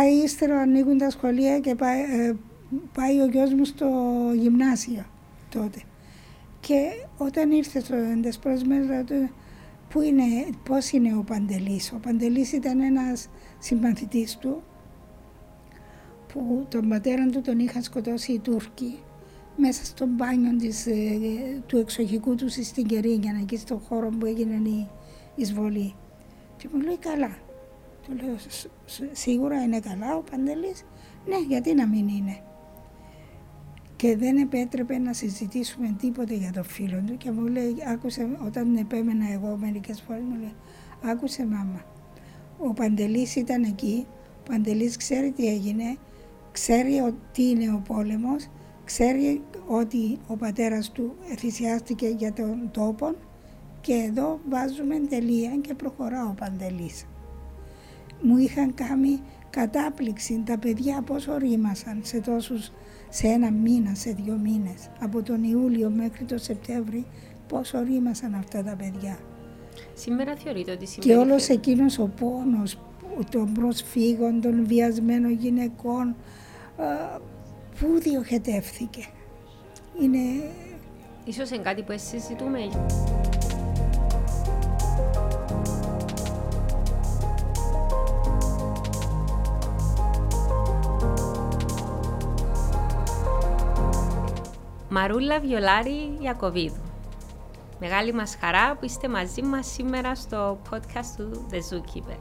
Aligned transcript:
πάει 0.00 0.12
ύστερα 0.12 0.60
ανοίγουν 0.60 0.98
τα 0.98 1.10
σχολεία 1.10 1.60
και 1.60 1.74
πάει, 1.74 2.00
ε, 2.00 2.32
πάει 2.94 3.20
ο 3.20 3.26
γιος 3.26 3.52
μου 3.52 3.64
στο 3.64 3.88
γυμνάσιο 4.34 5.04
τότε. 5.48 5.78
Και 6.60 6.90
όταν 7.18 7.50
ήρθε 7.50 7.80
στο 7.80 7.96
Εντεσπρός 7.96 8.62
ρωτώ 8.62 9.28
πού 9.88 10.00
είναι, 10.00 10.24
πώς 10.64 10.90
είναι 10.90 11.16
ο 11.16 11.22
Παντελής; 11.22 11.92
Ο 11.92 11.98
Παντελής 12.02 12.52
ήταν 12.52 12.80
ένας 12.80 13.28
συμπαθητής 13.58 14.36
του 14.36 14.62
που 16.32 16.66
τον 16.68 16.88
πατέρα 16.88 17.26
του 17.26 17.40
τον 17.40 17.58
είχαν 17.58 17.82
σκοτώσει 17.82 18.32
οι 18.32 18.38
Τούρκοι 18.38 18.98
μέσα 19.56 19.84
στο 19.84 20.06
μπάνιο 20.06 20.56
της, 20.56 20.86
ε, 20.86 20.92
του 21.66 21.76
εξοχικού 21.76 22.34
τους 22.34 22.52
στην 22.52 22.86
Κερίνια, 22.86 23.38
εκεί 23.40 23.56
στο 23.56 23.76
χώρο 23.88 24.08
που 24.08 24.26
έγινε 24.26 24.68
η 24.68 24.88
εισβολή. 25.34 25.94
Και 26.56 26.68
μου 26.72 26.80
λέει 26.80 26.98
καλά. 26.98 27.48
Του 28.02 28.14
λέω 28.14 28.36
σίγουρα 29.12 29.62
είναι 29.62 29.80
καλά 29.80 30.16
ο 30.16 30.22
Παντελής. 30.30 30.84
Ναι, 31.26 31.38
γιατί 31.48 31.74
να 31.74 31.86
μην 31.86 32.08
είναι. 32.08 32.40
Και 33.96 34.16
δεν 34.16 34.36
επέτρεπε 34.36 34.98
να 34.98 35.12
συζητήσουμε 35.12 35.96
τίποτε 35.98 36.34
για 36.34 36.52
το 36.52 36.62
φίλο 36.62 37.02
του 37.06 37.16
και 37.16 37.30
μου 37.30 37.46
λέει, 37.46 37.76
άκουσε, 37.86 38.28
όταν 38.46 38.76
επέμενα 38.76 39.32
εγώ 39.32 39.56
μερικές 39.56 40.00
φορές 40.00 40.22
μου 40.22 40.36
λέει, 40.40 40.54
άκουσε 41.02 41.46
μάμα, 41.46 41.84
ο 42.58 42.72
Παντελής 42.72 43.36
ήταν 43.36 43.62
εκεί, 43.62 44.06
ο 44.38 44.42
Παντελής 44.50 44.96
ξέρει 44.96 45.30
τι 45.30 45.46
έγινε, 45.46 45.96
ξέρει 46.52 46.98
ότι 46.98 47.42
είναι 47.42 47.72
ο 47.72 47.82
πόλεμος, 47.86 48.48
ξέρει 48.84 49.42
ότι 49.66 50.18
ο 50.26 50.36
πατέρας 50.36 50.90
του 50.90 51.16
θυσιάστηκε 51.38 52.06
για 52.06 52.32
τον 52.32 52.70
τόπο 52.70 53.14
και 53.80 53.92
εδώ 53.92 54.40
βάζουμε 54.48 54.98
τελεία 54.98 55.56
και 55.60 55.74
προχωρά 55.74 56.24
ο 56.26 56.34
Παντελής. 56.34 57.06
Μου 58.22 58.36
είχαν 58.36 58.74
κάνει 58.74 59.20
κατάπληξη 59.50 60.42
τα 60.46 60.58
παιδιά 60.58 61.02
πόσο 61.02 61.36
ρήμασαν 61.36 62.00
σε 62.02 62.20
τόσους, 62.20 62.70
σε 63.08 63.26
ένα 63.26 63.50
μήνα, 63.50 63.94
σε 63.94 64.10
δύο 64.10 64.36
μήνες. 64.42 64.90
Από 65.00 65.22
τον 65.22 65.44
Ιούλιο 65.44 65.90
μέχρι 65.90 66.24
τον 66.24 66.38
Σεπτέμβρη 66.38 67.06
πόσο 67.48 67.82
ρήμασαν 67.82 68.34
αυτά 68.34 68.62
τα 68.62 68.76
παιδιά. 68.76 69.18
Σήμερα 69.94 70.36
θεωρείτε 70.36 70.72
ότι 70.72 70.86
Και 70.98 71.16
όλος 71.16 71.48
εκείνος 71.48 71.98
ο 71.98 72.10
πόνος 72.20 72.78
των 73.30 73.52
προσφύγων, 73.52 74.40
των 74.40 74.66
βιασμένων 74.66 75.32
γυναικών, 75.32 76.16
πού 77.80 77.98
διοχετεύθηκε. 78.00 79.06
Είναι... 80.02 80.18
Ίσως 81.24 81.50
είναι 81.50 81.62
κάτι 81.62 81.82
που 81.82 81.92
εσείς 81.92 82.08
συζητούμε. 82.08 82.58
Μαρούλα 94.92 95.40
Βιολάρη 95.40 96.16
Ιακωβίδου. 96.20 96.82
Μεγάλη 97.80 98.12
μας 98.12 98.36
χαρά 98.40 98.76
που 98.76 98.84
είστε 98.84 99.08
μαζί 99.08 99.42
μας 99.42 99.66
σήμερα 99.66 100.14
στο 100.14 100.60
podcast 100.70 101.14
του 101.16 101.46
The 101.50 101.54
Zookeeper. 101.54 102.18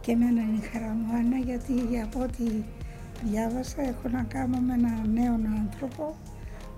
Και 0.00 0.12
εμένα 0.12 0.40
είναι 0.40 0.58
η 0.62 0.68
χαρά 0.72 0.86
μου, 0.86 1.16
Άννα, 1.16 1.36
γιατί 1.36 2.00
από 2.02 2.20
ό,τι 2.22 2.44
διάβασα 3.22 3.82
έχω 3.82 4.08
να 4.08 4.22
κάνω 4.22 4.58
με 4.58 4.74
έναν 4.74 5.10
νέο 5.12 5.40
άνθρωπο 5.58 6.16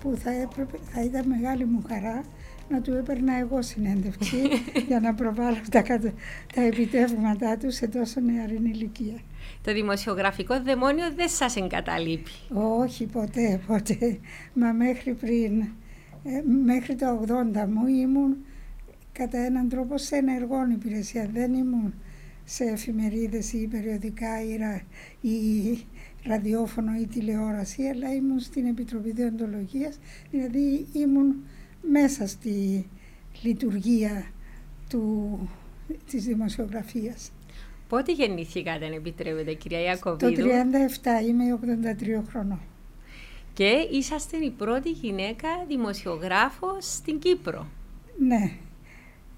που 0.01 0.17
θα, 0.17 0.31
έπρεπε, 0.31 0.79
θα 0.93 1.03
ήταν 1.03 1.29
μεγάλη 1.29 1.65
μου 1.65 1.83
χαρά 1.89 2.25
να 2.69 2.81
του 2.81 2.93
έπαιρνα 2.93 3.39
εγώ 3.39 3.63
συνέντευξη 3.63 4.37
για 4.89 5.01
να 5.01 5.15
προβάλλω 5.15 5.57
τα, 5.71 5.83
τα 6.55 6.63
επιτεύγματά 6.63 7.57
τους 7.57 7.75
σε 7.75 7.89
τόσο 7.89 8.21
νεαρή 8.21 8.55
ηλικία. 8.55 9.21
Το 9.67 9.73
δημοσιογραφικό 9.73 10.63
δαιμόνιο 10.63 11.13
δεν 11.17 11.29
σας 11.29 11.57
εγκαταλείπει. 11.57 12.31
Όχι 12.55 13.07
ποτέ, 13.07 13.61
ποτέ. 13.67 14.19
Μα 14.55 14.73
μέχρι 14.73 15.15
πριν, 15.15 15.61
ε, 16.25 16.43
μέχρι 16.65 16.95
το 16.95 17.07
80 17.07 17.67
μου 17.67 17.87
ήμουν 17.87 18.37
κατά 19.13 19.39
έναν 19.39 19.69
τρόπο 19.69 19.99
σε 19.99 20.17
ενεργόν 20.17 20.71
υπηρεσία. 20.71 21.29
Δεν 21.33 21.55
ήμουν 21.55 21.95
σε 22.45 22.65
εφημερίδες 22.65 23.53
ή 23.53 23.67
περιοδικά 23.67 24.43
ή, 24.43 25.31
ή 25.31 25.85
ραδιόφωνο 26.25 26.95
ή 27.01 27.07
τηλεόραση, 27.07 27.83
αλλά 27.83 28.15
ήμουν 28.15 28.41
στην 28.41 28.67
Επιτροπή 28.67 29.11
Διοντολογίας, 29.11 29.99
δηλαδή 30.31 30.87
ήμουν 30.93 31.35
μέσα 31.91 32.27
στη 32.27 32.87
λειτουργία 33.43 34.27
του, 34.89 35.39
της 36.11 36.25
δημοσιογραφίας. 36.25 37.31
Πότε 37.89 38.13
γεννήθηκατε, 38.13 38.87
αν 38.87 38.93
επιτρέπετε, 38.93 39.53
κυρία 39.53 39.81
Ιακωβίδου. 39.81 40.43
Το 40.43 40.49
37, 41.23 41.27
είμαι 41.29 41.59
83 42.19 42.23
χρονών. 42.29 42.61
Και 43.53 43.89
είσαστε 43.91 44.37
η 44.37 44.51
πρώτη 44.51 44.91
γυναίκα 44.91 45.49
δημοσιογράφος 45.69 46.95
στην 46.95 47.19
Κύπρο. 47.19 47.67
Ναι. 48.19 48.51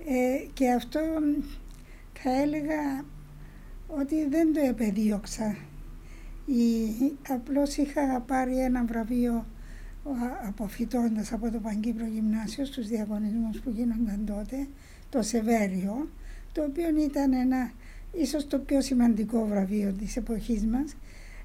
Ε, 0.06 0.47
και 0.53 0.70
αυτό 0.70 1.00
θα 2.12 2.31
έλεγα 2.41 3.04
ότι 3.87 4.28
δεν 4.28 4.53
το 4.53 4.60
επεδίωξα. 4.60 5.56
Η, 6.47 7.12
απλώς 7.28 7.76
είχα 7.76 8.20
πάρει 8.26 8.58
ένα 8.58 8.84
βραβείο 8.84 9.47
αποφυτώντας 10.48 11.32
από 11.32 11.50
το 11.50 11.58
Παγκύπρο 11.58 12.06
Γυμνάσιο 12.06 12.64
στους 12.64 12.87
διαγωνισμούς 12.87 13.60
που 13.60 13.70
γίνονταν 13.70 14.25
τότε, 14.26 14.66
το 15.10 15.22
Σεβέριο, 15.22 16.08
το 16.53 16.62
οποίο 16.64 16.88
ήταν 17.04 17.32
ένα 17.32 17.70
ίσως 18.12 18.46
το 18.46 18.58
πιο 18.58 18.80
σημαντικό 18.80 19.46
βραβείο 19.46 19.92
της 19.92 20.16
εποχής 20.16 20.66
μας 20.66 20.96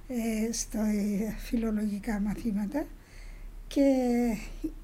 ε, 0.07 0.51
στα 0.51 0.85
ε, 0.85 1.35
φιλολογικά 1.38 2.19
μαθήματα 2.19 2.85
και 3.68 3.91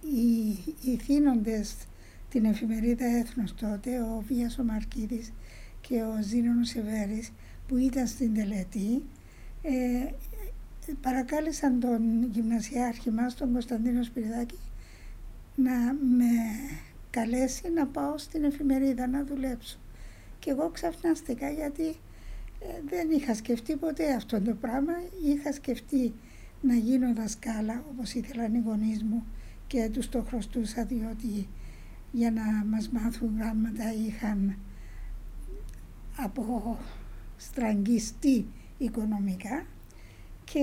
οι, 0.01 0.57
οι 0.81 0.97
θύνοντες 0.97 1.75
την 2.29 2.45
εφημερίδα 2.45 3.05
Έθνος 3.05 3.55
τότε, 3.55 4.01
ο 4.01 4.23
Βίας 4.27 4.57
ο 4.57 4.63
Μαρκίδης 4.63 5.31
και 5.81 6.01
ο 6.01 6.21
Ζήνων 6.21 6.63
Σεβέρης 6.63 7.31
που 7.67 7.77
ήταν 7.77 8.07
στην 8.07 8.33
τελετή 8.33 9.03
ε, 9.61 10.05
παρακάλεσαν 11.01 11.79
τον 11.79 12.23
γυμνασιάρχη 12.31 13.11
μας, 13.11 13.35
τον 13.35 13.51
Κωνσταντίνο 13.51 14.03
Σπυριδάκη, 14.03 14.59
να 15.55 15.93
με 15.93 16.31
καλέσει 17.09 17.69
να 17.75 17.85
πάω 17.85 18.17
στην 18.17 18.43
εφημερίδα 18.43 19.07
να 19.07 19.23
δουλέψω. 19.23 19.79
Και 20.39 20.49
εγώ 20.49 20.69
ξαφνάστηκα 20.69 21.49
γιατί 21.49 21.87
ε, 22.59 22.81
δεν 22.85 23.09
είχα 23.11 23.33
σκεφτεί 23.33 23.75
ποτέ 23.75 24.13
αυτό 24.13 24.41
το 24.41 24.53
πράγμα. 24.53 24.93
Είχα 25.25 25.51
σκεφτεί 25.53 26.13
να 26.61 26.75
γίνω 26.75 27.13
δασκάλα 27.13 27.83
όπως 27.91 28.13
ήθελαν 28.13 28.53
οι 28.53 28.61
γονείς 28.65 29.03
μου 29.03 29.25
και 29.67 29.89
τους 29.93 30.09
το 30.09 30.21
χρωστούσα 30.21 30.85
διότι 30.85 31.47
για 32.11 32.31
να 32.31 32.41
μας 32.65 32.89
μάθουν 32.89 33.35
γράμματα 33.37 33.93
είχαν 33.93 34.57
από 36.17 36.77
στραγγιστεί 37.37 38.45
οικονομικά 38.77 39.65
και 40.43 40.59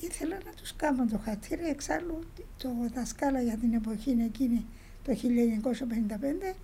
ήθελα 0.00 0.38
να 0.44 0.52
τους 0.52 0.76
κάνω 0.76 1.06
το 1.06 1.18
χατήρι. 1.18 1.64
Εξάλλου 1.68 2.18
το 2.56 2.68
δασκάλα 2.94 3.40
για 3.40 3.56
την 3.56 3.74
εποχή 3.74 4.10
εκείνη 4.10 4.66
το 5.04 5.12
1955 6.52 6.54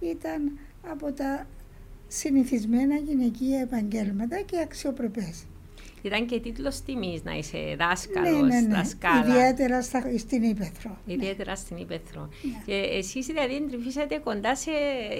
ήταν 0.00 0.58
από 0.90 1.12
τα 1.12 1.46
συνηθισμένα 2.08 2.96
γυναικεία 2.96 3.60
επαγγέλματα 3.60 4.40
και 4.40 4.58
αξιοπρεπές. 4.60 5.44
Ήταν 6.02 6.26
και 6.26 6.40
τίτλος 6.40 6.82
τιμής 6.82 7.22
να 7.22 7.32
είσαι 7.32 7.76
δάσκαλος, 7.78 8.40
ναι, 8.40 8.60
ναι, 8.60 8.60
ναι. 8.60 8.74
δασκάλα. 8.74 9.26
Ιδιαίτερα 9.28 9.82
στην 10.16 10.42
Ήπεθρο. 10.42 10.98
Ιδιαίτερα 11.06 11.56
στην 11.56 11.76
Ήπεθρο. 11.76 12.28
Ναι. 12.42 12.62
Και 12.66 12.72
εσείς 12.72 13.26
δηλαδή 13.26 13.54
εντρυφήσατε 13.54 14.18
κοντά 14.18 14.56
σε 14.56 14.70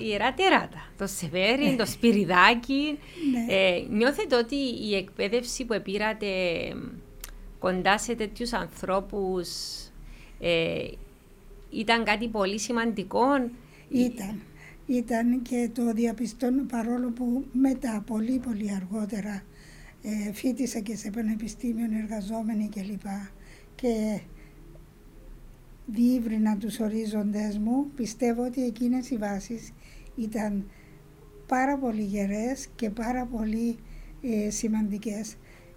ιερά 0.05 0.35
τεράτα. 0.35 0.91
Το 0.99 1.07
Σεβέρι, 1.07 1.65
ναι. 1.65 1.77
το 1.77 1.87
Σπυριδάκι. 1.87 2.99
Ναι. 3.33 3.55
Ε, 3.55 3.85
νιώθετε 3.91 4.37
ότι 4.37 4.57
η 4.89 4.95
εκπαίδευση 4.95 5.65
που 5.65 5.73
επήρατε 5.73 6.27
κοντά 7.59 7.99
σε 7.99 8.15
τέτοιους 8.15 8.53
ανθρώπους 8.53 9.49
ε, 10.41 10.87
ήταν 11.71 12.05
κάτι 12.05 12.29
πολύ 12.29 12.59
σημαντικό; 12.59 13.27
Ήταν 13.89 14.41
ήταν 14.89 15.43
και 15.43 15.71
το 15.73 15.93
διαπιστώνω 15.93 16.63
παρόλο 16.65 17.11
που 17.11 17.45
μετά 17.53 18.03
πολύ 18.07 18.39
πολύ 18.39 18.73
αργότερα 18.75 19.43
ε, 20.03 20.33
φίτησα 20.33 20.79
και 20.79 20.97
σε 20.97 21.11
πανεπιστήμιο 21.11 21.87
εργαζόμενοι 22.03 22.69
κλπ. 22.69 23.07
Και 23.75 24.21
διήβρινα 25.87 26.57
τους 26.57 26.81
ορίζοντες 26.81 27.59
μου, 27.59 27.91
πιστεύω 27.97 28.45
ότι 28.45 28.65
εκείνες 28.65 29.11
οι 29.11 29.17
βάσεις 29.17 29.73
ήταν 30.17 30.71
πάρα 31.47 31.79
πολύ 31.79 32.03
γερές 32.03 32.69
και 32.75 32.91
πάρα 32.91 33.27
πολύ 33.27 33.77
ε, 34.23 34.51
σημαντικές. 34.51 35.37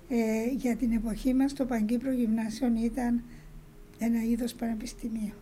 Ε, 0.10 0.46
για 0.58 0.76
την 0.76 0.92
εποχή 0.92 1.34
μας 1.34 1.54
το 1.54 1.66
Παγκύπρο 1.66 2.12
Γυμνάσιο 2.12 2.68
ήταν 2.84 3.24
ένα 4.00 4.24
είδος 4.24 4.54
πανεπιστημίου. 4.54 5.34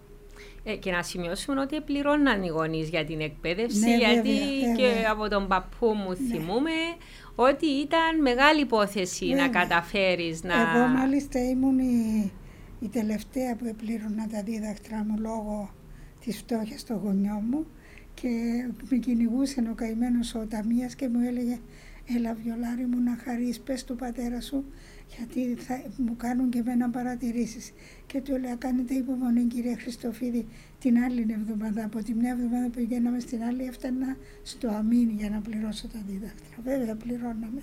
Ε, 0.63 0.75
και 0.75 0.91
να 0.91 1.03
σημειώσουμε 1.03 1.61
ότι 1.61 1.81
πληρώναν 1.81 2.44
οι 2.44 2.47
γονείς 2.47 2.89
για 2.89 3.06
την 3.06 3.19
εκπαίδευση, 3.19 3.79
Ναι, 3.79 3.97
γιατί 3.97 4.29
βέβαια, 4.29 4.75
και 4.75 4.83
βέβαια. 4.94 5.11
από 5.11 5.29
τον 5.29 5.47
παππού 5.47 5.88
μου 5.88 6.09
Ναι. 6.09 6.15
θυμούμε 6.15 6.71
ότι 7.35 7.65
ήταν 7.65 8.21
μεγάλη 8.21 8.61
υπόθεση 8.61 9.25
να 9.25 9.35
Βέβαια. 9.35 9.47
καταφέρεις 9.47 10.44
να... 10.44 10.53
Εγώ 10.53 10.88
μάλιστα 10.88 11.39
ήμουν 11.50 11.79
η, 11.79 12.31
η 12.79 12.88
τελευταία 12.88 13.56
που 13.56 13.65
επλήρωνα 13.65 14.27
τα 14.31 14.44
δίδακτρα 14.44 15.06
μου 15.07 15.15
λόγω 15.19 15.69
της 16.25 16.38
φτώχειας 16.38 16.83
των 16.83 16.97
γονιών 16.97 17.44
μου 17.50 17.65
και 18.13 18.29
με 18.89 18.97
κυνηγούσε 18.97 19.63
ο 19.71 19.73
καημένος 19.75 20.35
ο 20.35 20.45
Ταμίας 20.50 20.95
και 20.95 21.07
μου 21.09 21.19
έλεγε 21.27 21.59
έλα 22.15 22.33
βιολάρι 22.44 22.85
μου 22.85 23.00
να 23.03 23.17
χαρείς, 23.23 23.59
πες 23.59 23.83
του 23.83 23.95
πατέρα 23.95 24.41
σου 24.41 24.65
γιατί 25.17 25.56
θα, 25.61 25.81
μου 25.97 26.15
κάνουν 26.17 26.50
και 26.50 26.57
εμένα 26.59 26.89
παρατηρήσεις. 26.89 27.71
Και 28.07 28.21
του 28.21 28.35
έλεγα 28.35 28.56
κάνετε 28.56 28.94
υπομονή 28.94 29.44
κύριε 29.44 29.75
Χριστοφίδη 29.75 30.45
την 30.79 30.97
άλλη 30.97 31.25
εβδομάδα, 31.41 31.85
από 31.85 32.03
την 32.03 32.15
μια 32.17 32.31
εβδομάδα 32.31 32.65
που 32.65 32.71
πηγαίναμε 32.71 33.19
στην 33.19 33.44
άλλη 33.44 33.63
έφτανα 33.63 34.17
στο 34.44 34.67
αμήν 34.67 35.09
για 35.09 35.29
να 35.29 35.39
πληρώσω 35.39 35.88
τα 35.88 36.00
δίδακτρα. 36.07 36.57
Βέβαια 36.63 36.95
πληρώναμε. 36.95 37.61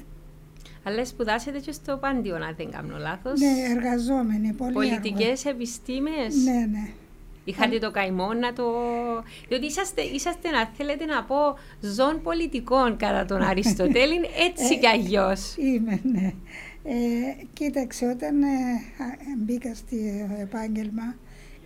Αλλά 0.82 1.04
σπουδάσετε 1.04 1.58
και 1.58 1.72
στο 1.72 1.96
Πάντιο, 1.96 2.34
αν 2.34 2.54
δεν 2.56 2.70
κάνω 2.70 2.96
λάθος. 2.98 3.40
Ναι, 3.40 3.52
εργαζόμενοι, 3.76 4.52
πολύ 4.52 4.72
Πολιτικές 4.72 5.44
επιστήμες. 5.44 6.14
αργό. 6.14 6.43
Ναι, 6.50 6.66
ναι. 6.66 6.88
Είχατε 7.44 7.78
το 7.78 7.90
καημό 7.90 8.32
να 8.32 8.52
το... 8.52 8.64
Διότι 9.48 9.66
είσαστε, 9.66 10.02
είσαστε 10.02 10.50
να 10.50 10.66
θέλετε 10.76 11.04
να 11.04 11.25
πω, 11.25 11.37
ζών 11.81 12.22
πολιτικών 12.22 12.96
κατά 12.96 13.25
τον 13.25 13.43
Αριστοτέλη, 13.43 14.16
έτσι 14.48 14.75
Ε, 14.75 14.76
κι 14.78 14.87
αλλιώς. 14.87 15.56
Είμαι, 15.56 16.00
ναι. 16.12 16.32
Ε, 16.88 17.44
κοίταξε, 17.53 18.06
όταν 18.06 18.43
ε, 18.43 18.47
α, 18.47 19.37
μπήκα 19.38 19.75
στο 19.75 19.97
επάγγελμα, 20.41 21.17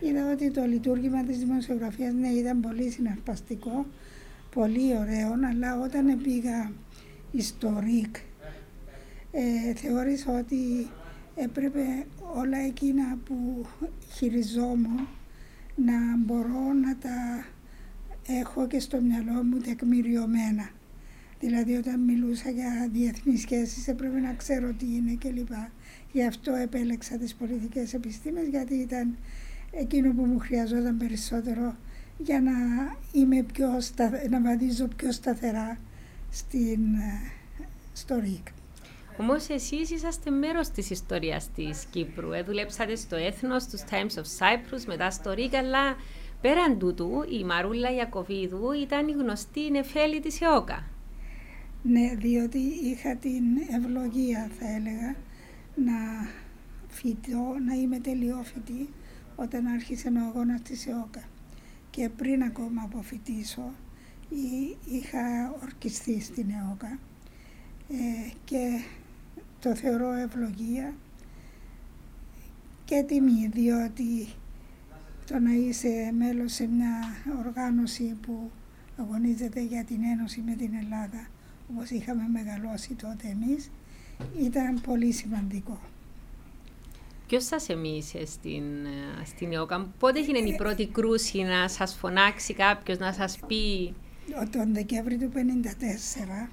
είδα 0.01 0.33
ότι 0.33 0.51
το 0.51 0.65
λειτουργήμα 0.65 1.25
της 1.25 1.39
δημοσιογραφίας 1.39 2.13
ναι, 2.13 2.29
ήταν 2.29 2.61
πολύ 2.61 2.91
συναρπαστικό, 2.91 3.87
πολύ 4.55 4.97
ωραίο, 4.99 5.33
αλλά 5.51 5.81
όταν 5.81 6.21
πήγα 6.23 6.73
στο 7.39 7.83
ΡΙΚ, 7.85 8.17
ε, 9.33 9.75
θεώρησα 9.75 10.39
ότι 10.39 10.89
έπρεπε 11.35 12.07
όλα 12.35 12.59
εκείνα 12.59 13.19
που 13.25 13.67
χειριζόμουν 14.13 15.09
να 15.75 16.17
μπορώ 16.17 16.73
να 16.83 16.97
τα 16.97 17.45
έχω 18.27 18.67
και 18.67 18.81
στο 18.81 19.01
μυαλό 19.01 19.43
μου 19.43 19.59
τεκμηριωμένα. 19.59 20.71
Δηλαδή 21.41 21.77
όταν 21.77 22.01
μιλούσα 22.01 22.51
για 22.51 22.89
διεθνείς 22.93 23.41
σχέσεις 23.41 23.89
έπρεπε 23.89 24.19
να 24.19 24.33
ξέρω 24.33 24.73
τι 24.73 24.87
είναι 24.87 25.19
κλπ. 25.19 25.53
Γι' 26.13 26.25
αυτό 26.25 26.55
επέλεξα 26.55 27.17
τις 27.17 27.35
πολιτικές 27.35 27.95
επιστήμες 27.95 28.49
γιατί 28.49 28.75
ήταν 28.75 29.17
εκείνο 29.71 30.13
που 30.13 30.25
μου 30.25 30.39
χρειαζόταν 30.39 30.97
περισσότερο 30.97 31.77
για 32.19 32.41
να, 32.41 32.53
είμαι 33.13 33.43
πιο 33.43 33.81
στα, 33.81 34.11
να 34.31 34.41
βαδίζω 34.41 34.89
πιο 34.97 35.13
σταθερά 35.13 35.79
στην, 36.31 36.95
ε, 36.95 37.31
στο 37.93 38.19
ΡΙΚ. 38.19 38.47
Όμως 39.19 39.49
εσείς 39.49 39.91
είσαστε 39.91 40.31
μέρος 40.31 40.69
της 40.69 40.91
ιστορίας 40.91 41.51
της 41.55 41.85
Κύπρου. 41.91 42.33
Ε, 42.33 42.43
δουλέψατε 42.43 42.97
στο 42.97 43.17
Έθνος, 43.17 43.63
στου 43.63 43.79
Times 43.79 44.19
of 44.19 44.39
Cyprus, 44.39 44.85
μετά 44.87 45.11
στο 45.11 45.33
Ρίκα, 45.33 45.59
αλλά 45.59 45.97
πέραν 46.41 46.79
τούτου 46.79 47.25
η 47.41 47.45
Μαρούλα 47.45 47.95
Ιακοβίδου 47.95 48.73
ήταν 48.73 49.09
η 49.09 49.13
γνωστή 49.13 49.71
νεφέλη 49.71 50.21
της 50.21 50.41
ΕΟΚΑ. 50.41 50.85
Ναι, 51.83 52.15
διότι 52.15 52.59
είχα 52.59 53.17
την 53.17 53.43
ευλογία, 53.71 54.51
θα 54.59 54.69
έλεγα, 54.75 55.15
να 55.75 56.27
φοιτώ, 56.89 57.57
να 57.67 57.75
είμαι 57.75 57.99
τελειόφοιτη 57.99 58.89
όταν 59.37 59.67
άρχισε 59.67 60.09
ο 60.09 60.21
αγώνας 60.29 60.63
της 60.63 60.87
ΕΟΚΑ. 60.87 61.23
Και 61.91 62.09
πριν 62.09 62.43
ακόμα 62.43 62.83
αποφοιτήσω, 62.83 63.73
εί- 64.29 64.77
είχα 64.93 65.55
ορκιστεί 65.63 66.21
στην 66.21 66.51
ΕΟΚΑ 66.51 66.99
ε, 67.89 68.31
και 68.45 68.81
το 69.61 69.75
θεωρώ 69.75 70.13
ευλογία 70.13 70.95
και 72.85 73.03
τιμή, 73.07 73.49
διότι 73.53 74.27
το 75.27 75.39
να 75.39 75.53
είσαι 75.53 76.13
μέλος 76.19 76.53
σε 76.53 76.67
μια 76.67 76.93
οργάνωση 77.39 78.17
που 78.23 78.51
αγωνίζεται 78.99 79.61
για 79.61 79.85
την 79.85 80.03
ένωση 80.05 80.41
με 80.47 80.55
την 80.55 80.75
Ελλάδα, 80.75 81.27
όπως 81.73 81.91
είχαμε 81.91 82.23
μεγαλώσει 82.33 82.95
τότε 82.95 83.29
εμείς, 83.29 83.71
ήταν 84.41 84.81
πολύ 84.81 85.13
σημαντικό. 85.13 85.81
Ποιος 87.27 87.45
σα 87.45 87.73
εμίησε 87.73 88.27
στην, 88.27 88.63
ε, 88.85 89.25
στην 89.25 89.53
ΕΟΚΑ, 89.53 89.89
πότε 89.99 90.19
έγινε 90.19 90.39
η 90.39 90.57
πρώτη 90.57 90.87
κρούση 90.87 91.43
να 91.43 91.69
σας 91.69 91.95
φωνάξει 91.95 92.55
κάποιος, 92.55 92.99
να 92.99 93.13
σας 93.13 93.39
πει; 93.47 93.95
Τον 94.51 94.75
Δεκέμβρη 94.75 95.17
του 95.17 95.31
1954, 95.31 96.51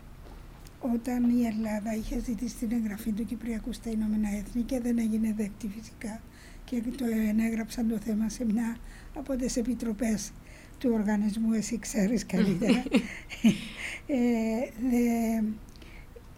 όταν 0.79 1.29
η 1.39 1.45
Ελλάδα 1.45 1.95
είχε 1.95 2.19
ζητήσει 2.19 2.55
την 2.55 2.71
εγγραφή 2.71 3.11
του 3.11 3.25
Κυπριακού 3.25 3.73
στα 3.73 3.89
Ηνωμένα 3.89 4.29
Έθνη 4.37 4.61
και 4.61 4.79
δεν 4.79 4.97
έγινε 4.97 5.33
δεκτή 5.37 5.67
φυσικά 5.67 6.21
και 6.63 6.83
το 6.97 7.05
ενέγραψαν 7.29 7.87
το 7.87 7.97
θέμα 7.97 8.29
σε 8.29 8.45
μια 8.45 8.77
από 9.15 9.35
τις 9.35 9.57
επιτροπές 9.57 10.31
του 10.79 10.89
οργανισμού, 10.93 11.53
εσύ 11.53 11.79
ξέρεις 11.79 12.25
καλύτερα. 12.25 12.83
ε, 14.07 14.69
δε, 14.89 15.41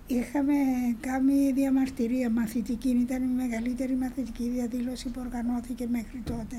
είχαμε 0.07 0.53
κάνει 1.00 1.51
διαμαρτυρία 1.51 2.30
μαθητική, 2.30 2.89
ήταν 2.89 3.24
η 3.24 3.33
μεγαλύτερη 3.33 3.95
μαθητική 3.95 4.50
διαδήλωση 4.50 5.09
που 5.09 5.21
οργανώθηκε 5.25 5.88
μέχρι 5.88 6.21
τότε 6.24 6.56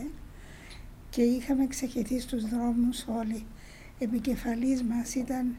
και 1.10 1.22
είχαμε 1.22 1.66
ξεχεθεί 1.66 2.20
στους 2.20 2.48
δρόμους 2.48 3.04
όλοι. 3.08 3.44
Επικεφαλής 3.98 4.82
μας 4.82 5.14
ήταν 5.14 5.56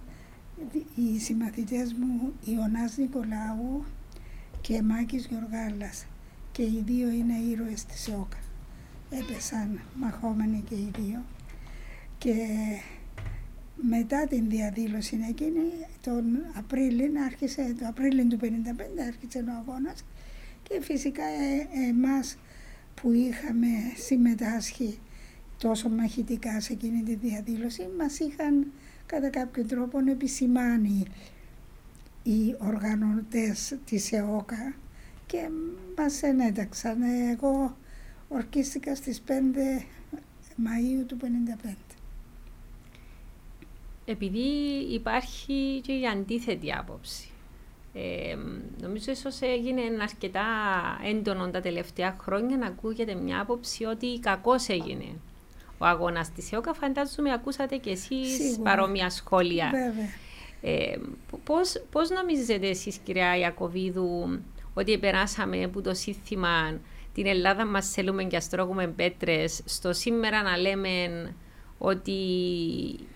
οι 0.95 1.19
συμμαθητές 1.19 1.93
μου 1.93 2.33
Ιωνάς 2.45 2.97
Νικολάου 2.97 3.85
και 4.61 4.81
Μάκης 4.81 5.25
Γιωργάλας 5.25 6.05
και 6.51 6.61
οι 6.61 6.83
δύο 6.85 7.09
είναι 7.09 7.37
ήρωες 7.51 7.85
της 7.85 8.07
ΕΟΚΑ. 8.07 8.37
Έπεσαν 9.09 9.79
μαχόμενοι 9.95 10.63
και 10.69 10.75
οι 10.75 10.91
δύο 10.99 11.23
και 12.23 12.35
μετά 13.75 14.27
την 14.27 14.49
διαδήλωση 14.49 15.19
εκείνη 15.29 15.61
τον 16.01 16.23
Απρίλιο, 16.53 17.11
άρχισε, 17.25 17.75
το 17.79 17.85
Απρίλιο 17.87 18.25
του 18.27 18.37
1955 18.41 18.45
άρχισε 19.07 19.39
ο 19.39 19.51
αγώνας 19.59 20.05
και 20.63 20.81
φυσικά 20.81 21.23
ε, 21.23 21.87
εμάς 21.89 22.37
που 22.95 23.11
είχαμε 23.11 23.67
συμμετάσχει 23.95 24.99
τόσο 25.57 25.89
μαχητικά 25.89 26.59
σε 26.59 26.73
εκείνη 26.73 27.03
τη 27.03 27.15
διαδήλωση 27.15 27.89
μας 27.97 28.19
είχαν 28.19 28.71
κατά 29.05 29.29
κάποιο 29.29 29.65
τρόπο 29.65 29.99
επισημάνει 29.99 31.05
οι 32.23 32.55
οργανωτές 32.59 33.77
της 33.85 34.11
ΕΟΚΑ 34.11 34.73
και 35.25 35.49
μας 35.97 36.23
ενέταξαν. 36.23 37.01
Εγώ 37.31 37.77
ορκίστηκα 38.27 38.95
στις 38.95 39.23
5 39.27 39.31
Μαΐου 40.57 41.05
του 41.07 41.17
1955. 41.17 41.90
Επειδή 44.05 44.47
υπάρχει 44.91 45.81
και 45.83 45.91
η 45.91 46.07
αντίθετη 46.07 46.73
άποψη. 46.73 47.29
Ε, 47.93 48.35
νομίζω 48.81 49.11
ίσως 49.11 49.41
έγινε 49.41 49.81
αρκετά 50.01 50.45
έντονο 51.03 51.49
τα 51.49 51.61
τελευταία 51.61 52.17
χρόνια 52.21 52.57
να 52.57 52.65
ακούγεται 52.65 53.13
μια 53.13 53.41
άποψη 53.41 53.85
ότι 53.85 54.19
κακώς 54.19 54.67
έγινε 54.67 55.05
ο 55.77 55.85
αγώνας 55.85 56.31
της 56.31 56.51
ΕΟΚΑ. 56.51 56.73
Φαντάζομαι 56.73 57.33
ακούσατε 57.33 57.75
και 57.77 57.89
εσείς 57.89 58.33
Σίγουρα. 58.33 58.61
παρόμοια 58.69 59.09
σχόλια. 59.09 59.69
Βέβαια. 59.71 60.09
Ε, 60.61 60.97
πώς, 61.43 61.83
πώς 61.91 62.09
νομίζετε 62.09 62.67
εσείς 62.67 62.97
κυρία 62.97 63.37
Ιακωβίδου 63.37 64.39
ότι 64.73 64.97
περάσαμε 64.97 65.63
από 65.63 65.81
το 65.81 65.93
σύνθημα 65.93 66.79
την 67.13 67.25
Ελλάδα 67.25 67.65
μας 67.65 67.89
θέλουμε 67.89 68.23
και 68.23 68.35
αστρώγουμε 68.35 68.87
πέτρες 68.87 69.61
στο 69.65 69.93
σήμερα 69.93 70.41
να 70.41 70.57
λέμε 70.57 70.89
ότι 71.83 72.19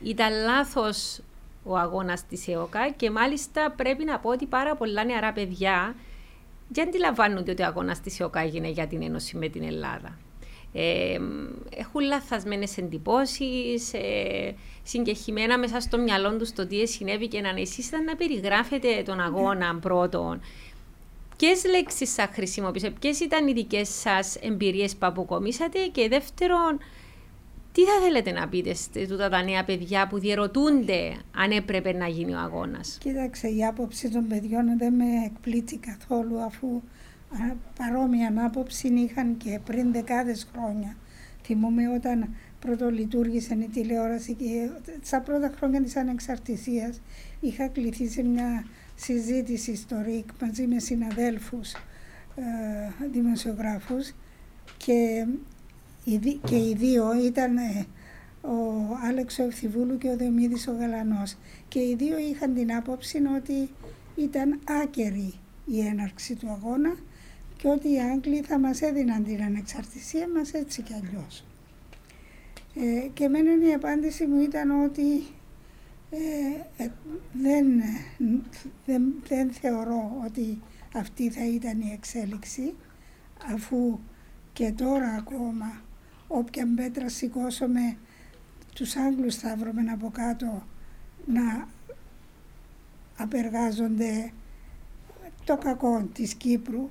ήταν 0.03 0.33
λάθος 0.45 1.19
ο 1.63 1.77
αγώνας 1.77 2.25
της 2.25 2.47
ΕΟΚΑ 2.47 2.89
και 2.89 3.11
μάλιστα 3.11 3.73
πρέπει 3.77 4.03
να 4.03 4.19
πω 4.19 4.29
ότι 4.29 4.45
πάρα 4.45 4.75
πολλά 4.75 5.03
νεαρά 5.03 5.33
παιδιά 5.33 5.95
δεν 6.67 6.87
αντιλαμβάνονται 6.87 7.51
ότι 7.51 7.61
ο 7.61 7.65
αγώνας 7.65 8.01
της 8.01 8.19
ΕΟΚΑ 8.19 8.39
έγινε 8.39 8.67
για 8.69 8.87
την 8.87 9.01
Ένωση 9.01 9.37
με 9.37 9.47
την 9.47 9.63
Ελλάδα. 9.63 10.17
Ε, 10.73 11.19
έχουν 11.75 12.01
λαθασμένες 12.01 12.77
εντυπώσεις, 12.77 13.93
ε, 13.93 14.55
συγκεχημένα 14.83 15.57
μέσα 15.57 15.79
στο 15.79 15.97
μυαλό 15.97 16.37
τους 16.37 16.53
το 16.53 16.67
τι 16.67 16.87
συνέβη 16.87 17.27
και 17.27 17.41
να 17.41 17.49
εσείς 17.49 17.87
ήταν 17.87 18.03
να 18.03 18.15
περιγράφετε 18.15 19.03
τον 19.05 19.19
αγώνα 19.19 19.75
πρώτον. 19.75 20.41
Ποιες 21.37 21.65
λέξεις 21.65 22.13
θα 22.13 22.29
χρησιμοποιήσατε, 22.33 22.93
ποιες 22.99 23.19
ήταν 23.19 23.47
οι 23.47 23.53
δικές 23.53 23.89
σας 23.89 24.35
εμπειρίες 24.35 24.91
που 24.95 25.05
αποκομίσατε 25.05 25.79
και 25.91 26.07
δεύτερον, 26.07 26.79
τι 27.75 27.81
θα 27.83 27.99
θέλετε 28.03 28.31
να 28.31 28.47
πείτε 28.47 28.73
σε 28.73 29.07
τούτα 29.07 29.29
τα 29.29 29.43
νέα 29.43 29.63
παιδιά 29.63 30.07
που 30.07 30.19
διερωτούνται 30.19 31.15
αν 31.35 31.51
έπρεπε 31.51 31.93
να 31.93 32.07
γίνει 32.07 32.33
ο 32.33 32.39
αγώνας; 32.39 32.97
Κοίταξε, 33.01 33.47
η 33.47 33.65
άποψη 33.65 34.09
των 34.09 34.27
παιδιών 34.27 34.77
δεν 34.77 34.93
με 34.93 35.05
εκπλήττει 35.25 35.77
καθόλου 35.77 36.39
αφού 36.39 36.81
α, 37.29 37.55
παρόμοια 37.77 38.33
άποψη 38.45 38.87
είχαν 38.87 39.37
και 39.37 39.59
πριν 39.65 39.91
δεκάδες 39.91 40.47
χρόνια. 40.53 40.95
Θυμούμαι 41.43 41.89
όταν 41.89 42.35
πρωτολειτουργήσε 42.59 43.53
η 43.53 43.69
τηλεόραση 43.73 44.33
και 44.33 44.69
στα 45.01 45.21
πρώτα 45.21 45.53
χρόνια 45.57 45.81
της 45.81 45.95
ανεξαρτησίας 45.95 47.01
είχα 47.39 47.67
κληθεί 47.67 48.07
σε 48.07 48.23
μια 48.23 48.65
συζήτηση 48.95 49.75
στο 49.75 49.95
ΡΙΚ 50.05 50.29
μαζί 50.41 50.67
με 50.67 50.79
συναδέλφους 50.79 51.71
ε, 52.35 53.07
δημοσιογράφους 53.11 54.11
και 54.77 54.91
οι, 54.91 55.54
και 56.43 56.55
οι 56.55 56.75
δύο 56.77 57.25
ήταν 57.25 57.57
ε, 57.57 57.85
ο 58.41 58.55
Άλεξο 59.03 59.43
Ευθυβούλου 59.43 59.97
και 59.97 60.09
ο 60.09 60.17
Δεμίδης 60.17 60.67
ο 60.67 60.75
Γαλανός 60.79 61.35
και 61.67 61.79
οι 61.79 61.95
δύο 61.97 62.17
είχαν 62.17 62.53
την 62.53 62.73
άποψη 62.73 63.21
ότι 63.37 63.69
ήταν 64.15 64.59
άκερη 64.83 65.33
η 65.65 65.79
έναρξη 65.79 66.35
του 66.35 66.49
αγώνα 66.49 66.95
και 67.57 67.67
ότι 67.67 67.91
οι 67.91 67.99
Άγγλοι 67.99 68.41
θα 68.41 68.59
μας 68.59 68.81
έδιναν 68.81 69.23
την 69.23 69.43
ανεξαρτησία 69.43 70.27
μας 70.35 70.51
έτσι 70.51 70.81
κι 70.81 70.93
αλλιώς. 70.93 71.45
Ε, 72.75 73.07
και 73.13 73.23
εμένα 73.23 73.69
η 73.69 73.73
απάντηση 73.73 74.25
μου 74.25 74.41
ήταν 74.41 74.83
ότι 74.83 75.23
ε, 76.09 76.83
ε, 76.83 76.89
δεν, 77.33 77.65
δεν, 78.85 79.13
δεν 79.27 79.51
θεωρώ 79.51 80.21
ότι 80.25 80.61
αυτή 80.95 81.29
θα 81.29 81.45
ήταν 81.45 81.79
η 81.79 81.91
εξέλιξη 81.93 82.73
αφού 83.53 83.99
και 84.53 84.71
τώρα 84.71 85.07
ακόμα 85.07 85.84
όποια 86.27 86.67
πέτρα 86.75 87.09
σηκώσουμε 87.09 87.97
τους 88.75 88.95
Άγγλους 88.95 89.35
θα 89.35 89.55
βρούμε 89.55 89.91
από 89.91 90.09
κάτω 90.09 90.63
να 91.25 91.67
απεργάζονται 93.17 94.31
το 95.45 95.57
κακό 95.57 96.09
της 96.13 96.33
Κύπρου 96.33 96.89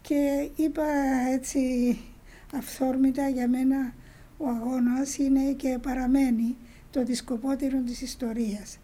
και 0.00 0.50
είπα 0.56 0.84
έτσι 1.32 1.98
αυθόρμητα 2.54 3.28
για 3.28 3.48
μένα 3.48 3.94
ο 4.38 4.48
αγώνας 4.48 5.16
είναι 5.18 5.52
και 5.52 5.78
παραμένει 5.82 6.56
το 6.90 7.04
δισκοπότερο 7.04 7.80
της 7.80 8.00
ιστορίας. 8.00 8.78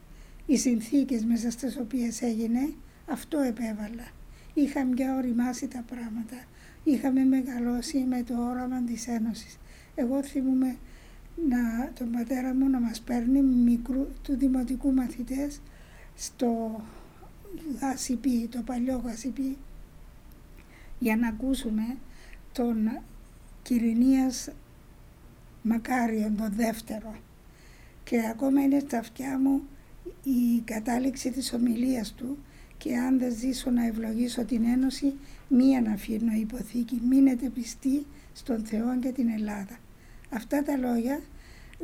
Οι 0.47 0.57
συνθήκες 0.57 1.25
μέσα 1.25 1.51
στις 1.51 1.77
οποίες 1.77 2.23
έγινε 2.23 2.75
αυτό 3.07 3.39
επέβαλα. 3.39 4.07
Είχαμε 4.55 4.95
πια 4.95 5.17
οριμάσει 5.17 5.69
τα 5.69 5.85
πράγματα. 5.87 6.37
Είχαμε 6.85 7.25
μεγαλώσει 7.25 7.99
με 7.99 8.23
το 8.23 8.35
όραμα 8.51 8.83
της 8.83 9.09
Ένωσης. 9.09 9.59
Εγώ 9.95 10.23
θυμούμαι 10.23 10.77
να, 11.49 11.93
τον 11.99 12.11
πατέρα 12.11 12.55
μου 12.55 12.69
να 12.69 12.81
μας 12.81 13.01
παίρνει 13.01 13.43
μικρού, 13.43 14.07
του 14.23 14.37
δημοτικού 14.37 14.93
μαθητές 14.93 15.61
στο 16.17 16.81
γασιπί, 17.81 18.49
το 18.51 18.63
παλιό 18.65 19.03
γασιπί, 19.05 19.57
για 20.99 21.17
να 21.17 21.29
ακούσουμε 21.29 21.97
τον 22.53 23.01
Κυρινίας 23.63 24.49
Μακάριον, 25.63 26.37
τον 26.37 26.53
δεύτερο. 26.53 27.15
Και 28.05 28.27
ακόμα 28.31 28.63
είναι 28.63 28.79
στα 28.79 28.99
αυτιά 28.99 29.39
μου 29.39 29.63
η 30.23 30.61
κατάληξη 30.65 31.31
της 31.31 31.53
ομιλίας 31.53 32.13
του 32.13 32.39
και 32.79 32.97
αν 32.97 33.19
δεν 33.19 33.35
ζήσω 33.35 33.71
να 33.71 33.87
ευλογήσω 33.87 34.45
την 34.45 34.65
Ένωση, 34.65 35.13
μία 35.55 35.81
να 35.81 35.93
αφήνω 35.93 36.33
υποθήκη, 36.33 37.01
μείνετε 37.09 37.49
πιστοί 37.49 38.07
στον 38.33 38.65
Θεό 38.65 38.99
και 38.99 39.09
την 39.09 39.29
Ελλάδα. 39.29 39.79
Αυτά 40.31 40.63
τα 40.63 40.77
λόγια 40.77 41.21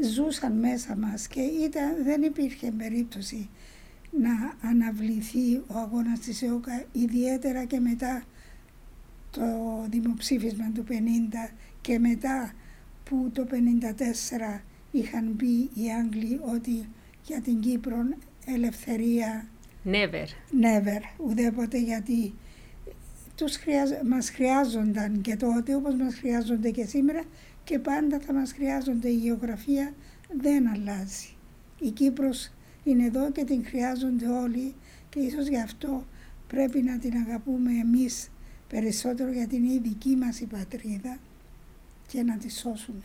ζούσαν 0.03 0.53
μέσα 0.53 0.97
μας 0.97 1.27
και 1.27 1.41
ήταν, 1.41 2.05
δεν 2.05 2.23
υπήρχε 2.23 2.71
περίπτωση 2.71 3.49
να 4.11 4.69
αναβληθεί 4.69 5.57
ο 5.57 5.75
αγώνας 5.75 6.19
της 6.19 6.43
ΕΟΚΑ 6.43 6.85
ιδιαίτερα 6.93 7.65
και 7.65 7.81
μετά 7.81 8.23
το 9.31 9.43
δημοψήφισμα 9.89 10.71
του 10.75 10.85
50 10.89 10.93
και 11.81 11.99
μετά 11.99 12.53
που 13.05 13.31
το 13.33 13.47
54 13.51 14.61
είχαν 14.91 15.37
πει 15.37 15.71
οι 15.75 15.93
Άγγλοι 15.99 16.41
ότι 16.55 16.89
για 17.23 17.41
την 17.41 17.61
Κύπρο 17.61 17.97
ελευθερία 18.47 19.49
Never. 19.85 20.27
Never, 20.63 21.01
ουδέποτε 21.27 21.79
γιατί 21.79 22.35
τους 23.41 23.57
χρειάζ, 23.57 23.91
μας 24.05 24.31
χρειάζονταν 24.31 25.21
και 25.21 25.37
τότε 25.37 25.75
όπως 25.75 25.95
μας 25.95 26.15
χρειάζονται 26.15 26.71
και 26.71 26.85
σήμερα 26.85 27.23
και 27.65 27.79
πάντα 27.79 28.19
θα 28.19 28.33
μας 28.33 28.53
χρειάζονται. 28.53 29.09
Η 29.09 29.15
γεωγραφία 29.17 29.95
δεν 30.41 30.69
αλλάζει. 30.69 31.29
Η 31.81 31.91
Κύπρος 31.91 32.51
είναι 32.85 33.05
εδώ 33.05 33.31
και 33.33 33.45
την 33.45 33.65
χρειάζονται 33.65 34.27
όλοι 34.27 34.75
και 35.09 35.21
ίσως 35.21 35.47
γι' 35.47 35.61
αυτό 35.61 36.05
πρέπει 36.47 36.83
να 36.83 36.99
την 36.99 37.13
αγαπούμε 37.27 37.71
εμείς 37.73 38.31
περισσότερο 38.69 39.33
γιατί 39.33 39.57
είναι 39.57 39.73
η 39.73 39.81
δική 39.83 40.17
μας 40.17 40.41
η 40.41 40.47
πατρίδα 40.47 41.19
και 42.07 42.23
να 42.23 42.37
τη 42.37 42.53
σώσουμε. 42.53 43.05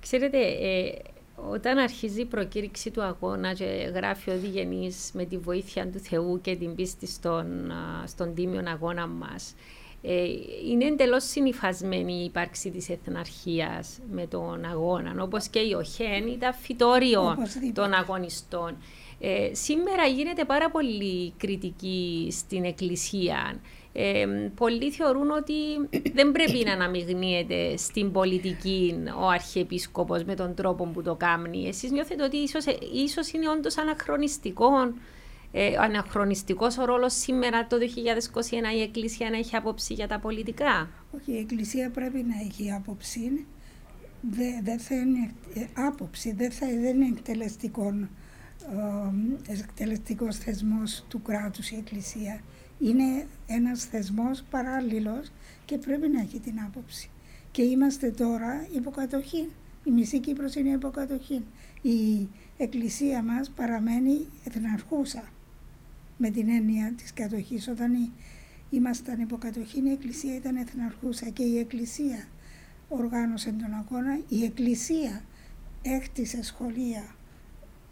Ξέρετε, 0.00 0.38
ε, 0.38 0.98
όταν 1.36 1.78
αρχίζει 1.78 2.20
η 2.20 2.24
προκήρυξη 2.24 2.90
του 2.90 3.02
αγώνα 3.02 3.52
και 3.52 3.90
γράφει 3.94 4.30
ο 4.30 4.38
Διγενής 4.38 5.10
με 5.12 5.24
τη 5.24 5.38
βοήθεια 5.38 5.86
του 5.90 5.98
Θεού 5.98 6.40
και 6.40 6.56
την 6.56 6.74
πίστη 6.74 7.06
στον, 7.06 7.72
στον 8.06 8.34
τίμιο 8.34 8.62
αγώνα 8.66 9.06
μας, 9.06 9.54
ε, 10.02 10.24
είναι 10.68 10.84
εντελώς 10.84 11.24
συνειφασμένη 11.24 12.12
η 12.12 12.24
ύπαρξη 12.24 12.70
της 12.70 12.88
εθναρχίας 12.88 13.98
με 14.10 14.26
τον 14.26 14.64
αγώνα, 14.64 15.22
όπως 15.22 15.48
και 15.48 15.58
η 15.58 15.72
ΟΧΕΝ 15.72 16.26
ήταν 16.26 16.54
φυτόριο 16.54 17.36
των 17.74 17.92
αγωνιστών. 17.92 18.76
Ε, 19.20 19.54
σήμερα 19.54 20.06
γίνεται 20.06 20.44
πάρα 20.44 20.70
πολύ 20.70 21.32
κριτική 21.36 22.28
στην 22.30 22.64
Εκκλησία 22.64 23.60
ε, 23.98 24.26
πολλοί 24.54 24.90
θεωρούν 24.90 25.30
ότι 25.30 25.52
δεν 26.12 26.32
πρέπει 26.32 26.64
να 26.64 26.72
αναμειγνύεται 26.72 27.76
στην 27.76 28.12
πολιτική 28.12 28.94
ο 29.20 29.28
Αρχιεπίσκοπος 29.28 30.24
με 30.24 30.34
τον 30.34 30.54
τρόπο 30.54 30.84
που 30.84 31.02
το 31.02 31.14
κάνει. 31.14 31.68
Εσείς 31.68 31.90
νιώθετε 31.90 32.24
ότι 32.24 32.36
ίσως, 32.36 32.64
ίσως 32.92 33.30
είναι 33.32 33.48
όντως 33.48 33.78
αναχρονιστικό 33.78 34.70
ε, 35.52 35.76
αναχρονιστικός 35.78 36.78
ο 36.78 36.84
ρόλος 36.84 37.14
σήμερα 37.14 37.66
το 37.66 37.76
2021 38.72 38.76
η 38.76 38.82
Εκκλησία 38.82 39.30
να 39.30 39.36
έχει 39.36 39.56
άποψη 39.56 39.94
για 39.94 40.08
τα 40.08 40.18
πολιτικά; 40.18 40.88
Όχι, 41.16 41.32
η 41.32 41.38
Εκκλησία 41.38 41.90
πρέπει 41.90 42.24
να 42.28 42.34
έχει 42.40 42.72
άποψη. 42.72 43.46
Δεν 44.30 44.64
δε 44.64 44.78
θα 44.78 44.94
είναι 44.94 45.30
ε, 45.54 45.66
άποψη, 45.74 46.32
δεν, 46.32 46.50
θα, 46.50 46.66
δεν 46.66 47.00
είναι 47.00 47.14
εκτελεστικό, 47.16 47.94
ε, 49.46 49.52
εκτελεστικός 49.52 50.36
θεσμός 50.36 51.04
του 51.08 51.22
κράτους 51.22 51.70
η 51.70 51.76
Εκκλησία 51.76 52.40
είναι 52.78 53.26
ένας 53.46 53.84
θεσμός 53.84 54.42
παράλληλος 54.50 55.32
και 55.64 55.78
πρέπει 55.78 56.08
να 56.08 56.20
έχει 56.20 56.40
την 56.40 56.60
άποψη. 56.60 57.10
Και 57.50 57.62
είμαστε 57.62 58.10
τώρα 58.10 58.66
υποκατοχή. 58.74 59.50
Η 59.84 59.90
μισή 59.90 60.20
Κύπρος 60.20 60.54
είναι 60.54 60.70
υποκατοχή. 60.70 61.44
Η 61.82 62.28
εκκλησία 62.56 63.22
μας 63.22 63.50
παραμένει 63.50 64.26
εθναρχούσα 64.44 65.28
με 66.16 66.30
την 66.30 66.48
έννοια 66.48 66.92
της 66.96 67.12
κατοχής. 67.12 67.68
Όταν 67.68 68.12
ήμασταν 68.70 69.20
υποκατοχή 69.20 69.82
η 69.84 69.90
εκκλησία 69.90 70.34
ήταν 70.34 70.56
εθναρχούσα 70.56 71.28
και 71.28 71.42
η 71.42 71.58
εκκλησία 71.58 72.26
οργάνωσε 72.88 73.52
τον 73.52 73.74
αγώνα. 73.74 74.18
Η 74.28 74.44
εκκλησία 74.44 75.22
έκτισε 75.82 76.42
σχολεία. 76.42 77.14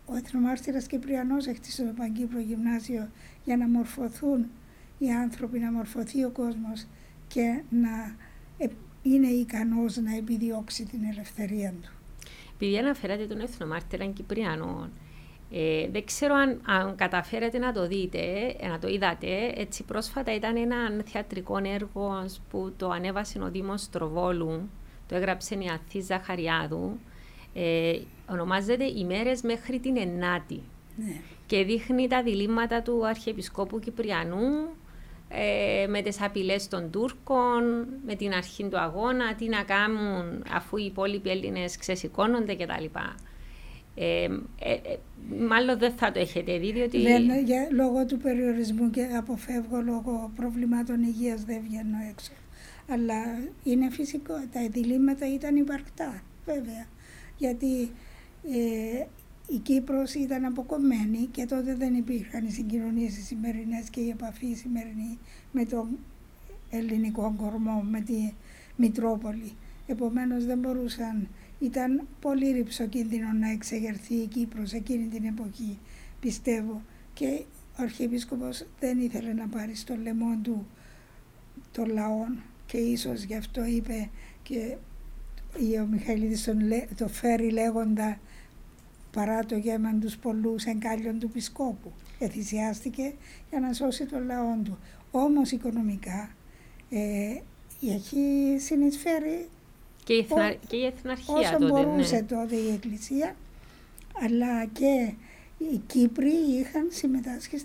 Ο 0.07 0.17
εθνομάρτυρας 0.17 0.87
Κυπριανός 0.87 1.47
έκτισε 1.47 1.85
το 1.85 1.93
Παγκύπρο 1.93 2.41
Γυμνάσιο 2.41 3.11
για 3.45 3.57
να 3.57 3.69
μορφωθούν 3.69 4.47
οι 4.99 5.11
άνθρωποι 5.11 5.59
να 5.59 5.73
μορφωθεί 5.73 6.25
ο 6.25 6.31
κόσμος 6.31 6.87
και 7.29 7.63
να 7.71 8.17
ε, 8.59 8.67
είναι 9.03 9.27
ικανός 9.27 9.97
να 9.97 10.17
επιδιώξει 10.17 10.85
την 10.85 11.01
ελευθερία 11.13 11.75
του. 11.83 11.93
Επειδή 12.55 12.79
αναφέρατε 12.79 13.27
τον 13.27 13.41
εθνομάρτυρα 13.41 14.07
Κυπριανό, 14.07 14.91
ε, 15.51 15.89
δεν 15.91 16.05
ξέρω 16.05 16.35
αν, 16.35 16.61
αν 16.67 16.95
καταφέρατε 16.97 17.59
να 17.59 17.73
το 17.73 17.87
δείτε, 17.87 18.19
ε, 18.61 18.69
να 18.69 18.79
το 18.79 18.89
είδατε. 18.89 19.53
Έτσι 19.57 19.83
πρόσφατα 19.83 20.35
ήταν 20.35 20.57
ένα 20.57 20.77
θεατρικό 21.05 21.57
έργο 21.63 22.27
που 22.51 22.73
το 22.77 22.89
ανέβασε 22.89 23.39
ο 23.43 23.51
Δήμος 23.51 23.83
Στροβόλου, 23.83 24.69
το 25.09 25.15
έγραψε 25.15 25.55
η 25.55 25.71
Αθή 25.75 26.01
Ζαχαριάδου. 26.01 26.99
Ε, 27.55 27.99
ονομάζεται 28.31 28.85
«Ημέρες 28.85 29.43
μέχρι 29.43 29.79
την 29.79 29.97
Ενάτη». 29.97 30.61
Ναι. 30.97 31.21
Και 31.47 31.65
δείχνει 31.65 32.09
τα 32.09 32.23
διλήμματα 32.23 32.83
του 32.83 33.07
Αρχιεπισκόπου 33.07 33.79
Κυπριανού 33.79 34.69
ε, 35.35 35.87
με 35.87 36.03
τις 36.03 36.23
απειλές 36.23 36.69
των 36.69 36.91
Τούρκων, 36.91 37.87
με 38.07 38.15
την 38.15 38.33
αρχή 38.33 38.69
του 38.69 38.79
αγώνα, 38.79 39.35
τι 39.35 39.49
να 39.49 39.63
κάνουν 39.63 40.45
αφού 40.53 40.77
οι 40.77 40.85
υπόλοιποι 40.85 41.31
Έλληνες 41.31 41.77
ξεσηκώνονται 41.77 42.55
κτλ. 42.55 42.85
Ε, 43.95 44.25
ε, 44.25 44.73
ε, 44.73 44.99
μάλλον 45.49 45.79
δεν 45.79 45.93
θα 45.93 46.13
το 46.13 46.19
έχετε 46.21 46.59
δει, 46.59 46.73
διότι... 46.73 47.03
Δεν, 47.03 47.45
για, 47.45 47.69
λόγω 47.71 48.07
του 48.07 48.17
περιορισμού 48.19 48.91
και 48.91 49.05
αποφεύγω 49.17 49.81
λόγω 49.81 50.33
προβλημάτων 50.37 51.03
υγείας 51.03 51.45
δεν 51.45 51.61
βγαίνω 51.63 51.97
έξω. 52.11 52.33
Αλλά 52.89 53.15
είναι 53.63 53.91
φυσικό, 53.91 54.35
τα 54.53 54.69
διλήμματα 54.71 55.35
ήταν 55.35 55.57
υπαρκτά, 55.57 56.23
βέβαια. 56.45 56.87
Γιατί 57.37 57.91
ε, 58.53 59.07
η 59.49 59.57
Κύπρος 59.57 60.15
ήταν 60.15 60.45
αποκομμένη 60.45 61.29
και 61.31 61.47
τότε 61.47 61.75
δεν 61.75 61.95
υπήρχαν 61.95 62.45
οι 62.45 62.51
συγκοινωνίες 62.51 63.17
οι 63.17 63.23
σημερινές 63.23 63.91
και 63.91 64.01
η 64.01 64.09
επαφή 64.09 64.53
σημερινή 64.53 65.19
με 65.53 65.65
το 65.65 65.89
ελληνικό 66.71 67.35
κορμό, 67.37 67.83
με 67.91 68.01
τη 68.01 68.33
Μητρόπολη. 68.77 69.53
Επομένως 69.87 70.45
δεν 70.45 70.59
μπορούσαν 70.59 71.29
Ήταν 71.59 72.07
πολύ 72.21 72.51
ρηψοκίνδυνο 72.53 73.33
να 73.33 73.51
εξεγερθεί 73.51 74.15
η 74.15 74.27
Κύπρος 74.27 74.73
εκείνη 74.73 75.07
την 75.07 75.25
εποχή, 75.25 75.79
πιστεύω. 76.21 76.83
Και 77.15 77.45
ο 77.79 77.83
Αρχιεπίσκοπος 77.83 78.67
δεν 78.81 78.99
ήθελε 78.99 79.33
να 79.33 79.47
πάρει 79.47 79.75
στο 79.75 79.97
λαιμό 80.03 80.39
του 80.43 80.67
των 81.73 81.89
λαών 81.89 82.43
και 82.67 82.77
ίσως 82.77 83.23
γι' 83.23 83.37
αυτό 83.37 83.65
είπε 83.65 84.11
και 84.43 84.77
ο 85.83 85.87
Μιχαηλίδης 85.91 86.49
το 86.97 87.09
φέρει 87.09 87.51
λέγοντα 87.51 88.19
παρά 89.15 89.45
το 89.45 89.57
γέμαν 89.57 90.01
τους 90.01 90.17
πολλούς 90.17 90.65
εγκάλιων 90.65 91.19
του 91.19 91.29
Πισκόπου. 91.29 91.93
Εθυσιάστηκε 92.19 93.13
για 93.51 93.61
να 93.61 93.73
σώσει 93.73 94.07
τον 94.07 94.27
λαό 94.27 94.57
του. 94.65 94.79
Όμως 95.11 95.51
οικονομικά 95.51 96.31
ε, 96.91 97.41
έχει 97.81 98.57
συνεισφέρει 98.59 99.49
και 100.05 100.13
η, 100.13 100.19
εθνα... 100.19 100.53
και 100.67 100.77
η 100.77 100.85
εθναρχία 100.85 101.35
όσο 101.35 101.57
τότε, 101.59 101.67
μπορούσε 101.67 102.15
ναι. 102.15 102.23
τότε 102.23 102.57
η 102.57 102.73
Εκκλησία 102.73 103.37
αλλά 104.23 104.65
και 104.65 105.13
οι 105.59 105.77
Κύπροι 105.87 106.33
είχαν 106.61 106.89
συμμετάσχει 106.91 107.59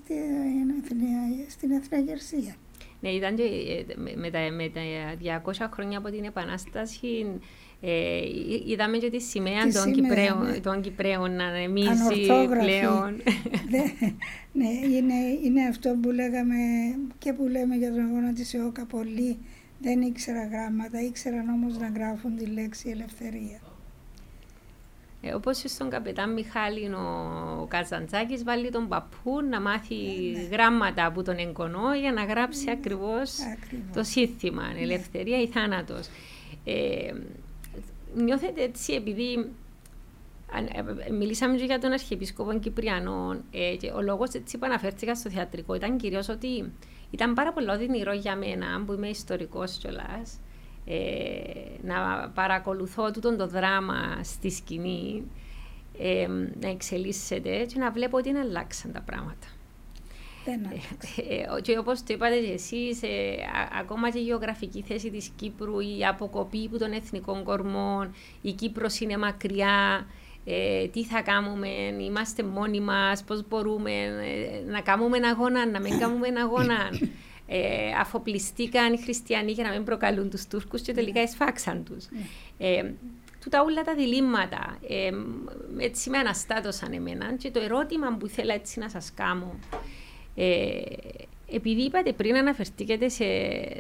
στην 1.50 1.72
Εθναγερσία. 1.72 2.56
Ναι, 3.00 3.10
ήταν 3.10 3.36
και 3.36 3.44
με 4.16 4.30
τα, 4.30 4.40
με 4.40 4.70
τα 4.70 4.82
200 5.44 5.68
χρόνια 5.72 5.98
από 5.98 6.10
την 6.10 6.24
Επανάσταση 6.24 7.26
ε, 7.82 8.22
είδαμε 8.66 8.98
και 8.98 9.10
τη 9.10 9.20
σημαία 9.20 9.68
τη 9.68 9.74
των, 9.74 9.94
Κυπρέων, 9.94 10.46
ναι. 10.46 10.60
των 10.60 10.82
Κυπρέων 10.82 11.36
να 11.36 11.46
ανεμίζει 11.46 12.26
πλέον. 12.62 13.22
ναι, 13.72 13.84
ναι 14.52 14.70
είναι, 14.70 15.14
είναι 15.44 15.68
αυτό 15.70 15.98
που 16.02 16.12
λέγαμε 16.12 16.56
και 17.18 17.34
που 17.34 17.48
λέμε 17.48 17.76
για 17.76 17.92
τον 17.92 18.00
αγώνα 18.00 18.34
της 18.34 18.54
ΕΟΚΑ 18.54 18.86
πολύ. 18.86 19.38
Δεν 19.82 20.02
ήξερα 20.02 20.46
γράμματα, 20.46 21.02
ήξεραν 21.02 21.50
όμως 21.50 21.78
να 21.78 21.88
γράφουν 21.88 22.36
τη 22.36 22.46
λέξη 22.46 22.90
ελευθερία. 22.90 23.60
Ε, 25.22 25.34
Όπως 25.34 25.64
στον 25.66 25.90
καπετάν 25.90 26.34
Μιχάλη 26.34 26.94
ο 27.60 27.66
Καζαντζάκης 27.68 28.44
βάλει 28.44 28.72
τον 28.72 28.88
παππού 28.88 29.42
να 29.50 29.62
μάθει 29.62 29.96
ναι, 29.96 30.40
ναι. 30.40 30.48
γράμματα 30.48 31.06
από 31.06 31.24
τον 31.24 31.38
εγγονό 31.38 31.96
για 31.96 32.12
να 32.12 32.24
γράψει 32.24 32.64
ναι, 32.64 32.72
ακριβώς 32.72 33.38
το 33.94 34.04
σύνθημα, 34.04 34.64
ελευθερία 34.80 35.42
ή 35.42 35.48
θάνατος. 35.48 36.08
Ε, 36.66 37.14
νιώθετε 38.16 38.64
έτσι 38.64 38.94
επειδή 38.94 39.52
ε, 41.08 41.12
μιλήσαμε 41.12 41.58
και 41.58 41.64
για 41.64 41.80
τον 41.80 41.92
Αρχιεπίσκοπο 41.92 42.60
Κυπριανό 42.60 43.42
ε, 43.52 43.76
και 43.76 43.92
ο 43.96 44.02
λόγος 44.02 44.34
έτσι 44.34 44.58
που 44.58 44.66
αναφέρθηκα 44.66 45.16
στο 45.16 45.30
θεατρικό 45.30 45.76
ήταν 45.76 45.98
κυρίως 45.98 46.30
ότι 46.30 46.72
ήταν 47.12 47.34
πάρα 47.34 47.54
πολύ 47.54 47.70
οδυνηρό 47.70 48.14
για 48.14 48.36
μένα 48.36 48.84
που 48.86 48.94
είμαι 48.94 49.08
ιστορικός 49.08 49.78
κιόλας 49.78 50.34
ε, 50.34 50.49
να 51.82 52.30
παρακολουθώ 52.34 53.12
τούτον 53.12 53.38
το 53.38 53.48
δράμα 53.48 54.20
στη 54.24 54.50
σκηνή 54.50 55.24
ε, 56.00 56.28
να 56.62 56.70
εξελίσσεται 56.70 57.66
και 57.66 57.80
να 57.80 57.92
βλέπω 57.92 58.18
ότι 58.18 58.30
είναι 58.30 58.40
αλλάξαν 58.40 58.92
τα 58.92 59.02
πράγματα. 59.02 59.48
Δεν 60.46 60.60
ε, 61.30 61.62
και 61.62 61.78
όπως 61.78 62.04
το 62.04 62.14
είπατε 62.14 62.36
και 62.38 62.52
εσείς, 62.52 63.04
ε, 63.04 63.36
ακόμα 63.80 64.10
και 64.10 64.20
η 64.20 64.24
γεωγραφική 64.24 64.82
θέση 64.88 65.10
της 65.12 65.32
Κύπρου, 65.36 65.80
η 65.80 66.06
αποκοπή 66.06 66.68
που 66.70 66.78
των 66.78 66.92
εθνικών 66.92 67.44
κορμών, 67.44 68.14
η 68.42 68.52
Κύπρος 68.52 69.00
είναι 69.00 69.18
μακριά, 69.18 70.08
ε, 70.46 70.88
τι 70.88 71.04
θα 71.04 71.22
κάνουμε, 71.22 71.68
είμαστε 72.00 72.44
μόνοι 72.44 72.80
μας, 72.80 73.24
πώς 73.24 73.48
μπορούμε 73.48 73.92
να 74.68 74.82
κάνουμε 74.82 75.18
ένα 75.18 75.30
αγώνα, 75.30 75.66
να 75.66 75.80
μην 75.80 76.00
κάνουμε 76.00 76.28
ένα 76.28 76.42
αγώνα. 76.42 76.78
Ε, 77.52 77.92
αφοπλιστήκαν 78.00 78.94
οι 78.94 78.98
χριστιανοί 78.98 79.52
για 79.52 79.64
να 79.64 79.72
μην 79.72 79.84
προκαλούν 79.84 80.30
τους 80.30 80.48
Τούρκους 80.48 80.82
και 80.82 80.94
τελικά 80.94 81.20
εσφάξαν 81.20 81.84
τους. 81.84 82.06
Ε, 82.58 82.92
τούτα 83.44 83.62
όλα 83.62 83.82
τα 83.82 83.96
διλήμματα 83.96 84.78
ε, 84.88 85.10
έτσι 85.78 86.10
με 86.10 86.18
αναστάτωσαν 86.18 86.94
εμένα 86.94 87.34
και 87.34 87.52
το 87.52 87.60
ερώτημα 87.60 88.18
που 88.20 88.26
ήθελα 88.26 88.54
έτσι 88.54 88.80
να 88.80 88.90
σας 88.90 89.14
κάνω 89.14 89.60
ε, 90.36 90.82
επειδή 91.52 91.82
είπατε 91.82 92.14
πριν 92.14 92.36
αναφερθήκατε 92.36 93.10
σε, 93.10 93.26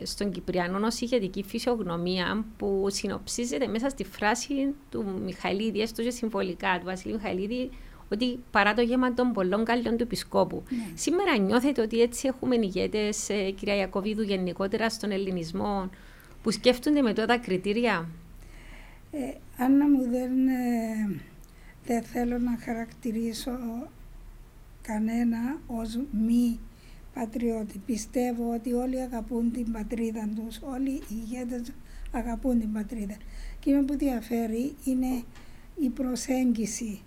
στον 0.05 0.31
Κυπριανό 0.31 0.85
ως 0.85 1.01
ηγετική 1.01 1.43
φυσιογνωμία 1.43 2.45
που 2.57 2.85
συνοψίζεται 2.89 3.67
μέσα 3.67 3.89
στη 3.89 4.03
φράση 4.03 4.53
του 4.89 5.21
Μιχαηλίδη, 5.23 5.81
έστω 5.81 6.03
και 6.03 6.09
συμβολικά 6.09 6.77
του 6.79 6.85
Βασιλείου 6.85 7.15
Μιχαηλίδη, 7.15 7.69
ότι 8.11 8.39
παρά 8.51 8.73
το 8.73 8.81
γέμα 8.81 9.13
των 9.13 9.31
πολλών 9.31 9.65
καλλιών 9.65 9.97
του 9.97 10.03
Επισκόπου. 10.03 10.63
Ναι. 10.69 10.77
Σήμερα 10.95 11.37
νιώθετε 11.37 11.81
ότι 11.81 12.01
έτσι 12.01 12.27
έχουμε 12.27 12.55
ηγέτες, 12.55 13.29
ε, 13.29 13.51
κυρία 13.51 13.75
Ιακωβίδου, 13.75 14.21
γενικότερα 14.21 14.89
στον 14.89 15.11
ελληνισμό, 15.11 15.89
που 16.43 16.51
σκέφτονται 16.51 17.01
με 17.01 17.13
τότε 17.13 17.37
κριτήρια; 17.37 18.09
Ε, 19.11 19.33
Άννα 19.57 19.89
μου, 19.89 20.09
δεν, 20.09 20.47
ε, 20.47 21.21
δεν 21.85 22.03
θέλω 22.03 22.37
να 22.37 22.57
χαρακτηρίσω 22.65 23.51
κανένα 24.81 25.59
ως 25.67 25.99
μη 26.11 26.59
πατριώτη. 27.13 27.81
Πιστεύω 27.85 28.53
ότι 28.53 28.73
όλοι 28.73 29.01
αγαπούν 29.01 29.51
την 29.51 29.71
πατρίδα 29.71 30.29
τους, 30.35 30.59
όλοι 30.61 30.89
οι 30.89 31.03
ηγέτες 31.09 31.61
αγαπούν 32.11 32.59
την 32.59 32.71
πατρίδα. 32.71 33.17
Και 33.59 33.71
που 33.71 33.97
διαφέρει 33.97 34.75
είναι 34.83 35.23
η 35.79 35.89
προσέγγιση 35.89 37.01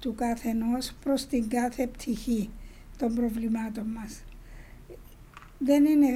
του 0.00 0.14
καθενός 0.14 0.92
προς 1.02 1.26
την 1.26 1.48
κάθε 1.48 1.86
πτυχή 1.86 2.50
των 2.98 3.14
προβλημάτων 3.14 3.86
μας. 3.86 4.22
Δεν 5.58 5.84
είναι 5.84 6.10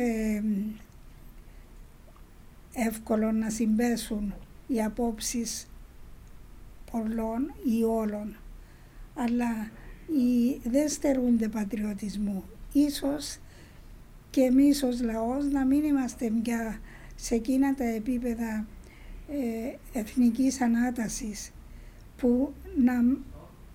εύκολο 2.74 3.32
να 3.32 3.50
συμπέσουν 3.50 4.34
οι 4.66 4.82
απόψεις 4.82 5.68
πολλών 6.90 7.52
ή 7.78 7.82
όλων, 7.82 8.36
αλλά 9.14 9.70
οι, 10.06 10.60
δεν 10.68 10.88
στερούνται 10.88 11.48
πατριωτισμού. 11.48 12.44
Ίσως 12.72 13.38
και 14.30 14.40
εμείς 14.40 14.82
ως 14.82 15.00
λαός 15.00 15.44
να 15.44 15.64
μην 15.64 15.84
είμαστε 15.84 16.32
πια 16.42 16.80
σε 17.16 17.34
εκείνα 17.34 17.74
τα 17.74 17.84
επίπεδα 17.84 18.66
ε, 19.28 19.98
εθνικής 19.98 20.60
ανάτασης 20.60 21.52
που 22.16 22.52
να 22.76 22.92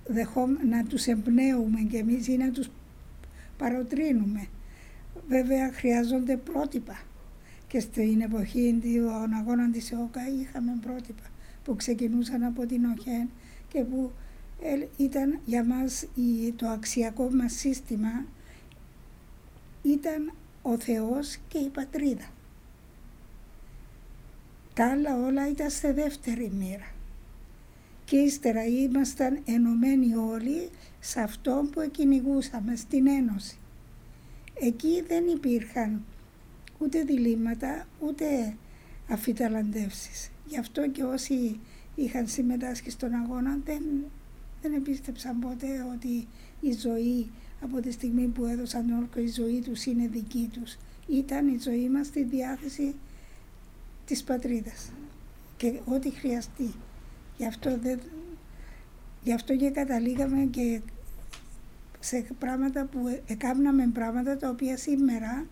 δεχό, 0.08 0.48
να 0.70 0.84
τους 0.84 1.06
εμπνέουμε 1.06 1.80
και 1.80 1.98
εμείς 1.98 2.28
ή 2.28 2.38
να 2.38 2.52
τους 2.52 2.70
παροτρύνουμε. 3.58 4.48
Βέβαια 5.28 5.72
χρειάζονται 5.72 6.38
πρότυπα 6.38 7.00
και 7.68 7.80
στην 7.80 8.22
εποχή 8.22 8.80
των 8.82 9.34
αγώνων 9.34 9.72
της 9.72 9.92
ΕΟΚΑ 9.92 10.22
είχαμε 10.42 10.78
πρότυπα 10.82 11.24
που 11.64 11.76
ξεκινούσαν 11.76 12.44
από 12.44 12.66
την 12.66 12.86
ΟΧΕΝ 12.86 13.30
και 13.68 13.84
που 13.84 14.12
ήταν 14.98 15.40
για 15.46 15.64
μας 15.64 16.06
το 16.56 16.68
αξιακό 16.68 17.30
μας 17.34 17.54
σύστημα 17.54 18.26
ήταν 19.82 20.32
ο 20.62 20.78
Θεός 20.80 21.38
και 21.48 21.58
η 21.58 21.70
πατρίδα. 21.70 22.26
Τα 24.74 24.92
άλλα 24.92 25.16
όλα 25.26 25.50
ήταν 25.50 25.70
σε 25.70 25.94
δεύτερη 25.94 26.52
μοίρα 26.58 26.95
και 28.06 28.18
ύστερα 28.18 28.66
ήμασταν 28.66 29.40
ενωμένοι 29.46 30.16
όλοι 30.16 30.70
σε 31.00 31.22
αυτό 31.22 31.70
που 31.72 31.90
κυνηγούσαμε, 31.92 32.76
στην 32.76 33.08
Ένωση. 33.08 33.58
Εκεί 34.54 35.04
δεν 35.08 35.28
υπήρχαν 35.28 36.06
ούτε 36.78 37.02
διλήμματα, 37.02 37.88
ούτε 38.00 38.56
αφιταλαντεύσεις. 39.10 40.30
Γι' 40.46 40.58
αυτό 40.58 40.90
και 40.90 41.04
όσοι 41.04 41.60
είχαν 41.96 42.28
συμμετάσχει 42.28 42.90
στον 42.90 43.14
αγώνα 43.14 43.60
δεν, 43.66 43.84
δεν 44.62 44.74
επίστεψαν 44.74 45.40
ποτέ 45.40 45.86
ότι 45.96 46.28
η 46.60 46.72
ζωή 46.72 47.32
από 47.62 47.82
τη 47.82 47.92
στιγμή 47.92 48.28
που 48.28 48.46
έδωσαν 48.46 48.92
όρκο 48.92 49.20
η 49.20 49.28
ζωή 49.28 49.62
τους 49.62 49.86
είναι 49.86 50.08
δική 50.08 50.50
τους. 50.54 50.78
Ήταν 51.08 51.48
η 51.48 51.58
ζωή 51.60 51.90
μας 51.90 52.08
στη 52.08 52.24
διάθεση 52.24 52.96
της 54.06 54.24
πατρίδας 54.24 54.92
και 55.58 55.80
ό,τι 55.86 56.10
χρειαστεί. 56.10 56.74
Γι' 57.38 57.46
αυτό, 57.46 57.78
δεν, 57.82 58.00
γι 59.24 59.34
αυτό 59.34 59.56
και 59.56 59.70
καταλήγαμε 59.70 60.44
και 60.44 60.82
σε 62.00 62.26
πράγματα 62.40 62.86
που 62.86 63.22
έκαναμε 63.28 63.90
πράγματα 63.94 64.38
τα 64.38 64.50
οποία 64.50 64.78
σήμερα 64.78 65.46